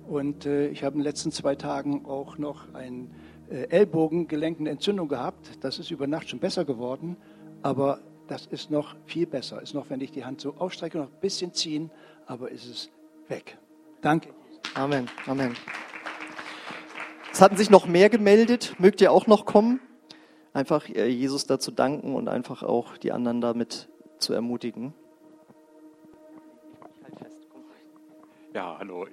Und 0.07 0.45
äh, 0.45 0.69
ich 0.69 0.85
habe 0.85 0.95
in 0.95 1.01
den 1.01 1.05
letzten 1.05 1.33
zwei 1.33 1.55
Tagen 1.55 2.05
auch 2.05 2.37
noch 2.37 2.75
ein 2.75 3.11
äh, 3.49 3.69
Ellbogengelenk, 3.71 4.61
Entzündung 4.67 5.09
gehabt. 5.09 5.65
Das 5.65 5.79
ist 5.79 5.91
über 5.91 6.07
Nacht 6.07 6.29
schon 6.29 6.41
besser 6.41 6.67
geworden, 6.67 7.17
aber 7.63 8.01
das 8.29 8.47
ist 8.47 8.71
noch 8.71 8.97
viel 9.07 9.27
besser. 9.27 9.63
Ist 9.63 9.73
noch, 9.75 9.89
wenn 9.89 10.03
ich 10.03 10.11
die 10.11 10.27
Hand 10.27 10.43
so 10.43 10.55
ausstrecke, 10.59 10.99
noch 10.99 11.07
ein 11.07 11.21
bisschen 11.23 11.55
ziehen, 11.55 11.91
aber 12.27 12.51
ist 12.51 12.67
es 12.67 12.91
weg. 13.29 13.59
Danke. 14.01 14.31
Amen. 14.75 15.09
Amen. 15.27 15.55
Es 17.33 17.41
hatten 17.41 17.57
sich 17.57 17.69
noch 17.71 17.87
mehr 17.87 18.11
gemeldet. 18.11 18.77
Mögt 18.79 19.01
ihr 19.01 19.11
auch 19.11 19.27
noch 19.27 19.45
kommen? 19.45 19.81
Einfach 20.53 20.89
äh, 20.89 21.09
Jesus 21.09 21.47
dazu 21.47 21.73
danken 21.73 22.15
und 22.15 22.29
einfach 22.29 22.63
auch 22.63 22.97
die 22.97 23.11
anderen 23.11 23.41
damit 23.41 23.89
zu 24.19 24.33
ermutigen. 24.33 24.95
Ja, 28.55 28.77
hallo. 28.79 29.09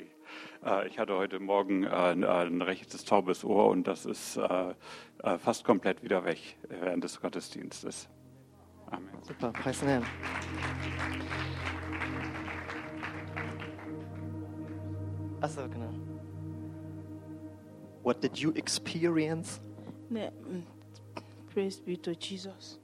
Äh, 0.63 0.87
ich 0.87 0.99
hatte 0.99 1.15
heute 1.15 1.39
Morgen 1.39 1.83
äh, 1.83 1.87
ein 1.89 2.61
rechtes 2.61 3.05
taubes 3.05 3.43
Ohr 3.43 3.69
und 3.69 3.87
das 3.87 4.05
ist 4.05 4.39
fast 5.39 5.63
komplett 5.63 6.03
wieder 6.03 6.25
weg 6.25 6.57
während 6.67 7.03
des 7.03 7.21
Gottesdienstes. 7.21 8.07
Amen. 8.91 9.09
Super, 9.23 9.51
preis 9.51 9.79
den 9.79 9.89
Herrn. 9.89 10.05
Achso, 15.41 15.67
genau. 15.67 15.89
What 18.03 18.21
did 18.21 18.39
you 18.39 18.51
experience? 18.55 19.59
Mm, 20.11 20.63
praise 21.51 21.79
be 21.79 21.97
to 21.97 22.15
Jesus. 22.15 22.77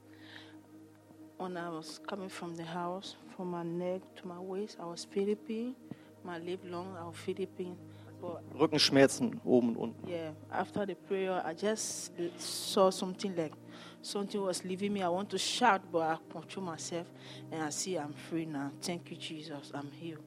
When 1.38 1.56
I 1.56 1.70
was 1.70 2.00
coming 2.08 2.30
from 2.30 2.56
the 2.56 2.64
house, 2.64 3.16
from 3.36 3.52
my 3.52 3.64
neck 3.64 4.02
to 4.16 4.28
my 4.28 4.40
waist, 4.40 4.78
I 4.80 4.86
was 4.86 5.06
feeling 5.06 5.36
pain. 5.36 5.76
My 6.24 6.40
live 6.40 6.66
long, 6.66 6.96
I 7.00 7.06
was 7.06 7.16
feeling 7.16 7.48
pain. 7.48 7.78
But 8.20 8.42
Rückenschmerzen 8.60 9.40
oben 9.46 9.76
und 9.76 9.94
unten. 9.94 10.08
Yeah, 10.08 10.32
after 10.50 10.88
the 10.88 10.96
prayer, 10.96 11.44
I 11.46 11.54
just 11.54 12.12
saw 12.40 12.90
something 12.90 13.36
like 13.36 13.54
something 14.02 14.42
was 14.42 14.64
leaving 14.64 14.94
me. 14.94 15.04
I 15.04 15.10
want 15.10 15.30
to 15.30 15.38
shout, 15.38 15.82
but 15.92 16.02
I 16.02 16.18
control 16.32 16.66
myself 16.66 17.06
and 17.52 17.62
I 17.62 17.70
see 17.70 17.98
I'm 17.98 18.14
free 18.14 18.46
now. 18.46 18.72
Thank 18.82 19.12
you, 19.12 19.18
Jesus. 19.18 19.72
I'm 19.76 19.92
healed. 19.92 20.24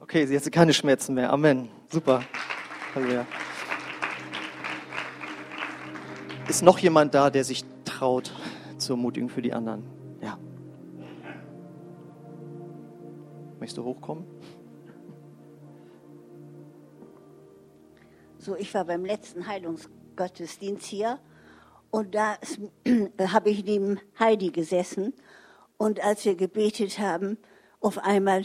Okay, 0.00 0.26
sie 0.26 0.36
hat 0.36 0.50
keine 0.50 0.72
Schmerzen 0.74 1.14
mehr. 1.14 1.32
Amen. 1.32 1.68
Super. 1.88 2.24
Halleluja. 2.94 3.26
Ist 6.48 6.62
noch 6.62 6.78
jemand 6.78 7.14
da, 7.14 7.30
der 7.30 7.44
sich 7.44 7.64
traut 7.84 8.32
zur 8.76 8.96
Ermutigung 8.96 9.28
für 9.28 9.42
die 9.42 9.52
anderen? 9.52 9.84
Ja. 10.20 10.36
Möchtest 13.60 13.78
du 13.78 13.84
hochkommen? 13.84 14.24
So, 18.38 18.56
ich 18.56 18.74
war 18.74 18.86
beim 18.86 19.04
letzten 19.04 19.46
Heilungsgottesdienst 19.46 20.86
hier 20.86 21.20
und 21.90 22.14
da 22.14 22.36
habe 23.32 23.50
ich 23.50 23.64
neben 23.64 24.00
Heidi 24.18 24.50
gesessen 24.50 25.12
und 25.76 26.02
als 26.02 26.24
wir 26.24 26.34
gebetet 26.34 26.98
haben, 26.98 27.38
auf 27.80 27.98
einmal 27.98 28.44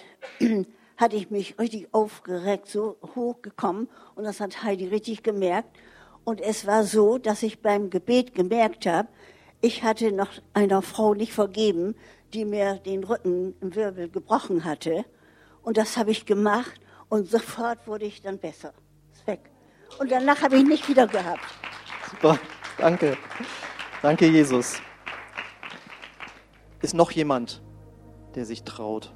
hatte 0.98 1.16
ich 1.16 1.30
mich 1.30 1.60
richtig 1.60 1.94
aufgeregt, 1.94 2.68
so 2.68 2.98
hochgekommen 3.16 3.90
und 4.16 4.24
das 4.24 4.40
hat 4.40 4.64
Heidi 4.64 4.88
richtig 4.88 5.24
gemerkt. 5.24 5.78
Und 6.24 6.42
es 6.42 6.66
war 6.66 6.84
so, 6.84 7.18
dass 7.18 7.44
ich 7.44 7.62
beim 7.62 7.90
Gebet 7.90 8.34
gemerkt 8.34 8.86
habe, 8.86 9.08
ich 9.62 9.84
hatte 9.84 10.12
noch 10.12 10.30
einer 10.54 10.82
Frau 10.82 11.14
nicht 11.14 11.34
vergeben, 11.34 11.96
die 12.34 12.46
mir 12.46 12.76
den 12.76 13.04
Rücken 13.04 13.56
im 13.62 13.76
Wirbel 13.76 14.10
gebrochen 14.10 14.64
hatte. 14.64 15.06
Und 15.64 15.78
das 15.78 15.98
habe 15.98 16.12
ich 16.12 16.26
gemacht 16.26 16.80
und 17.10 17.30
sofort 17.30 17.88
wurde 17.88 18.06
ich 18.06 18.22
dann 18.22 18.38
besser. 18.38 18.74
Ist 19.14 19.26
weg. 19.26 19.50
Und 20.00 20.12
danach 20.12 20.42
habe 20.42 20.58
ich 20.58 20.64
nicht 20.64 20.88
wieder 20.88 21.08
gehabt. 21.08 21.46
Super, 22.12 22.38
danke. 22.78 23.18
Danke, 24.02 24.28
Jesus. 24.28 24.76
Ist 26.82 26.94
noch 26.94 27.12
jemand, 27.12 27.64
der 28.36 28.46
sich 28.46 28.64
traut? 28.64 29.14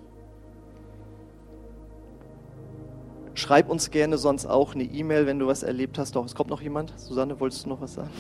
Schreib 3.40 3.70
uns 3.70 3.90
gerne 3.90 4.18
sonst 4.18 4.46
auch 4.46 4.76
eine 4.76 4.84
E-Mail, 4.84 5.26
wenn 5.26 5.40
du 5.40 5.48
was 5.48 5.64
erlebt 5.64 5.98
hast. 5.98 6.14
Doch, 6.14 6.26
es 6.26 6.36
kommt 6.36 6.50
noch 6.50 6.62
jemand. 6.62 6.94
Susanne, 7.00 7.40
wolltest 7.40 7.64
du 7.64 7.70
noch 7.70 7.80
was 7.80 7.94
sagen? 7.94 8.12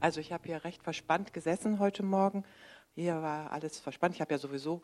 Also 0.00 0.20
ich 0.20 0.32
habe 0.34 0.42
hier 0.44 0.62
recht 0.64 0.82
verspannt 0.82 1.32
gesessen 1.32 1.78
heute 1.78 2.02
Morgen. 2.02 2.44
Hier 2.94 3.22
war 3.22 3.50
alles 3.50 3.80
verspannt. 3.80 4.14
Ich 4.14 4.20
habe 4.20 4.34
ja 4.34 4.38
sowieso 4.38 4.82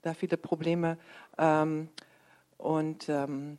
da 0.00 0.14
viele 0.14 0.38
Probleme. 0.38 0.96
Ähm, 1.36 1.90
und 2.56 3.10
ähm, 3.10 3.58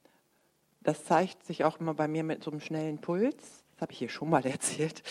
das 0.81 1.05
zeigt 1.05 1.45
sich 1.45 1.65
auch 1.65 1.79
immer 1.79 1.93
bei 1.93 2.07
mir 2.07 2.23
mit 2.23 2.43
so 2.43 2.49
einem 2.49 2.61
schnellen 2.61 2.99
Puls. 2.99 3.63
Das 3.73 3.81
habe 3.81 3.91
ich 3.91 3.99
hier 3.99 4.09
schon 4.09 4.31
mal 4.31 4.43
erzählt. 4.47 5.03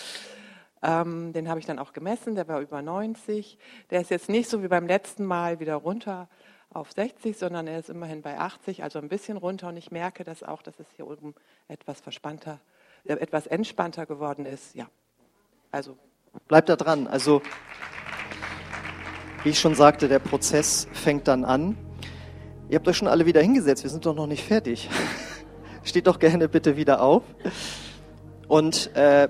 Ähm, 0.83 1.33
den 1.33 1.49
habe 1.49 1.61
ich 1.61 1.67
dann 1.67 1.79
auch 1.79 1.93
gemessen, 1.93 2.35
der 2.35 2.49
war 2.49 2.61
über 2.61 2.83
90. 2.83 3.59
Der 3.91 4.01
ist 4.01 4.11
jetzt 4.11 4.29
nicht 4.29 4.49
so 4.49 4.63
wie 4.63 4.69
beim 4.69 4.87
letzten 4.87 5.25
Mal 5.25 5.61
wieder 5.61 5.77
runter 5.77 6.29
auf 6.71 6.91
60, 6.93 7.37
sondern 7.37 7.67
er 7.67 7.79
ist 7.79 7.89
immerhin 7.89 8.23
bei 8.23 8.39
80, 8.39 8.83
also 8.83 8.99
ein 8.99 9.09
bisschen 9.09 9.37
runter. 9.37 9.69
Und 9.69 9.77
ich 9.77 9.91
merke 9.91 10.25
das 10.25 10.43
auch, 10.43 10.63
dass 10.63 10.79
es 10.81 10.87
hier 10.97 11.07
oben 11.07 11.35
etwas 11.69 12.01
verspannter, 12.01 12.61
äh, 13.05 13.15
etwas 13.15 13.47
entspannter 13.47 14.07
geworden 14.07 14.45
ist. 14.45 14.75
Ja, 14.75 14.87
also. 15.71 15.97
Bleibt 16.49 16.69
da 16.69 16.77
dran. 16.77 17.07
Also, 17.07 17.43
wie 19.45 19.51
ich 19.51 19.61
schon 19.61 19.75
sagte, 19.75 20.09
der 20.09 20.19
Prozess 20.19 20.89
fängt 20.93 21.29
dann 21.29 21.45
an. 21.45 21.77
Ihr 22.71 22.77
habt 22.77 22.89
euch 22.89 22.97
schon 22.97 23.09
alle 23.09 23.27
wieder 23.27 23.43
hingesetzt, 23.43 23.83
wir 23.83 23.91
sind 23.91 24.07
doch 24.07 24.15
noch 24.15 24.27
nicht 24.27 24.45
fertig. 24.45 24.89
Steht 25.85 26.07
doch 26.07 26.19
gerne 26.19 26.49
bitte 26.49 26.77
wieder 26.77 27.03
auf. 27.03 27.23
Und 28.49 28.95
äh, 28.97 29.29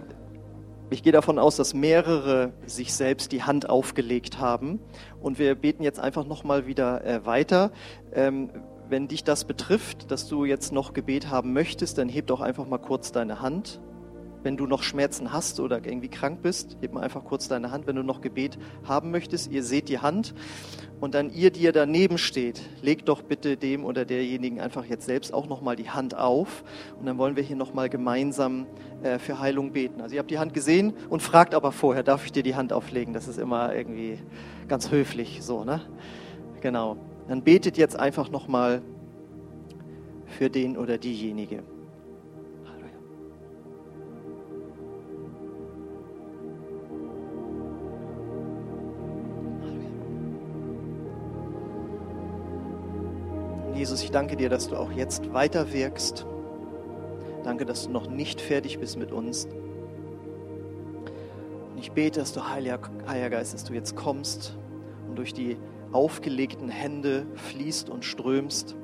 ich 0.92 1.02
gehe 1.02 1.12
davon 1.12 1.38
aus, 1.38 1.56
dass 1.56 1.74
mehrere 1.74 2.52
sich 2.66 2.92
selbst 2.92 3.32
die 3.32 3.42
Hand 3.42 3.68
aufgelegt 3.68 4.38
haben. 4.38 4.80
Und 5.20 5.38
wir 5.38 5.54
beten 5.54 5.82
jetzt 5.82 6.00
einfach 6.00 6.26
nochmal 6.26 6.66
wieder 6.66 7.04
äh, 7.04 7.24
weiter. 7.24 7.70
Ähm, 8.12 8.50
wenn 8.88 9.08
dich 9.08 9.24
das 9.24 9.44
betrifft, 9.44 10.10
dass 10.10 10.28
du 10.28 10.44
jetzt 10.44 10.72
noch 10.72 10.92
Gebet 10.92 11.30
haben 11.30 11.52
möchtest, 11.52 11.98
dann 11.98 12.08
heb 12.08 12.26
doch 12.26 12.40
einfach 12.40 12.66
mal 12.66 12.78
kurz 12.78 13.12
deine 13.12 13.40
Hand. 13.40 13.80
Wenn 14.42 14.56
du 14.56 14.66
noch 14.66 14.82
Schmerzen 14.82 15.32
hast 15.32 15.60
oder 15.60 15.76
irgendwie 15.84 16.08
krank 16.08 16.42
bist, 16.42 16.76
heb 16.80 16.92
mal 16.92 17.02
einfach 17.02 17.24
kurz 17.24 17.48
deine 17.48 17.70
Hand. 17.70 17.86
Wenn 17.86 17.96
du 17.96 18.02
noch 18.02 18.20
Gebet 18.20 18.58
haben 18.84 19.10
möchtest, 19.10 19.50
ihr 19.52 19.62
seht 19.62 19.88
die 19.88 20.00
Hand. 20.00 20.34
Und 21.00 21.14
dann 21.14 21.30
ihr, 21.30 21.50
die 21.50 21.60
ihr 21.60 21.72
daneben 21.72 22.18
steht, 22.18 22.60
legt 22.80 23.08
doch 23.08 23.22
bitte 23.22 23.56
dem 23.56 23.84
oder 23.84 24.04
derjenigen 24.04 24.60
einfach 24.60 24.84
jetzt 24.84 25.06
selbst 25.06 25.34
auch 25.34 25.48
nochmal 25.48 25.76
die 25.76 25.90
Hand 25.90 26.16
auf. 26.16 26.62
Und 26.98 27.06
dann 27.06 27.18
wollen 27.18 27.36
wir 27.36 27.42
hier 27.42 27.56
nochmal 27.56 27.88
gemeinsam 27.88 28.66
äh, 29.02 29.18
für 29.18 29.40
Heilung 29.40 29.72
beten. 29.72 30.00
Also 30.00 30.14
ihr 30.14 30.20
habt 30.20 30.30
die 30.30 30.38
Hand 30.38 30.54
gesehen 30.54 30.92
und 31.08 31.22
fragt 31.22 31.54
aber 31.54 31.72
vorher, 31.72 32.02
darf 32.02 32.24
ich 32.24 32.32
dir 32.32 32.42
die 32.42 32.54
Hand 32.54 32.72
auflegen? 32.72 33.14
Das 33.14 33.28
ist 33.28 33.38
immer 33.38 33.74
irgendwie 33.74 34.18
ganz 34.68 34.90
höflich 34.90 35.42
so, 35.42 35.64
ne? 35.64 35.80
Genau. 36.60 36.96
Dann 37.28 37.42
betet 37.42 37.76
jetzt 37.76 37.98
einfach 37.98 38.30
nochmal 38.30 38.82
für 40.26 40.50
den 40.50 40.76
oder 40.76 40.98
diejenige. 40.98 41.62
Jesus, 53.82 54.04
ich 54.04 54.12
danke 54.12 54.36
dir, 54.36 54.48
dass 54.48 54.68
du 54.68 54.76
auch 54.76 54.92
jetzt 54.92 55.32
weiter 55.32 55.72
wirkst. 55.72 56.24
Danke, 57.42 57.66
dass 57.66 57.86
du 57.86 57.90
noch 57.90 58.08
nicht 58.08 58.40
fertig 58.40 58.78
bist 58.78 58.96
mit 58.96 59.10
uns. 59.10 59.46
Und 61.72 61.78
ich 61.78 61.90
bete, 61.90 62.20
dass 62.20 62.32
du, 62.32 62.48
Heiliger, 62.48 62.78
Heiliger 63.08 63.30
Geist, 63.30 63.54
dass 63.54 63.64
du 63.64 63.74
jetzt 63.74 63.96
kommst 63.96 64.56
und 65.08 65.16
durch 65.16 65.34
die 65.34 65.56
aufgelegten 65.90 66.68
Hände 66.68 67.26
fließt 67.34 67.90
und 67.90 68.04
strömst. 68.04 68.76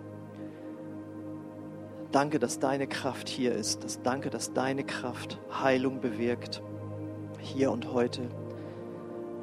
Danke, 2.11 2.40
dass 2.40 2.59
deine 2.59 2.88
Kraft 2.88 3.28
hier 3.28 3.53
ist. 3.53 3.84
Das 3.84 4.03
danke, 4.03 4.30
dass 4.30 4.53
deine 4.53 4.82
Kraft 4.82 5.38
Heilung 5.62 6.01
bewirkt, 6.01 6.61
hier 7.38 7.70
und 7.70 7.92
heute. 7.92 8.22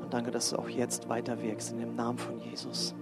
Und 0.02 0.14
danke, 0.14 0.32
dass 0.32 0.50
du 0.50 0.58
auch 0.58 0.68
jetzt 0.68 1.08
weiter 1.08 1.42
wirkst 1.42 1.72
in 1.72 1.80
dem 1.80 1.96
Namen 1.96 2.18
von 2.18 2.42
Jesus. 2.42 2.94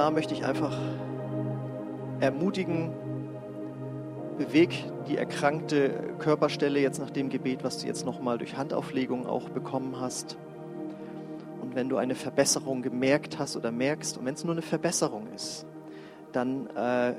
Da 0.00 0.10
möchte 0.10 0.32
ich 0.32 0.46
einfach 0.46 0.74
ermutigen, 2.20 2.90
beweg 4.38 4.70
die 5.06 5.18
erkrankte 5.18 6.14
Körperstelle 6.18 6.80
jetzt 6.80 7.00
nach 7.00 7.10
dem 7.10 7.28
Gebet, 7.28 7.64
was 7.64 7.80
du 7.80 7.86
jetzt 7.86 8.06
nochmal 8.06 8.38
durch 8.38 8.56
Handauflegung 8.56 9.26
auch 9.26 9.50
bekommen 9.50 10.00
hast. 10.00 10.38
Und 11.60 11.74
wenn 11.74 11.90
du 11.90 11.98
eine 11.98 12.14
Verbesserung 12.14 12.80
gemerkt 12.80 13.38
hast 13.38 13.58
oder 13.58 13.70
merkst, 13.70 14.16
und 14.16 14.24
wenn 14.24 14.32
es 14.32 14.42
nur 14.42 14.54
eine 14.54 14.62
Verbesserung 14.62 15.26
ist, 15.34 15.66
dann 16.32 16.68
äh, 16.68 17.12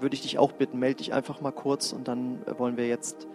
würde 0.00 0.14
ich 0.14 0.22
dich 0.22 0.38
auch 0.38 0.52
bitten, 0.52 0.78
melde 0.78 0.96
dich 0.96 1.12
einfach 1.12 1.42
mal 1.42 1.52
kurz 1.52 1.92
und 1.92 2.08
dann 2.08 2.38
wollen 2.56 2.78
wir 2.78 2.88
jetzt 2.88 3.28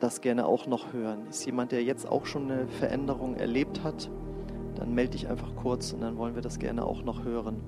das 0.00 0.22
gerne 0.22 0.46
auch 0.46 0.66
noch 0.66 0.94
hören. 0.94 1.26
Ist 1.28 1.44
jemand, 1.44 1.72
der 1.72 1.84
jetzt 1.84 2.08
auch 2.08 2.24
schon 2.24 2.50
eine 2.50 2.68
Veränderung 2.68 3.34
erlebt 3.34 3.84
hat, 3.84 4.08
dann 4.78 4.94
melde 4.94 5.12
dich 5.12 5.28
einfach 5.28 5.54
kurz 5.56 5.92
und 5.92 6.00
dann 6.00 6.16
wollen 6.16 6.34
wir 6.34 6.42
das 6.42 6.58
gerne 6.58 6.84
auch 6.84 7.02
noch 7.02 7.24
hören 7.24 7.60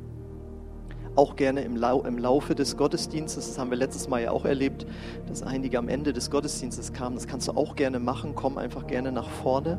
auch 1.19 1.35
gerne 1.35 1.63
im, 1.63 1.77
Lau 1.77 2.03
im 2.03 2.17
Laufe 2.17 2.55
des 2.55 2.77
Gottesdienstes. 2.77 3.49
Das 3.49 3.59
haben 3.59 3.71
wir 3.71 3.77
letztes 3.77 4.09
Mal 4.09 4.23
ja 4.23 4.31
auch 4.31 4.45
erlebt, 4.45 4.87
dass 5.27 5.43
einige 5.43 5.79
am 5.79 5.89
Ende 5.89 6.13
des 6.13 6.31
Gottesdienstes 6.31 6.93
kamen. 6.93 7.17
Das 7.17 7.27
kannst 7.27 7.49
du 7.49 7.53
auch 7.53 7.75
gerne 7.75 7.99
machen. 7.99 8.37
Komm 8.37 8.57
einfach 8.57 8.87
gerne 8.87 9.11
nach 9.11 9.29
vorne 9.29 9.79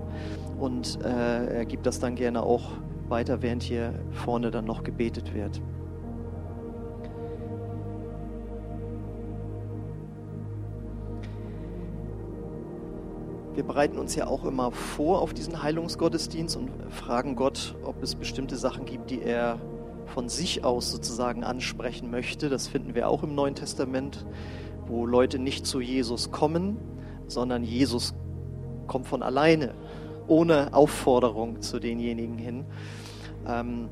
und 0.59 0.99
äh, 1.01 1.65
gibt 1.65 1.86
das 1.86 1.99
dann 1.99 2.15
gerne 2.15 2.43
auch 2.43 2.71
weiter, 3.07 3.41
während 3.41 3.63
hier 3.63 3.93
vorne 4.11 4.51
dann 4.51 4.65
noch 4.65 4.84
gebetet 4.84 5.34
wird. 5.34 5.61
Wir 13.60 13.66
bereiten 13.66 13.97
uns 13.97 14.16
ja 14.16 14.26
auch 14.26 14.45
immer 14.45 14.72
vor 14.72 15.22
auf 15.22 15.34
diesen 15.34 15.62
Heilungsgottesdienst 15.62 16.55
und 16.55 16.70
fragen 16.91 17.36
Gott, 17.36 17.76
ob 17.84 18.01
es 18.01 18.16
bestimmte 18.16 18.55
Sachen 18.55 18.86
gibt, 18.86 19.10
die 19.10 19.22
er 19.22 19.60
von 20.05 20.30
sich 20.30 20.64
aus 20.64 20.89
sozusagen 20.89 21.43
ansprechen 21.43 22.10
möchte. 22.10 22.47
Das 22.47 22.70
finden 22.70 22.95
wir 22.95 23.10
auch 23.10 23.22
im 23.22 23.36
Neuen 23.36 23.55
Testament, 23.55 24.26
wo 24.88 25.05
Leute 25.05 25.39
nicht 25.39 25.66
zu 25.66 25.82
Jesus 25.82 26.32
kommen, 26.32 26.78
sondern 27.28 27.66
Jesus 27.66 28.14
kommt 28.88 29.07
von 29.07 29.22
alleine, 29.22 29.74
ohne 30.30 30.74
Aufforderung 30.74 31.62
zu 31.62 31.82
denjenigen 31.82 32.38
hin. 32.38 32.66
Ähm, 33.45 33.89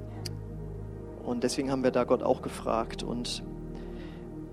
und 1.25 1.43
deswegen 1.43 1.71
haben 1.71 1.83
wir 1.83 1.91
da 1.91 2.05
Gott 2.05 2.23
auch 2.23 2.41
gefragt 2.41 3.03
und 3.03 3.43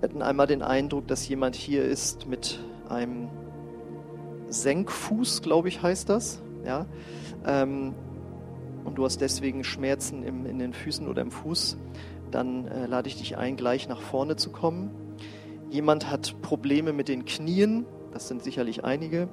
hatten 0.01 0.21
einmal 0.21 0.47
den 0.47 0.61
Eindruck, 0.61 1.07
dass 1.07 1.25
jemand 1.25 1.55
hier 1.55 1.85
ist 1.85 2.27
mit 2.27 2.59
einem 2.89 3.29
Senkfuß, 4.49 5.41
glaube 5.41 5.67
ich, 5.67 5.81
heißt 5.81 6.09
das. 6.09 6.41
Ja, 6.65 6.85
ähm, 7.45 7.93
und 8.83 8.95
du 8.95 9.05
hast 9.05 9.19
deswegen 9.19 9.63
Schmerzen 9.63 10.23
im, 10.23 10.45
in 10.45 10.59
den 10.59 10.73
Füßen 10.73 11.07
oder 11.07 11.21
im 11.21 11.31
Fuß, 11.31 11.77
dann 12.31 12.67
äh, 12.67 12.85
lade 12.85 13.07
ich 13.07 13.17
dich 13.17 13.37
ein, 13.37 13.55
gleich 13.55 13.87
nach 13.87 14.01
vorne 14.01 14.35
zu 14.35 14.51
kommen. 14.51 14.91
Jemand 15.69 16.09
hat 16.09 16.41
Probleme 16.41 16.93
mit 16.93 17.07
den 17.07 17.25
Knien, 17.25 17.85
das 18.11 18.27
sind 18.27 18.43
sicherlich 18.43 18.83
einige. 18.83 19.27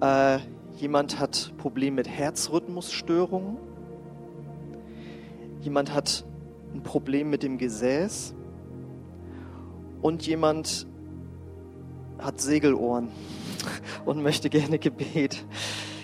Äh, 0.00 0.38
jemand 0.76 1.18
hat 1.18 1.52
Probleme 1.56 1.96
mit 1.96 2.08
Herzrhythmusstörungen. 2.08 3.56
Jemand 5.60 5.94
hat 5.94 6.24
ein 6.74 6.82
Problem 6.82 7.30
mit 7.30 7.42
dem 7.42 7.58
Gesäß. 7.58 8.34
Und 10.02 10.26
jemand 10.26 10.86
hat 12.18 12.40
Segelohren 12.40 13.08
und 14.04 14.22
möchte 14.22 14.50
gerne 14.50 14.78
Gebet. 14.78 15.44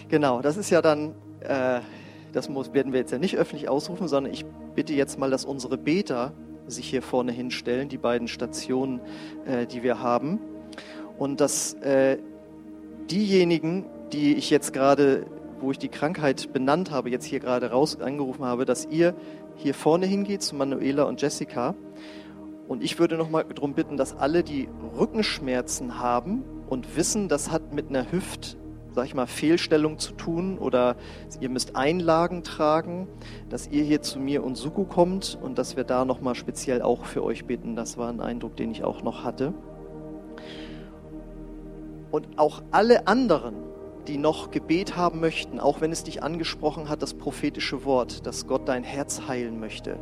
Genau, 0.08 0.40
das 0.42 0.56
ist 0.56 0.70
ja 0.70 0.82
dann 0.82 1.14
äh, 1.40 1.80
das 2.32 2.48
muss, 2.48 2.72
werden 2.72 2.92
wir 2.92 3.00
jetzt 3.00 3.12
ja 3.12 3.18
nicht 3.18 3.36
öffentlich 3.36 3.68
ausrufen, 3.68 4.08
sondern 4.08 4.32
ich 4.32 4.44
bitte 4.74 4.92
jetzt 4.92 5.18
mal, 5.18 5.30
dass 5.30 5.44
unsere 5.44 5.76
Beter 5.76 6.32
sich 6.66 6.88
hier 6.88 7.02
vorne 7.02 7.32
hinstellen, 7.32 7.88
die 7.88 7.98
beiden 7.98 8.28
Stationen, 8.28 9.00
äh, 9.46 9.66
die 9.66 9.82
wir 9.82 10.00
haben. 10.00 10.38
Und 11.18 11.40
dass 11.40 11.74
äh, 11.74 12.18
diejenigen, 13.10 13.86
die 14.12 14.34
ich 14.34 14.50
jetzt 14.50 14.72
gerade, 14.72 15.26
wo 15.60 15.72
ich 15.72 15.78
die 15.78 15.88
Krankheit 15.88 16.52
benannt 16.52 16.90
habe, 16.90 17.10
jetzt 17.10 17.24
hier 17.24 17.40
gerade 17.40 17.70
raus 17.70 18.00
angerufen 18.00 18.44
habe, 18.44 18.64
dass 18.64 18.86
ihr 18.86 19.14
hier 19.56 19.74
vorne 19.74 20.06
hingeht 20.06 20.42
zu 20.42 20.54
Manuela 20.54 21.04
und 21.04 21.20
Jessica. 21.20 21.74
Und 22.68 22.84
ich 22.84 22.98
würde 23.00 23.16
nochmal 23.16 23.44
darum 23.52 23.74
bitten, 23.74 23.96
dass 23.96 24.16
alle, 24.16 24.44
die 24.44 24.68
Rückenschmerzen 24.96 25.98
haben 25.98 26.44
und 26.70 26.96
wissen, 26.96 27.28
das 27.28 27.50
hat 27.50 27.74
mit 27.74 27.90
einer 27.90 28.10
Hüft 28.10 28.56
sag 28.92 29.06
ich 29.06 29.14
mal, 29.14 29.26
Fehlstellung 29.26 29.98
zu 29.98 30.12
tun 30.12 30.58
oder 30.58 30.96
ihr 31.40 31.48
müsst 31.48 31.76
Einlagen 31.76 32.42
tragen, 32.42 33.06
dass 33.48 33.68
ihr 33.68 33.84
hier 33.84 34.02
zu 34.02 34.18
mir 34.18 34.42
und 34.44 34.56
Suku 34.56 34.84
kommt 34.84 35.38
und 35.40 35.58
dass 35.58 35.76
wir 35.76 35.84
da 35.84 36.04
nochmal 36.04 36.34
speziell 36.34 36.82
auch 36.82 37.04
für 37.04 37.22
euch 37.22 37.44
beten. 37.44 37.76
Das 37.76 37.98
war 37.98 38.08
ein 38.08 38.20
Eindruck, 38.20 38.56
den 38.56 38.70
ich 38.70 38.84
auch 38.84 39.02
noch 39.02 39.24
hatte. 39.24 39.54
Und 42.10 42.26
auch 42.36 42.62
alle 42.72 43.06
anderen, 43.06 43.54
die 44.08 44.18
noch 44.18 44.50
Gebet 44.50 44.96
haben 44.96 45.20
möchten, 45.20 45.60
auch 45.60 45.80
wenn 45.80 45.92
es 45.92 46.02
dich 46.02 46.22
angesprochen 46.22 46.88
hat, 46.88 47.02
das 47.02 47.14
prophetische 47.14 47.84
Wort, 47.84 48.26
dass 48.26 48.48
Gott 48.48 48.68
dein 48.68 48.82
Herz 48.82 49.22
heilen 49.28 49.60
möchte, 49.60 49.98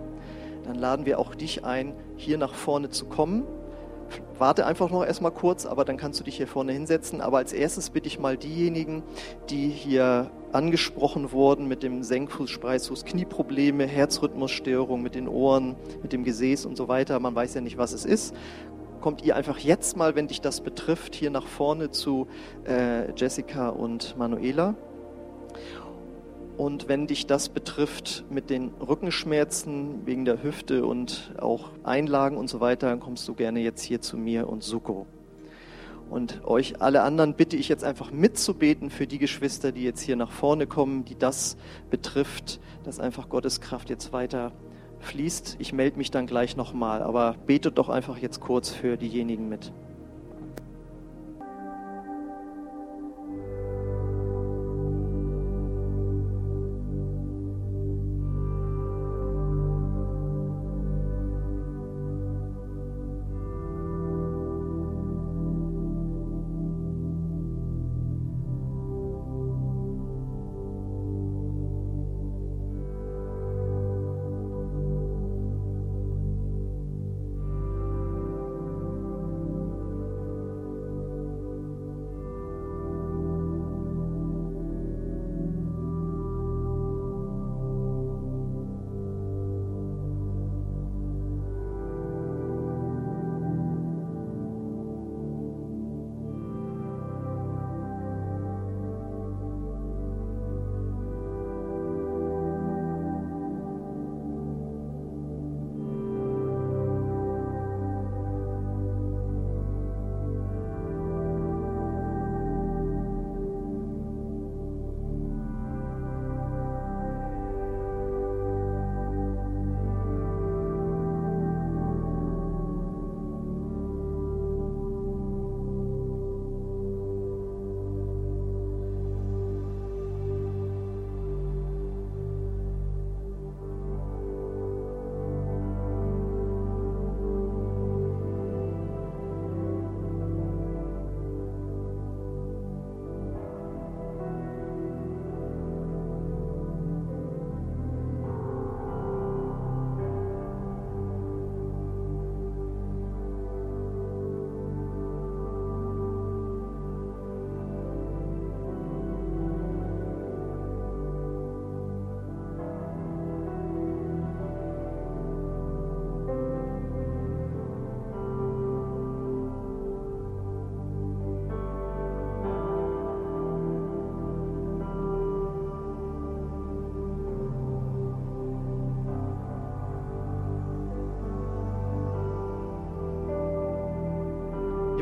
dann 0.64 0.77
laden 0.77 1.05
wir 1.05 1.19
auch 1.19 1.35
dich 1.35 1.64
ein, 1.64 1.95
hier 2.16 2.39
nach 2.39 2.55
vorne 2.55 2.89
zu 2.89 3.05
kommen 3.05 3.45
warte 4.39 4.67
einfach 4.67 4.91
noch 4.91 5.05
erstmal 5.05 5.33
kurz, 5.33 5.67
aber 5.67 5.85
dann 5.85 5.97
kannst 5.97 6.21
du 6.21 6.25
dich 6.25 6.37
hier 6.37 6.47
vorne 6.47 6.73
hinsetzen. 6.73 7.21
Aber 7.21 7.39
als 7.39 7.53
erstes 7.53 7.91
bitte 7.91 8.07
ich 8.07 8.19
mal 8.19 8.37
diejenigen, 8.37 9.03
die 9.51 9.69
hier 9.69 10.31
angesprochen 10.53 11.33
wurden 11.33 11.69
mit 11.69 11.83
dem 11.83 12.03
Senkfuß, 12.03 12.49
Spreizfuß, 12.51 13.05
Knieprobleme, 13.05 13.87
Herzrhythmusstörung 13.87 15.03
mit 15.03 15.15
den 15.15 15.29
Ohren, 15.29 15.77
mit 16.03 16.13
dem 16.13 16.25
Gesäß 16.25 16.67
und 16.67 16.77
so 16.77 16.89
weiter. 16.89 17.21
Man 17.21 17.35
weiß 17.35 17.55
ja 17.55 17.61
nicht, 17.61 17.79
was 17.79 17.93
es 17.93 18.05
ist. 18.05 18.35
Kommt 19.01 19.23
ihr 19.23 19.37
einfach 19.37 19.59
jetzt 19.59 19.97
mal, 19.97 20.17
wenn 20.17 20.27
dich 20.27 20.41
das 20.41 20.61
betrifft, 20.61 21.15
hier 21.15 21.31
nach 21.31 21.47
vorne 21.47 21.91
zu 21.91 22.27
äh, 22.67 23.13
Jessica 23.15 23.69
und 23.69 24.17
Manuela. 24.19 24.75
Und 26.59 26.89
wenn 26.89 27.07
dich 27.07 27.29
das 27.29 27.51
betrifft 27.51 28.25
mit 28.31 28.51
den 28.51 28.73
Rückenschmerzen 28.81 30.05
wegen 30.07 30.25
der 30.25 30.43
Hüfte 30.43 30.85
und 30.85 31.33
auch 31.39 31.71
Einlagen 31.85 32.37
und 32.37 32.49
so 32.51 32.59
weiter, 32.59 32.89
dann 32.89 32.99
kommst 32.99 33.29
du 33.29 33.35
gerne 33.35 33.61
jetzt 33.61 33.81
hier 33.81 34.01
zu 34.01 34.17
mir 34.17 34.49
und 34.49 34.65
Suko. 34.65 35.07
Und 36.11 36.45
euch 36.45 36.83
alle 36.83 37.03
anderen 37.03 37.35
bitte 37.35 37.57
ich 37.57 37.69
jetzt 37.69 37.85
einfach 37.85 38.11
mitzubeten 38.11 38.91
für 38.91 39.07
die 39.07 39.19
Geschwister, 39.19 39.71
die 39.71 39.85
jetzt 39.85 40.01
hier 40.01 40.17
nach 40.17 40.33
vorne 40.33 40.67
kommen, 40.67 41.05
die 41.05 41.17
das 41.17 41.57
betrifft, 41.91 42.59
dass 42.83 42.99
einfach 42.99 43.29
Gottes 43.29 43.61
Kraft 43.61 43.89
jetzt 43.89 44.13
weiter 44.13 44.51
fließt. 44.99 45.59
Ich 45.61 45.73
melde 45.73 45.97
mich 45.97 46.11
dann 46.11 46.27
gleich 46.27 46.57
nochmal, 46.57 47.05
aber 47.05 47.37
betet 47.47 47.79
doch 47.79 47.89
einfach 47.89 48.19
jetzt 48.19 48.41
kurz 48.41 48.71
für 48.71 48.97
diejenigen 48.97 49.49
mit. 49.49 49.73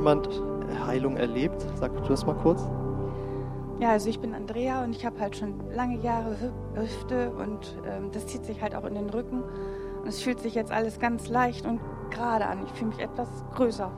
Jemand 0.07 0.29
Heilung 0.87 1.17
erlebt? 1.17 1.67
Sag 1.75 1.93
du 1.97 2.09
das 2.09 2.25
mal 2.25 2.35
kurz. 2.37 2.63
Ja, 3.81 3.91
also 3.91 4.09
ich 4.09 4.21
bin 4.21 4.35
Andrea 4.35 4.85
und 4.85 4.95
ich 4.95 5.05
habe 5.05 5.19
halt 5.19 5.37
schon 5.37 5.55
lange 5.75 5.99
Jahre 6.01 6.37
Hü- 6.37 6.81
Hüfte 6.81 7.31
und 7.33 7.77
ähm, 7.87 8.11
das 8.13 8.27
zieht 8.29 8.45
sich 8.45 8.63
halt 8.63 8.75
auch 8.77 8.85
in 8.85 8.95
den 8.95 9.11
Rücken. 9.11 9.43
Und 9.43 10.09
es 10.09 10.23
fühlt 10.23 10.39
sich 10.39 10.55
jetzt 10.55 10.71
alles 10.71 11.01
ganz 11.01 11.29
leicht 11.29 11.67
und 11.67 11.81
gerade 12.11 12.47
an. 12.47 12.61
Ich 12.65 12.71
fühle 12.73 12.91
mich 12.91 13.01
etwas 13.01 13.29
größer. 13.55 13.91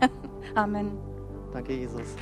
Amen. 0.54 0.92
Danke, 1.52 1.74
Jesus. 1.74 2.16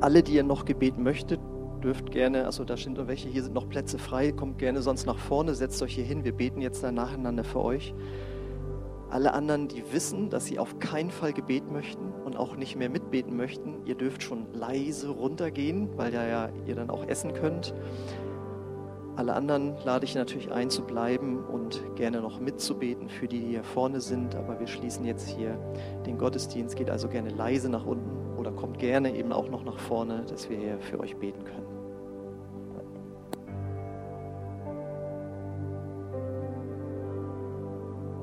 Alle, 0.00 0.22
die 0.22 0.32
ihr 0.32 0.42
noch 0.44 0.64
Gebet 0.64 0.96
möchtet, 0.98 1.38
dürft 1.84 2.10
gerne, 2.10 2.46
also 2.46 2.64
da 2.64 2.76
sind 2.78 2.96
noch 2.96 3.06
welche, 3.06 3.28
hier 3.28 3.42
sind 3.42 3.54
noch 3.54 3.68
Plätze 3.68 3.98
frei, 3.98 4.32
kommt 4.32 4.58
gerne 4.58 4.80
sonst 4.80 5.04
nach 5.04 5.18
vorne, 5.18 5.54
setzt 5.54 5.82
euch 5.82 5.94
hier 5.94 6.04
hin, 6.04 6.24
wir 6.24 6.32
beten 6.32 6.62
jetzt 6.62 6.82
dann 6.82 6.94
nacheinander 6.94 7.44
für 7.44 7.60
euch. 7.60 7.94
Alle 9.10 9.34
anderen, 9.34 9.66
die 9.66 9.82
wissen, 9.92 10.30
dass 10.30 10.46
sie 10.46 10.60
auf 10.60 10.78
keinen 10.78 11.10
Fall 11.10 11.32
Gebet 11.32 11.68
möchten 11.70 12.12
und 12.24 12.36
auch 12.36 12.54
nicht 12.54 12.76
mehr 12.76 12.88
mitbeten 12.88 13.36
möchten, 13.36 13.84
ihr 13.84 13.96
dürft 13.96 14.22
schon 14.22 14.46
leise 14.52 15.08
runtergehen, 15.08 15.88
weil 15.96 16.14
ja, 16.14 16.24
ja 16.26 16.48
ihr 16.66 16.76
dann 16.76 16.90
auch 16.90 17.04
essen 17.08 17.34
könnt. 17.34 17.74
Alle 19.16 19.34
anderen 19.34 19.74
lade 19.84 20.04
ich 20.04 20.14
natürlich 20.14 20.52
ein 20.52 20.70
zu 20.70 20.82
bleiben 20.82 21.44
und 21.44 21.82
gerne 21.96 22.20
noch 22.20 22.38
mitzubeten 22.38 23.08
für 23.08 23.26
die, 23.26 23.40
die 23.40 23.48
hier 23.48 23.64
vorne 23.64 24.00
sind. 24.00 24.36
Aber 24.36 24.60
wir 24.60 24.68
schließen 24.68 25.04
jetzt 25.04 25.28
hier 25.28 25.58
den 26.06 26.16
Gottesdienst. 26.16 26.76
Geht 26.76 26.88
also 26.88 27.08
gerne 27.08 27.30
leise 27.30 27.68
nach 27.68 27.84
unten 27.84 28.38
oder 28.38 28.52
kommt 28.52 28.78
gerne 28.78 29.14
eben 29.14 29.32
auch 29.32 29.50
noch 29.50 29.64
nach 29.64 29.78
vorne, 29.78 30.24
dass 30.30 30.48
wir 30.48 30.56
hier 30.56 30.78
für 30.78 31.00
euch 31.00 31.16
beten 31.16 31.44
können. 31.44 31.79